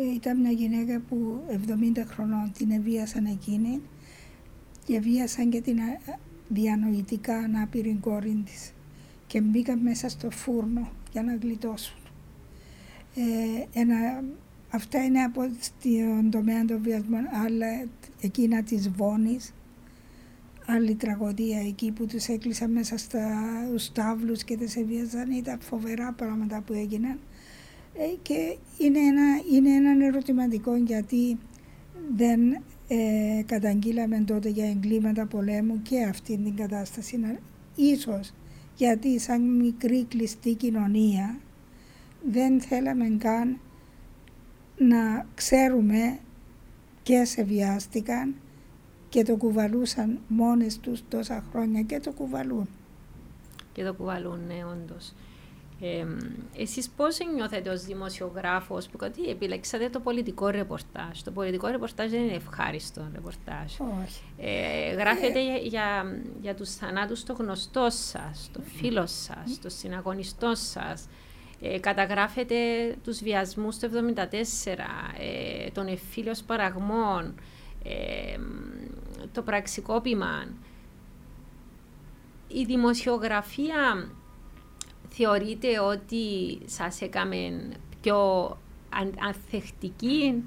Ε, 0.00 0.14
ήταν 0.14 0.40
μια 0.40 0.50
γυναίκα 0.50 1.00
που 1.08 1.40
70 1.50 2.04
χρονών 2.06 2.52
την 2.58 2.70
εβίασαν 2.70 3.24
εκείνη 3.24 3.80
και 4.84 5.00
βίασαν 5.00 5.50
και 5.50 5.60
την 5.60 5.78
διανοητικά 6.48 7.36
ανάπηρη 7.36 7.98
κόρη 8.00 8.42
της. 8.44 8.72
Και 9.26 9.40
μπήκαν 9.40 9.78
μέσα 9.78 10.08
στο 10.08 10.30
φούρνο 10.30 10.88
για 11.12 11.22
να 11.22 11.34
γλιτώσουν. 11.34 11.98
Ε, 13.14 13.80
ένα, 13.80 14.24
αυτά 14.70 15.04
είναι 15.04 15.22
από 15.22 15.40
τον 15.82 16.30
τομέα 16.30 16.64
των 16.64 16.82
βιασμών, 16.82 17.26
αλλά 17.44 17.66
εκείνα 18.20 18.62
της 18.62 18.90
Βόνης, 18.90 19.54
άλλη 20.66 20.94
τραγωδία 20.94 21.60
εκεί 21.60 21.90
που 21.90 22.06
τους 22.06 22.26
έκλεισαν 22.26 22.70
μέσα 22.70 22.98
στα 22.98 23.28
στάβλους 23.76 24.44
και 24.44 24.56
τις 24.56 24.76
εβίαζαν, 24.76 25.30
ήταν 25.30 25.60
φοβερά 25.60 26.12
πράγματα 26.12 26.60
που 26.60 26.72
έγιναν. 26.72 27.18
Ε, 28.00 28.16
και 28.22 28.56
είναι 28.78 28.98
ένα, 28.98 29.40
είναι 29.52 29.70
ένα 29.70 30.06
ερωτηματικό 30.06 30.76
γιατί 30.76 31.38
δεν 32.16 32.40
ε, 32.88 33.42
καταγγείλαμε 33.46 34.20
τότε 34.26 34.48
για 34.48 34.68
εγκλήματα 34.70 35.26
πολέμου 35.26 35.82
και 35.82 36.02
αυτή 36.02 36.36
την 36.36 36.56
κατάσταση. 36.56 37.38
Ίσως 37.74 38.32
γιατί 38.76 39.18
σαν 39.18 39.56
μικρή 39.56 40.04
κλειστή 40.04 40.54
κοινωνία 40.54 41.38
δεν 42.30 42.60
θέλαμε 42.60 43.16
καν 43.18 43.58
να 44.78 45.26
ξέρουμε 45.34 46.18
και 47.02 47.24
σε 47.24 47.42
βιάστηκαν 47.42 48.34
και 49.08 49.22
το 49.22 49.36
κουβαλούσαν 49.36 50.18
μόνες 50.28 50.78
τους 50.78 51.02
τόσα 51.08 51.44
χρόνια 51.50 51.82
και 51.82 52.00
το 52.00 52.12
κουβαλούν. 52.12 52.68
Και 53.72 53.84
το 53.84 53.94
κουβαλούν, 53.94 54.40
ναι, 54.46 54.64
όντως. 54.64 55.14
Ε, 55.80 56.06
εσείς 56.56 56.88
πώς 56.90 57.18
νιώθετε 57.34 57.70
ως 57.70 57.82
δημοσιογράφος 57.84 58.88
που 58.88 58.96
κάτι 58.96 59.28
επιλέξατε 59.28 59.88
το 59.88 60.00
πολιτικό 60.00 60.48
ρεπορτάζ; 60.48 61.20
Το 61.24 61.30
πολιτικό 61.30 61.66
ρεπορτάζ 61.66 62.10
δεν 62.10 62.20
είναι 62.22 62.34
ευχάριστο 62.34 63.08
ρεπορτάζ. 63.14 63.72
Όχι. 64.02 64.22
Ε, 64.38 64.92
γράφετε 64.92 65.42
για, 65.44 65.56
για, 65.56 66.04
για 66.40 66.54
τους 66.54 66.70
θανάτους 66.74 67.22
των 67.22 67.36
γνωστών 67.38 67.90
σας, 67.90 68.50
των 68.52 68.62
φίλων 68.64 69.06
σας, 69.06 69.58
των 69.62 69.70
συναγωνιστών 69.70 70.56
σας. 70.56 71.08
Ε, 71.60 71.78
καταγράφεται 71.78 72.56
τους 73.04 73.18
βιασμούς 73.18 73.76
του 73.78 73.90
1974, 73.90 75.04
ε, 75.18 75.70
των 75.70 75.86
εφήλιος 75.86 76.42
παραγμών, 76.42 77.34
ε, 77.84 78.36
το 79.32 79.42
πραξικόπημα. 79.42 80.48
Η 82.48 82.64
δημοσιογραφία 82.64 84.10
θεωρείτε 85.08 85.80
ότι 85.80 86.58
σας 86.64 87.00
έκαμε 87.00 87.36
πιο 88.00 88.16
ανθεκτική 89.18 90.42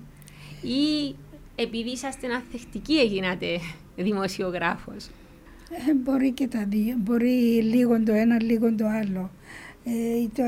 ή 0.61 1.15
επειδή 1.55 1.89
είσαστε 1.89 2.27
ανθεκτικοί 2.33 2.93
έγινατε 2.99 3.59
δημοσιογράφος; 3.95 5.09
Ε, 5.87 5.93
μπορεί 5.93 6.31
και 6.31 6.47
τα 6.47 6.65
δύο. 6.69 6.95
Μπορεί 6.97 7.61
λίγο 7.61 8.03
το 8.03 8.13
ένα, 8.13 8.43
λίγο 8.43 8.75
το 8.75 8.85
άλλο. 8.87 9.29
Ε, 9.83 10.27
το, 10.33 10.43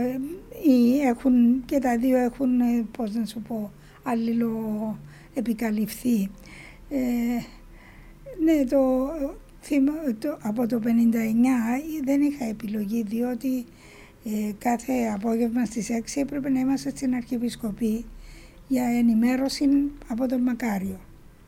έχουν, 1.03 1.65
και 1.65 1.79
τα 1.79 1.97
δύο 1.97 2.17
έχουν, 2.17 2.59
ε, 2.59 2.85
πώς 2.97 3.13
να 3.13 3.25
σου 3.25 3.41
πω, 3.41 3.71
αλληλο 4.03 4.97
επικαλυφθεί. 5.33 6.29
Ε, 6.89 6.97
ναι, 8.43 8.63
το, 8.63 9.09
το, 10.19 10.37
από 10.41 10.67
το 10.67 10.79
59 10.83 10.87
δεν 12.03 12.21
είχα 12.21 12.45
επιλογή 12.45 13.03
διότι 13.03 13.65
ε, 14.25 14.51
κάθε 14.57 14.93
απόγευμα 15.13 15.65
στις 15.65 15.89
6 15.91 16.21
έπρεπε 16.21 16.49
να 16.49 16.59
είμαστε 16.59 16.89
στην 16.89 17.13
Αρχιεπισκοπή 17.15 18.05
για 18.67 18.83
ενημέρωση 18.83 19.65
από 20.07 20.27
τον 20.27 20.41
Μακάριο. 20.41 20.99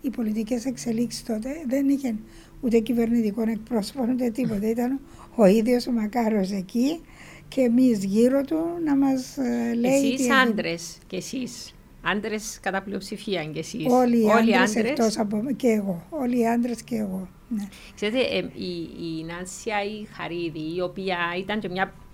Οι 0.01 0.09
πολιτικές 0.09 0.65
εξελίξεις 0.65 1.23
τότε 1.23 1.49
δεν 1.67 1.89
είχαν 1.89 2.19
ούτε 2.61 2.79
κυβερνητικό 2.79 3.41
εκπρόσωπο 3.41 4.07
ούτε 4.11 4.29
τίποτα. 4.29 4.69
Ήταν 4.69 4.99
ο 5.35 5.45
ίδιος 5.45 5.87
ο 5.87 5.91
Μακάριος 5.91 6.51
εκεί 6.51 6.99
και 7.47 7.61
εμείς 7.61 8.03
γύρω 8.03 8.41
του 8.41 8.57
να 8.85 8.95
μας 8.95 9.37
ε, 9.37 9.73
λέει... 9.73 10.13
Εσείς 10.13 10.29
άντρες 10.31 10.97
και 11.07 11.15
εσείς. 11.15 11.75
Άντρες 12.01 12.59
κατά 12.61 12.81
πλειοψηφία 12.81 13.45
και 13.45 13.59
εσείς. 13.59 13.85
Όλοι 13.89 14.23
οι 14.23 14.31
άντρες 14.31 14.75
εκτός 14.75 15.17
από 15.17 15.43
και 15.55 15.67
εγώ. 15.67 16.03
Όλοι 16.09 16.39
οι 16.39 16.47
άντρες 16.47 16.81
και 16.83 16.95
εγώ. 16.95 17.29
Ναι. 17.49 17.67
Ξέρετε, 17.95 18.19
ε, 18.19 18.37
η, 18.37 18.89
η 19.19 19.23
Νάνσια 19.23 19.83
η 19.83 20.05
Χαρίδη, 20.05 20.75
η 20.75 20.81
οποία 20.81 21.17
ήταν 21.39 21.59
και 21.59 21.69
μια 21.69 21.83
ε, 21.83 21.87
ε, 21.87 22.04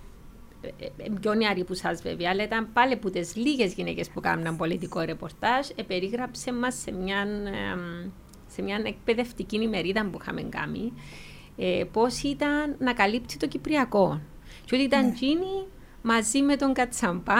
πιο 1.20 1.34
νεαρή 1.34 1.64
που 1.64 1.74
σας 1.74 2.02
βέβαια, 2.02 2.30
αλλά 2.30 2.42
ήταν 2.42 2.68
πάλι 2.72 2.92
από 2.92 3.10
τις 3.10 3.36
λίγες 3.36 3.72
γυναίκες 3.74 4.08
που 4.10 4.20
κάνουν 4.20 4.56
πολιτικό 4.56 5.00
ρεπορτάζ, 5.00 5.66
περίγραψε 5.86 6.52
μας 6.52 6.74
σε 6.74 6.92
μια, 6.92 7.26
σε 8.46 8.62
μια 8.62 8.82
εκπαιδευτική 8.84 9.56
ημερίδα 9.56 10.06
που 10.06 10.18
είχαμε 10.20 10.42
κάνει, 10.42 10.92
ε, 11.56 11.84
πώς 11.92 12.22
ήταν 12.22 12.76
να 12.78 12.92
καλύπτει 12.92 13.36
το 13.36 13.46
Κυπριακό. 13.46 14.20
Και 14.64 14.74
ότι 14.74 14.84
ήταν 14.84 15.04
ναι. 15.04 15.08
εκείνη 15.08 15.66
μαζί 16.02 16.42
με 16.42 16.56
τον 16.56 16.72
Κατσαμπά, 16.72 17.34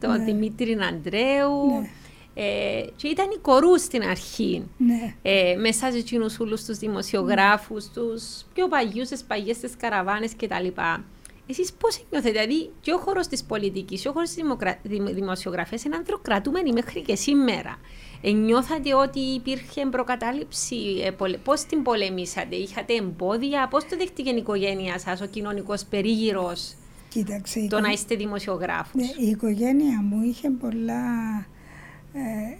τον 0.00 0.10
ναι. 0.10 0.24
Δημήτρη 0.24 0.78
Αντρέου. 0.88 1.66
Ναι. 1.66 1.88
Ε, 2.36 2.84
και 2.96 3.08
ήταν 3.08 3.26
η 3.30 3.38
κορούς 3.38 3.80
στην 3.80 4.02
αρχή. 4.02 4.66
Ναι. 4.76 5.14
Ε, 5.22 5.56
μέσα 5.56 5.90
σε 5.90 5.98
εκείνους 5.98 6.38
όλους 6.40 6.64
τους 6.64 6.78
δημοσιογράφους, 6.78 7.90
τους 7.90 8.42
πιο 8.54 8.68
παλιούς, 8.68 9.08
τις 9.08 9.24
παλιές 9.24 9.58
τις 9.58 9.76
καραβάνες 9.76 10.36
κτλ. 10.36 10.66
Εσείς 11.46 11.72
πώς 11.72 12.04
νιώθετε, 12.10 12.40
δηλαδή 12.40 12.70
και 12.80 12.92
ο 12.92 12.98
χώρος 12.98 13.26
της 13.26 13.44
πολιτικής 13.44 14.02
και 14.02 14.08
ο 14.08 14.12
χώρος 14.12 14.28
της 14.28 14.42
δημοκρα... 14.42 14.78
δημοσιογραφίας 15.14 15.84
είναι 15.84 15.96
ανθρωκρατούμενοι 15.96 16.72
μέχρι 16.72 17.02
και 17.02 17.16
σήμερα. 17.16 17.78
Ε, 18.22 18.30
νιώθατε 18.30 18.94
ότι 18.94 19.20
υπήρχε 19.20 19.86
προκατάληψη, 19.86 20.76
ε, 21.04 21.10
πολε... 21.10 21.36
πώς 21.36 21.64
την 21.64 21.82
πολεμήσατε, 21.82 22.56
είχατε 22.56 22.94
εμπόδια, 22.94 23.68
πώς 23.68 23.84
το 23.84 23.96
δέχτηκε 23.96 24.30
η 24.30 24.36
οικογένεια 24.36 24.98
σας, 24.98 25.20
ο 25.20 25.26
κοινωνικός 25.26 25.84
περίγυρος, 25.84 26.74
Κοίταξε, 27.08 27.66
το 27.70 27.80
να 27.80 27.88
είστε 27.88 28.14
δημοσιογράφους. 28.14 28.94
Ναι, 28.94 29.26
η 29.26 29.28
οικογένεια 29.28 30.02
μου 30.02 30.22
είχε 30.22 30.50
πολλά, 30.50 31.02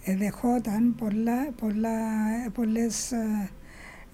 ε, 0.07 0.17
δεχόταν 0.17 0.95
πολλά, 0.95 1.51
πολλά, 1.61 1.99
πολλές 2.55 3.13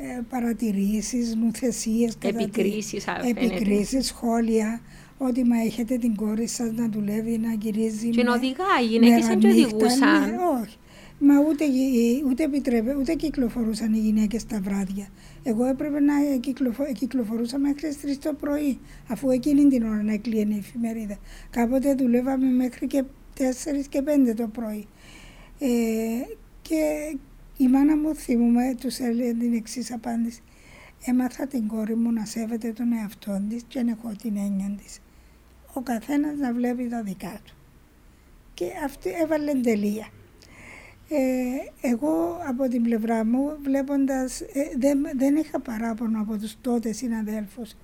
ε, 0.02 0.16
ε, 0.16 0.22
παρατηρήσεις, 0.28 1.34
νουθεσίες, 1.34 2.16
επικρίσεις, 2.22 3.04
επικρίσεις 3.28 4.06
σχόλια, 4.06 4.80
ότι 5.18 5.44
μα 5.44 5.60
έχετε 5.60 5.96
την 5.96 6.14
κόρη 6.16 6.46
σας 6.46 6.72
να 6.72 6.88
δουλεύει, 6.88 7.38
να 7.38 7.52
γυρίζει. 7.52 8.08
Και 8.08 8.22
να 8.22 8.32
οδηγάει, 8.32 8.84
οι 8.84 8.86
γυναίκε 8.86 9.26
δεν 9.26 9.50
οδηγούσαν. 9.50 10.20
Ναι, 10.20 10.36
όχι. 10.62 10.76
Μα 11.22 11.34
ούτε, 11.48 11.64
ούτε, 12.28 12.44
επιτρέπε, 12.44 12.96
ούτε 12.98 13.14
κυκλοφορούσαν 13.14 13.94
οι 13.94 13.98
γυναίκες 13.98 14.46
τα 14.46 14.60
βράδια. 14.60 15.08
Εγώ 15.42 15.64
έπρεπε 15.64 16.00
να 16.00 16.14
κυκλοφο, 16.40 16.84
κυκλοφορούσα 16.92 17.58
μέχρι 17.58 17.88
τι 17.88 17.96
3 18.12 18.16
το 18.22 18.34
πρωί, 18.34 18.78
αφού 19.08 19.30
εκείνη 19.30 19.68
την 19.68 19.82
ώρα 19.82 20.02
να 20.02 20.12
έκλεινε 20.12 20.54
η 20.54 20.58
εφημερίδα. 20.58 21.18
Κάποτε 21.50 21.94
δουλεύαμε 21.94 22.46
μέχρι 22.46 22.86
και 22.86 23.04
4 23.38 23.42
και 23.88 24.02
5 24.30 24.34
το 24.36 24.48
πρωί. 24.48 24.86
Ε, 25.58 25.68
και 26.62 27.16
η 27.60 27.68
μάνα 27.68 27.96
μου 27.96 28.14
θυμούμε, 28.14 28.74
τους 28.80 28.98
έλεγε 28.98 29.34
την 29.34 29.54
εξής 29.54 29.92
απάντηση. 29.92 30.42
Έμαθα 31.04 31.46
την 31.46 31.66
κόρη 31.66 31.96
μου 31.96 32.12
να 32.12 32.24
σέβεται 32.24 32.72
τον 32.72 32.92
εαυτό 32.92 33.42
της 33.48 33.62
και 33.68 33.82
να 33.82 33.90
έχω 33.90 34.12
την 34.22 34.36
έννοια 34.36 34.76
της. 34.82 34.98
Ο 35.72 35.80
καθένας 35.80 36.38
να 36.38 36.52
βλέπει 36.52 36.88
τα 36.88 37.02
δικά 37.02 37.40
του. 37.44 37.54
Και 38.54 38.64
αυτή 38.84 39.10
έβαλε 39.22 39.52
τελεία. 39.52 40.08
Ε, 41.08 41.88
εγώ 41.88 42.40
από 42.48 42.68
την 42.68 42.82
πλευρά 42.82 43.24
μου 43.24 43.56
βλέποντας, 43.62 44.40
ε, 44.40 44.46
δεν, 44.78 44.98
δεν 45.16 45.36
είχα 45.36 45.60
παράπονο 45.60 46.20
από 46.20 46.36
τους 46.38 46.56
τότε 46.60 46.92
συναδέλφους. 46.92 47.74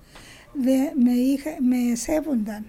με, 1.03 1.11
είχα, 1.11 1.49
με 1.49 1.95
σέβονταν. 1.95 2.65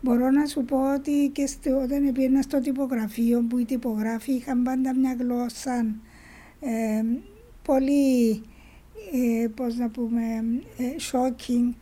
Μπορώ 0.00 0.30
να 0.30 0.46
σου 0.46 0.64
πω 0.64 0.94
ότι 0.94 1.30
και 1.32 1.46
στο, 1.46 1.80
όταν 1.82 2.12
πήγαινα 2.12 2.42
στο 2.42 2.60
τυπογραφείο 2.60 3.46
που 3.48 3.58
οι 3.58 3.64
τυπογράφοι 3.64 4.32
είχαν 4.32 4.62
πάντα 4.62 4.94
μια 4.94 5.16
γλώσσα 5.18 5.86
ε, 6.60 7.04
πολύ, 7.62 8.30
ε, 9.12 9.48
πώς 9.48 9.76
να 9.76 9.88
πούμε, 9.88 10.22
ε, 10.78 10.84
shocking. 11.10 11.74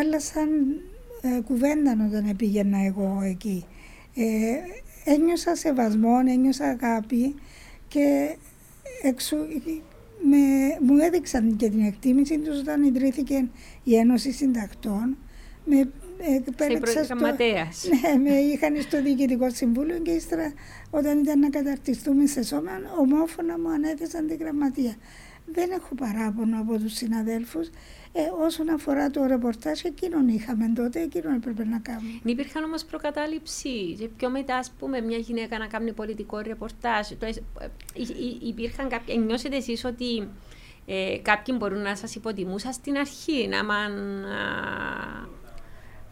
Άλλασαν 0.00 0.48
ε, 1.22 1.40
κουβέντα 1.40 1.96
όταν 2.06 2.36
πήγαινα 2.36 2.78
εγώ 2.84 3.20
εκεί. 3.24 3.64
Ε, 4.14 4.56
ένιωσα 5.04 5.54
σεβασμό, 5.54 6.14
ένιωσα 6.28 6.64
αγάπη 6.64 7.34
και 7.88 8.36
εξου, 9.02 9.36
με, 10.22 10.36
μου 10.80 10.96
έδειξαν 10.96 11.56
και 11.56 11.68
την 11.68 11.84
εκτίμηση 11.84 12.38
τους 12.38 12.58
όταν 12.58 12.82
ιδρύθηκε 12.82 13.48
η 13.84 13.96
Ένωση 13.96 14.32
Συντακτών. 14.32 15.16
Με 15.64 15.76
επέλεξα 15.78 16.03
στο, 17.06 17.14
ναι, 18.02 18.30
με 18.30 18.30
είχαν 18.30 18.80
στο 18.80 19.02
Διοικητικό 19.02 19.50
Συμβούλιο 19.50 19.98
και 19.98 20.10
ύστερα 20.10 20.52
όταν 20.90 21.18
ήταν 21.18 21.38
να 21.38 21.50
καταρτιστούμε 21.50 22.26
σε 22.26 22.42
σώμα 22.42 22.70
ομόφωνα 22.98 23.58
μου 23.58 23.68
ανέθεσαν 23.68 24.26
τη 24.26 24.36
γραμματεία. 24.36 24.94
Δεν 25.46 25.70
έχω 25.70 25.94
παράπονο 25.94 26.60
από 26.60 26.78
τους 26.78 26.92
συναδέλφους. 26.92 27.68
Ε, 28.12 28.20
όσον 28.46 28.68
αφορά 28.68 29.10
το 29.10 29.24
ρεπορτάζ, 29.26 29.82
εκείνον 29.82 30.28
είχαμε 30.28 30.72
τότε, 30.74 31.00
εκείνον 31.00 31.34
έπρεπε 31.34 31.64
να 31.64 31.78
κάνουμε. 31.78 32.20
Υπήρχαν 32.24 32.64
όμως 32.64 32.84
προκατάληψη. 32.84 33.96
Και 33.98 34.08
πιο 34.16 34.30
μετά, 34.30 34.56
ας 34.56 34.72
πούμε, 34.78 35.00
μια 35.00 35.18
γυναίκα 35.18 35.58
να 35.58 35.66
κάνει 35.66 35.92
πολιτικό 35.92 36.38
ρεπορτάζ. 36.38 37.08
Το, 37.18 37.26
ε, 37.26 37.28
ε, 37.28 38.04
υπήρχαν 38.46 38.88
κάποια. 38.88 39.14
Νιώσετε 39.14 39.56
εσείς 39.56 39.84
ότι 39.84 40.28
ε, 40.86 41.18
κάποιοι 41.22 41.54
μπορούν 41.58 41.82
να 41.82 41.96
σας 41.96 42.14
υποτιμούσαν 42.14 42.72
στην 42.72 42.96
αρχή, 42.96 43.48
να 43.48 43.64
μαν. 43.64 44.24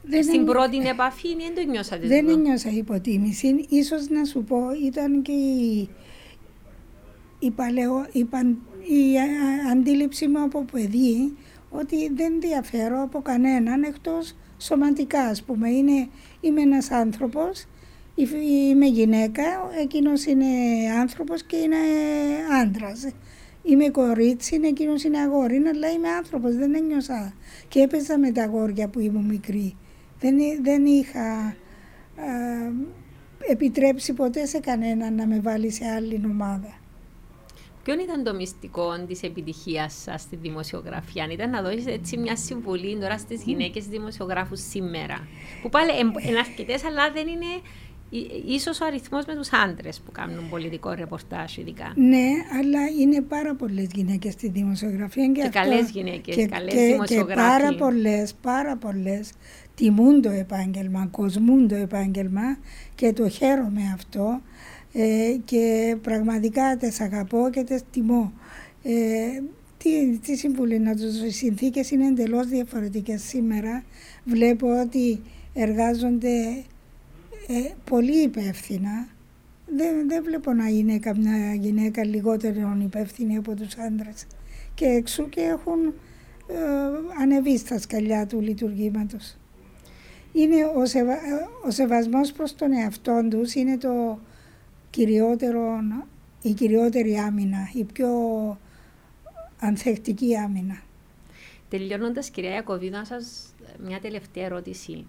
Δεν 0.02 0.22
στην 0.24 0.44
πρώτη 0.44 0.76
επαφή 0.76 1.28
δεν 1.36 1.54
το 1.54 1.70
νιώσατε. 1.70 2.06
Δεν 2.06 2.40
νιώσα 2.40 2.70
υποτίμηση. 2.70 3.66
Ίσως 3.68 4.08
να 4.08 4.24
σου 4.24 4.44
πω 4.44 4.58
ήταν 4.84 5.22
και 5.22 5.32
η, 5.32 5.88
η, 7.38 7.50
παλαιό, 7.50 8.06
η, 8.12 8.18
η 8.94 9.16
αντίληψη 9.72 10.28
μου 10.28 10.42
από 10.42 10.64
παιδί 10.72 11.36
ότι 11.70 12.12
δεν 12.14 12.40
διαφέρω 12.40 13.02
από 13.02 13.22
κανέναν 13.22 13.82
εκτός 13.82 14.36
σωματικά 14.58 15.20
ας 15.20 15.42
πούμε. 15.42 15.70
Είναι, 15.70 16.08
είμαι 16.40 16.60
ένας 16.60 16.90
άνθρωπος, 16.90 17.66
είμαι 18.70 18.86
γυναίκα, 18.86 19.42
εκείνος 19.80 20.24
είναι 20.24 20.46
άνθρωπος 21.00 21.42
και 21.42 21.56
είναι 21.56 21.76
άντρας. 22.62 23.08
Είμαι 23.64 23.88
κορίτσι, 23.88 24.60
εκείνος 24.64 25.04
είναι 25.04 25.18
αγόρι, 25.18 25.56
αλλά 25.56 25.90
είμαι 25.90 26.08
άνθρωπος, 26.08 26.56
δεν 26.56 26.74
ένιωσα. 26.74 27.34
Και 27.68 27.80
έπαιζα 27.80 28.18
με 28.18 28.30
τα 28.30 28.42
αγόρια 28.42 28.88
που 28.88 29.00
ήμουν 29.00 29.24
μικρή. 29.24 29.76
Δεν, 30.22 30.36
δεν 30.62 30.84
είχα 30.84 31.56
επιτρέψει 33.50 34.12
ποτέ 34.12 34.46
σε 34.46 34.58
κανέναν 34.58 35.14
να 35.14 35.26
με 35.26 35.40
βάλει 35.40 35.70
σε 35.70 35.84
άλλη 35.84 36.22
ομάδα. 36.24 36.80
Ποιο 37.84 37.94
ήταν 38.00 38.24
το 38.24 38.34
μυστικό 38.34 39.04
της 39.08 39.22
επιτυχίας 39.22 39.94
σας 40.02 40.20
στη 40.20 40.36
δημοσιογραφία, 40.36 41.28
ήταν 41.30 41.50
να 41.50 41.62
δώσετε 41.62 41.92
έτσι 41.92 42.16
μια 42.16 42.36
συμβουλή 42.36 42.98
τώρα 42.98 43.18
στις 43.18 43.42
γυναίκες 43.42 43.86
δημοσιογράφους 43.86 44.60
σήμερα. 44.60 45.26
Που 45.62 45.68
πάλι 45.68 45.90
είναι 46.28 46.38
αρκετές, 46.38 46.84
αλλά 46.84 47.10
δεν 47.12 47.26
είναι 47.26 47.46
ίσως 48.46 48.80
ο 48.80 48.84
αριθμός 48.84 49.24
με 49.24 49.34
τους 49.34 49.52
άντρες 49.52 50.00
που 50.00 50.12
κάνουν 50.12 50.48
πολιτικό 50.48 50.92
ρεπορτάζ, 50.92 51.56
ειδικά. 51.56 51.92
Ναι, 51.94 52.28
αλλά 52.58 52.80
είναι 53.00 53.20
πάρα 53.20 53.54
πολλές 53.54 53.88
γυναίκες 53.94 54.32
στη 54.32 54.48
δημοσιογραφία. 54.48 55.26
Και, 55.26 55.42
και 55.42 55.48
καλές 55.48 55.90
γυναίκες, 55.90 56.46
καλές 56.50 56.74
δημοσιογράφοι. 56.74 57.40
Και 57.40 57.48
πάρα 57.48 57.74
πολλές, 57.74 58.34
πάρα 58.42 58.76
πολλές 58.76 59.30
τιμούν 59.74 60.22
το 60.22 60.30
επάγγελμα, 60.30 61.08
κοσμούν 61.10 61.68
το 61.68 61.74
επάγγελμα 61.74 62.58
και 62.94 63.12
το 63.12 63.28
χαίρομαι 63.28 63.92
αυτό 63.94 64.40
ε, 64.92 65.36
και 65.44 65.96
πραγματικά 66.02 66.76
τις 66.76 67.00
αγαπώ 67.00 67.48
και 67.52 67.62
τις 67.62 67.82
τιμώ. 67.90 68.32
Ε, 68.82 68.92
τι, 69.78 70.18
τι 70.18 70.36
συμβουλή 70.36 70.78
να 70.78 70.94
τους 70.96 71.22
οι 71.22 71.30
συνθήκες 71.30 71.90
είναι 71.90 72.06
εντελώς 72.06 72.46
διαφορετικές 72.46 73.22
σήμερα. 73.22 73.84
Βλέπω 74.24 74.80
ότι 74.80 75.20
εργάζονται 75.54 76.64
ε, 77.46 77.70
πολύ 77.84 78.22
υπεύθυνα. 78.22 79.08
Δεν, 79.76 80.08
δεν 80.08 80.22
βλέπω 80.24 80.52
να 80.52 80.66
είναι 80.66 80.98
καμιά 80.98 81.54
γυναίκα 81.54 82.04
λιγότερο 82.04 82.76
υπεύθυνη 82.82 83.36
από 83.36 83.54
τους 83.54 83.76
άντρες. 83.76 84.26
Και 84.74 84.86
εξού 84.86 85.28
και 85.28 85.40
έχουν 85.40 85.94
ε, 86.46 87.22
ανεβεί 87.22 87.58
στα 87.58 87.78
σκαλιά 87.78 88.26
του 88.26 88.40
λειτουργήματος. 88.40 89.36
Είναι 90.32 90.64
ο, 90.76 90.86
σεβα, 90.86 91.16
ο 91.66 91.70
σεβασμός 91.70 92.32
προς 92.32 92.54
τον 92.54 92.72
εαυτό 92.72 93.26
τους 93.30 93.54
είναι 93.54 93.78
το 93.78 94.18
κυριότερο, 94.90 95.80
η 96.42 96.52
κυριότερη 96.52 97.16
άμυνα, 97.16 97.70
η 97.72 97.84
πιο 97.84 98.08
ανθεκτική 99.58 100.36
άμυνα. 100.36 100.82
Τελειώνοντας 101.68 102.30
κυρία 102.30 102.50
Ιακωβίδα, 102.50 103.04
σας 103.04 103.54
μια 103.84 104.00
τελευταία 104.00 104.44
ερώτηση. 104.44 105.06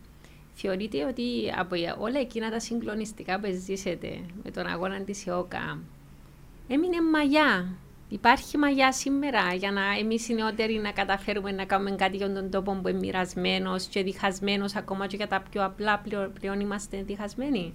Θεωρείτε 0.54 1.06
ότι 1.06 1.24
από 1.58 1.76
όλα 2.00 2.20
εκείνα 2.20 2.50
τα 2.50 2.60
συγκλονιστικά 2.60 3.40
που 3.40 3.48
ζήσετε 3.66 4.20
με 4.44 4.52
τον 4.52 4.68
αγώνα 4.68 5.02
της 5.02 5.28
ΕΟΚΑ 5.28 5.80
έμεινε 6.68 7.02
μαγιά. 7.02 7.76
Υπάρχει 8.14 8.58
μαγιά 8.58 8.92
σήμερα 8.92 9.54
για 9.54 9.72
να 9.72 9.82
εμείς 10.00 10.30
οι 10.30 10.34
νεότεροι 10.34 10.74
να 10.74 10.92
καταφέρουμε 10.92 11.52
να 11.52 11.66
κάνουμε 11.66 11.96
κάτι 11.96 12.18
για 12.18 12.34
τον 12.34 12.50
τόπο 12.50 12.80
που 12.82 12.88
είναι 12.88 13.00
μοιρασμένος 13.00 13.86
και 13.86 14.04
διχασμένος, 14.04 14.76
ακόμα 14.76 15.08
και 15.08 15.16
για 15.16 15.28
τα 15.28 15.44
πιο 15.52 15.66
απλά 15.66 16.04
πλέον 16.40 16.60
είμαστε 16.60 17.04
διχασμένοι; 17.04 17.74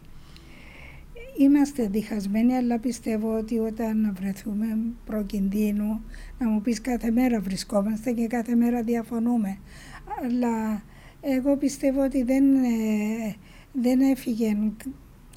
Είμαστε 1.38 1.86
διχασμένοι, 1.86 2.56
αλλά 2.56 2.78
πιστεύω 2.78 3.36
ότι 3.36 3.58
όταν 3.58 4.16
βρεθούμε 4.20 4.66
προκινδύνου, 5.04 6.00
να 6.38 6.48
μου 6.48 6.60
πεις 6.60 6.80
κάθε 6.80 7.10
μέρα 7.10 7.40
βρισκόμαστε 7.40 8.12
και 8.12 8.26
κάθε 8.26 8.54
μέρα 8.54 8.82
διαφωνούμε. 8.82 9.58
Αλλά 10.24 10.82
εγώ 11.20 11.56
πιστεύω 11.56 12.04
ότι 12.04 12.22
δεν, 12.22 12.54
ε, 12.54 13.34
δεν 13.72 14.00
έφυγε 14.00 14.56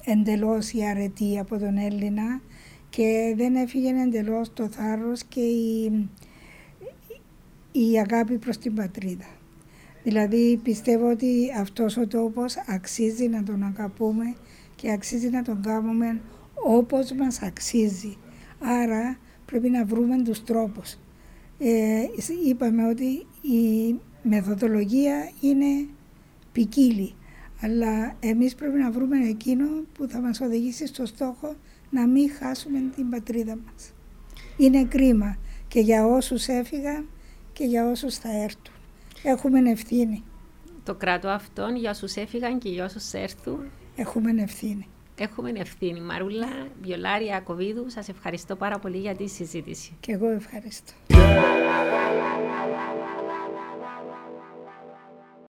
εντελώς 0.04 0.72
η 0.72 0.84
αρετή 0.84 1.38
από 1.38 1.58
τον 1.58 1.76
Έλληνα 1.76 2.40
και 2.96 3.34
δεν 3.36 3.54
έφυγε 3.54 3.88
εντελώς 3.88 4.52
το 4.52 4.68
θάρρος 4.68 5.24
και 5.24 5.40
η, 5.40 6.08
η 7.72 7.98
αγάπη 7.98 8.38
προς 8.38 8.58
την 8.58 8.74
πατρίδα. 8.74 9.26
Δηλαδή 10.02 10.60
πιστεύω 10.62 11.10
ότι 11.10 11.52
αυτός 11.60 11.96
ο 11.96 12.06
τόπος 12.06 12.56
αξίζει 12.68 13.28
να 13.28 13.42
τον 13.42 13.62
αγαπούμε 13.62 14.34
και 14.76 14.92
αξίζει 14.92 15.28
να 15.28 15.42
τον 15.42 15.62
κάνουμε 15.62 16.20
όπως 16.64 17.12
μας 17.12 17.42
αξίζει. 17.42 18.16
Άρα 18.58 19.18
πρέπει 19.46 19.70
να 19.70 19.84
βρούμε 19.84 20.22
τους 20.22 20.44
τρόπους. 20.44 20.96
Ε, 21.58 22.02
είπαμε 22.46 22.86
ότι 22.86 23.26
η 23.42 23.94
μεθοδολογία 24.22 25.30
είναι 25.40 25.86
ποικίλη, 26.52 27.14
αλλά 27.62 28.16
εμείς 28.20 28.54
πρέπει 28.54 28.78
να 28.78 28.90
βρούμε 28.90 29.16
εκείνο 29.28 29.66
που 29.92 30.08
θα 30.08 30.20
μας 30.20 30.40
οδηγήσει 30.40 30.86
στο 30.86 31.06
στόχο 31.06 31.54
να 31.92 32.06
μην 32.06 32.30
χάσουμε 32.30 32.78
την 32.96 33.10
πατρίδα 33.10 33.58
μας. 33.64 33.92
Είναι 34.56 34.84
κρίμα 34.84 35.36
και 35.68 35.80
για 35.80 36.06
όσους 36.06 36.46
έφυγαν 36.46 37.08
και 37.52 37.64
για 37.64 37.90
όσους 37.90 38.16
θα 38.16 38.28
έρθουν. 38.42 38.74
Έχουμε 39.22 39.70
ευθύνη. 39.70 40.24
Το 40.84 40.94
κράτο 40.94 41.28
αυτόν 41.28 41.76
για 41.76 41.90
όσους 41.90 42.14
έφυγαν 42.14 42.58
και 42.58 42.68
για 42.68 42.84
όσους 42.84 43.12
έρθουν. 43.12 43.70
Έχουμε 43.96 44.42
ευθύνη. 44.42 44.86
Έχουμε 45.18 45.52
ευθύνη. 45.56 46.00
Μαρούλα, 46.00 46.48
Βιολάρια, 46.82 47.40
Κοβίδου, 47.40 47.90
σας 47.90 48.08
ευχαριστώ 48.08 48.56
πάρα 48.56 48.78
πολύ 48.78 48.98
για 48.98 49.14
τη 49.14 49.28
συζήτηση. 49.28 49.96
Και 50.00 50.12
εγώ 50.12 50.28
ευχαριστώ. 50.28 50.92